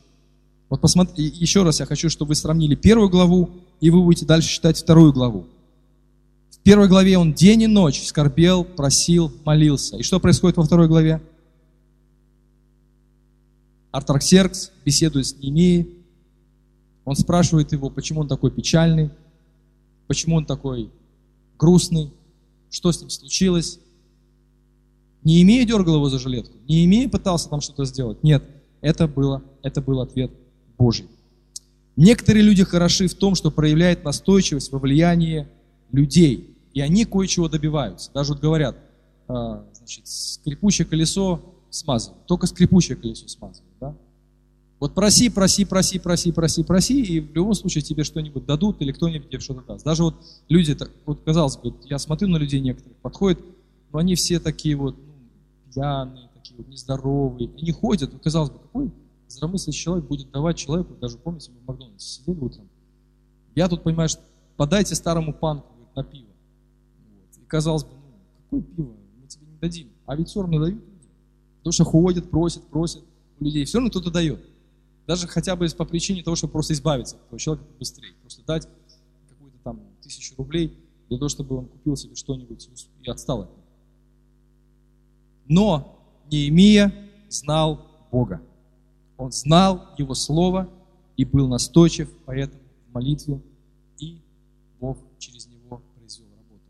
Вот 0.69 0.81
посмотрите, 0.81 1.35
еще 1.35 1.63
раз 1.63 1.79
я 1.79 1.85
хочу, 1.85 2.09
чтобы 2.09 2.29
вы 2.29 2.35
сравнили 2.35 2.75
первую 2.75 3.09
главу, 3.09 3.49
и 3.81 3.89
вы 3.89 4.03
будете 4.03 4.25
дальше 4.25 4.49
читать 4.49 4.77
вторую 4.77 5.11
главу. 5.11 5.47
В 6.51 6.59
первой 6.59 6.87
главе 6.87 7.17
он 7.17 7.33
день 7.33 7.63
и 7.63 7.67
ночь 7.67 8.03
скорбел, 8.05 8.63
просил, 8.63 9.31
молился. 9.45 9.97
И 9.97 10.03
что 10.03 10.19
происходит 10.19 10.57
во 10.57 10.63
второй 10.63 10.87
главе? 10.87 11.21
Артарксеркс 13.91 14.71
беседует 14.85 15.25
с 15.25 15.35
Немеей. 15.37 15.89
Он 17.05 17.15
спрашивает 17.15 17.71
его, 17.71 17.89
почему 17.89 18.21
он 18.21 18.27
такой 18.27 18.51
печальный, 18.51 19.09
почему 20.05 20.35
он 20.35 20.45
такой 20.45 20.91
грустный, 21.57 22.13
что 22.69 22.91
с 22.91 23.01
ним 23.01 23.09
случилось. 23.09 23.79
Не 25.23 25.41
имея 25.41 25.65
дергал 25.65 25.95
его 25.95 26.09
за 26.09 26.19
жилетку, 26.19 26.55
не 26.67 26.85
имея 26.85 27.09
пытался 27.09 27.49
там 27.49 27.61
что-то 27.61 27.85
сделать. 27.85 28.21
Нет, 28.23 28.43
это, 28.81 29.07
было, 29.07 29.41
это 29.63 29.81
был 29.81 30.01
ответ 30.01 30.31
Божий. 30.79 31.05
Некоторые 31.97 32.43
люди 32.43 32.63
хороши 32.63 33.07
в 33.07 33.13
том, 33.13 33.35
что 33.35 33.51
проявляют 33.51 34.05
настойчивость 34.05 34.71
во 34.71 34.79
влиянии 34.79 35.47
людей, 35.91 36.55
и 36.73 36.79
они 36.79 37.03
кое-чего 37.03 37.49
добиваются. 37.49 38.09
Даже 38.13 38.31
вот 38.33 38.41
говорят, 38.41 38.77
а, 39.27 39.65
значит, 39.73 40.07
скрипучее 40.07 40.85
колесо 40.87 41.41
смазывают, 41.69 42.25
только 42.25 42.47
скрипучее 42.47 42.95
колесо 42.95 43.27
смазывают. 43.27 43.73
Да? 43.81 43.95
Вот 44.79 44.95
проси, 44.95 45.29
проси, 45.29 45.65
проси, 45.65 45.99
проси, 45.99 46.31
проси, 46.31 46.63
проси, 46.63 47.01
и 47.01 47.19
в 47.19 47.35
любом 47.35 47.53
случае 47.53 47.81
тебе 47.81 48.05
что-нибудь 48.05 48.45
дадут 48.45 48.77
или 48.79 48.93
кто-нибудь 48.93 49.29
тебе 49.29 49.41
что-то 49.41 49.61
даст. 49.67 49.83
Даже 49.83 50.03
вот 50.03 50.15
люди, 50.47 50.77
вот 51.05 51.19
казалось 51.25 51.57
бы, 51.57 51.73
я 51.83 51.99
смотрю 51.99 52.29
на 52.29 52.37
людей 52.37 52.61
некоторых, 52.61 52.95
подходят, 52.99 53.39
но 53.91 53.99
они 53.99 54.15
все 54.15 54.39
такие 54.39 54.77
вот 54.77 54.95
ну, 54.95 55.73
пьяные, 55.73 56.29
такие 56.33 56.55
вот 56.55 56.69
нездоровые, 56.69 57.49
они 57.59 57.71
ходят, 57.71 58.13
ну, 58.13 58.19
казалось 58.19 58.51
бы, 58.51 58.59
какой 58.59 58.91
здравомыслящий 59.29 59.81
человек 59.81 60.05
будет 60.05 60.31
давать 60.31 60.57
человеку, 60.57 60.95
даже 60.95 61.17
помните, 61.17 61.51
мы 61.51 61.59
в 61.59 61.67
Макдональдсе 61.67 62.07
сидели 62.07 62.39
утром, 62.39 62.69
я 63.55 63.67
тут, 63.67 63.83
понимаешь, 63.83 64.17
подайте 64.57 64.95
старому 64.95 65.33
панку 65.33 65.67
говорит, 65.73 65.95
на 65.95 66.03
пиво. 66.03 66.29
Вот. 67.13 67.41
И 67.41 67.45
казалось 67.45 67.83
бы, 67.83 67.89
ну, 67.91 68.13
какое 68.43 68.61
пиво, 68.61 68.95
мы 69.21 69.27
тебе 69.27 69.45
не 69.47 69.57
дадим. 69.57 69.89
А 70.05 70.15
ведь 70.15 70.29
все 70.29 70.41
равно 70.41 70.59
дают 70.59 70.75
люди. 70.75 71.07
Потому 71.57 71.71
что 71.73 71.83
ходят, 71.83 72.29
просят, 72.29 72.63
просят 72.67 73.03
у 73.39 73.43
людей, 73.43 73.65
все 73.65 73.77
равно 73.77 73.89
кто-то 73.89 74.11
дает. 74.11 74.39
Даже 75.07 75.27
хотя 75.27 75.55
бы 75.55 75.67
по 75.69 75.85
причине 75.85 76.23
того, 76.23 76.35
чтобы 76.35 76.53
просто 76.53 76.73
избавиться 76.73 77.15
от 77.15 77.25
этого 77.25 77.39
человека 77.39 77.67
быстрее. 77.79 78.13
Просто 78.21 78.43
дать 78.45 78.67
какую-то 79.29 79.57
там 79.63 79.81
тысячу 80.01 80.35
рублей 80.37 80.77
для 81.09 81.17
того, 81.17 81.29
чтобы 81.29 81.57
он 81.57 81.65
купил 81.65 81.95
себе 81.95 82.15
что-нибудь 82.15 82.69
и 83.01 83.09
отстал 83.09 83.41
от 83.41 83.49
него. 83.49 83.63
Но 85.47 85.99
Неемия 86.31 86.93
знал 87.27 87.87
Бога. 88.11 88.41
Он 89.19 89.31
знал 89.31 89.85
Его 89.99 90.15
Слово 90.15 90.67
и 91.15 91.25
был 91.25 91.47
настойчив, 91.47 92.09
поэтому 92.25 92.63
в 92.89 92.93
молитве 92.93 93.39
и 93.99 94.19
Бог 94.79 94.97
через 95.19 95.45
него 95.45 95.83
произвел 95.95 96.29
работу. 96.35 96.63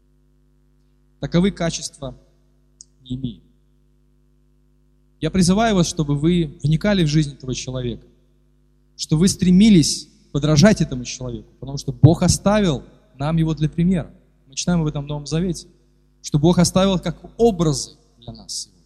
Таковы 1.21 1.51
качества 1.51 2.17
Неемии. 3.01 3.41
Я 5.21 5.31
призываю 5.31 5.75
вас, 5.75 5.87
чтобы 5.87 6.17
вы 6.17 6.59
вникали 6.61 7.05
в 7.05 7.07
жизнь 7.07 7.33
этого 7.33 7.55
человека 7.55 8.05
что 8.99 9.15
вы 9.15 9.29
стремились 9.29 10.09
подражать 10.33 10.81
этому 10.81 11.05
человеку, 11.05 11.47
потому 11.61 11.77
что 11.77 11.93
Бог 11.93 12.21
оставил 12.21 12.83
нам 13.17 13.37
его 13.37 13.53
для 13.55 13.69
примера. 13.69 14.11
Мы 14.45 14.55
читаем 14.55 14.81
об 14.81 14.87
этом 14.87 15.05
в 15.05 15.07
Новом 15.07 15.25
Завете, 15.25 15.67
что 16.21 16.37
Бог 16.37 16.59
оставил 16.59 16.99
как 16.99 17.17
образы 17.37 17.91
для 18.19 18.33
нас 18.33 18.63
сегодня. 18.63 18.78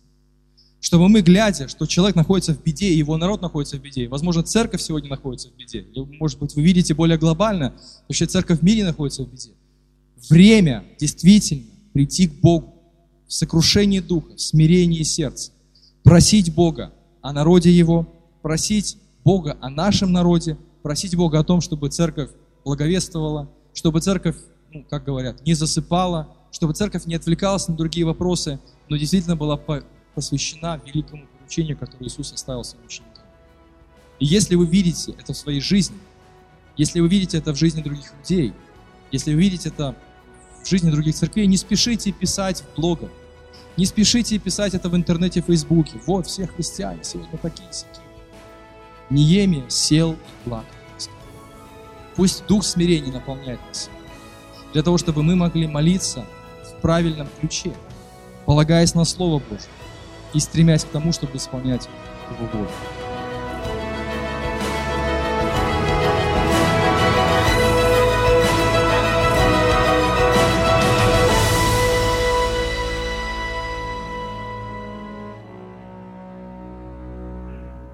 Чтобы 0.83 1.07
мы, 1.07 1.21
глядя, 1.21 1.69
что 1.69 1.85
человек 1.85 2.17
находится 2.17 2.53
в 2.53 2.61
беде, 2.61 2.93
его 2.93 3.15
народ 3.15 3.41
находится 3.41 3.77
в 3.77 3.79
беде, 3.79 4.09
возможно, 4.09 4.43
церковь 4.43 4.81
сегодня 4.81 5.09
находится 5.09 5.47
в 5.47 5.55
беде, 5.55 5.79
или, 5.79 6.17
может 6.19 6.37
быть, 6.39 6.55
вы 6.57 6.61
видите 6.61 6.93
более 6.93 7.17
глобально, 7.17 7.73
вообще 8.09 8.25
церковь 8.25 8.59
в 8.59 8.63
мире 8.63 8.83
находится 8.83 9.23
в 9.23 9.31
беде. 9.31 9.51
Время 10.29 10.83
действительно 10.99 11.63
прийти 11.93 12.27
к 12.27 12.33
Богу 12.41 12.73
в 13.25 13.33
сокрушении 13.33 14.01
духа, 14.01 14.35
в 14.35 14.41
смирении 14.41 15.03
сердца, 15.03 15.53
просить 16.03 16.53
Бога 16.53 16.91
о 17.21 17.31
народе 17.31 17.71
Его, 17.71 18.05
просить 18.41 18.97
Бога 19.23 19.57
о 19.61 19.69
нашем 19.69 20.11
народе, 20.11 20.57
просить 20.81 21.15
Бога 21.15 21.39
о 21.39 21.45
том, 21.45 21.61
чтобы 21.61 21.87
церковь 21.91 22.31
благовествовала, 22.65 23.49
чтобы 23.73 24.01
церковь, 24.01 24.35
ну, 24.73 24.85
как 24.89 25.05
говорят, 25.05 25.45
не 25.45 25.53
засыпала, 25.53 26.35
чтобы 26.51 26.73
церковь 26.73 27.05
не 27.05 27.15
отвлекалась 27.15 27.69
на 27.69 27.75
другие 27.77 28.05
вопросы, 28.05 28.59
но 28.89 28.97
действительно 28.97 29.37
была 29.37 29.55
посвящена 30.15 30.79
великому 30.85 31.25
поручению, 31.27 31.77
которое 31.77 32.05
Иисус 32.07 32.31
оставил 32.33 32.63
своим 32.63 32.85
ученикам. 32.85 33.23
И 34.19 34.25
если 34.25 34.55
вы 34.55 34.65
видите 34.65 35.11
это 35.11 35.33
в 35.33 35.37
своей 35.37 35.61
жизни, 35.61 35.97
если 36.77 36.99
вы 36.99 37.07
видите 37.07 37.37
это 37.37 37.53
в 37.53 37.57
жизни 37.57 37.81
других 37.81 38.13
людей, 38.13 38.53
если 39.11 39.33
вы 39.33 39.41
видите 39.41 39.69
это 39.69 39.95
в 40.63 40.67
жизни 40.67 40.89
других 40.89 41.15
церквей, 41.15 41.45
не 41.45 41.57
спешите 41.57 42.11
писать 42.11 42.63
в 42.63 42.75
блогах, 42.75 43.11
не 43.77 43.85
спешите 43.85 44.37
писать 44.39 44.73
это 44.73 44.89
в 44.89 44.95
интернете, 44.95 45.41
в 45.41 45.45
Фейсбуке. 45.45 45.99
Вот, 46.05 46.27
все 46.27 46.47
христиане 46.47 47.03
сегодня 47.03 47.37
такие-сякие. 47.37 48.03
Ниемия 49.09 49.67
сел 49.69 50.13
и 50.13 50.17
плакал. 50.45 50.69
Пусть 52.15 52.45
дух 52.45 52.63
смирения 52.63 53.11
наполняет 53.11 53.59
нас, 53.67 53.89
для 54.71 54.83
того, 54.83 54.97
чтобы 54.99 55.23
мы 55.23 55.35
могли 55.35 55.67
молиться 55.67 56.25
в 56.63 56.81
правильном 56.81 57.27
ключе, 57.39 57.73
полагаясь 58.45 58.93
на 58.93 59.03
Слово 59.03 59.41
Божье 59.49 59.69
и 60.33 60.39
стремясь 60.39 60.83
к 60.83 60.89
тому, 60.89 61.11
чтобы 61.11 61.37
исполнять 61.37 61.87
Его 62.29 62.47
волю. 62.51 62.69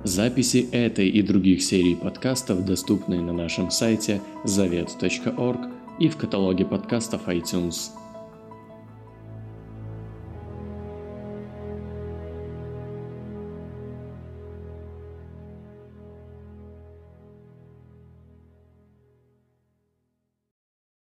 Записи 0.09 0.67
этой 0.71 1.07
и 1.07 1.21
других 1.21 1.61
серий 1.61 1.95
подкастов 1.95 2.65
доступны 2.65 3.21
на 3.21 3.31
нашем 3.31 3.69
сайте 3.69 4.21
завет.орг 4.43 5.59
и 5.99 6.09
в 6.09 6.17
каталоге 6.17 6.65
подкастов 6.65 7.27
iTunes. 7.27 7.91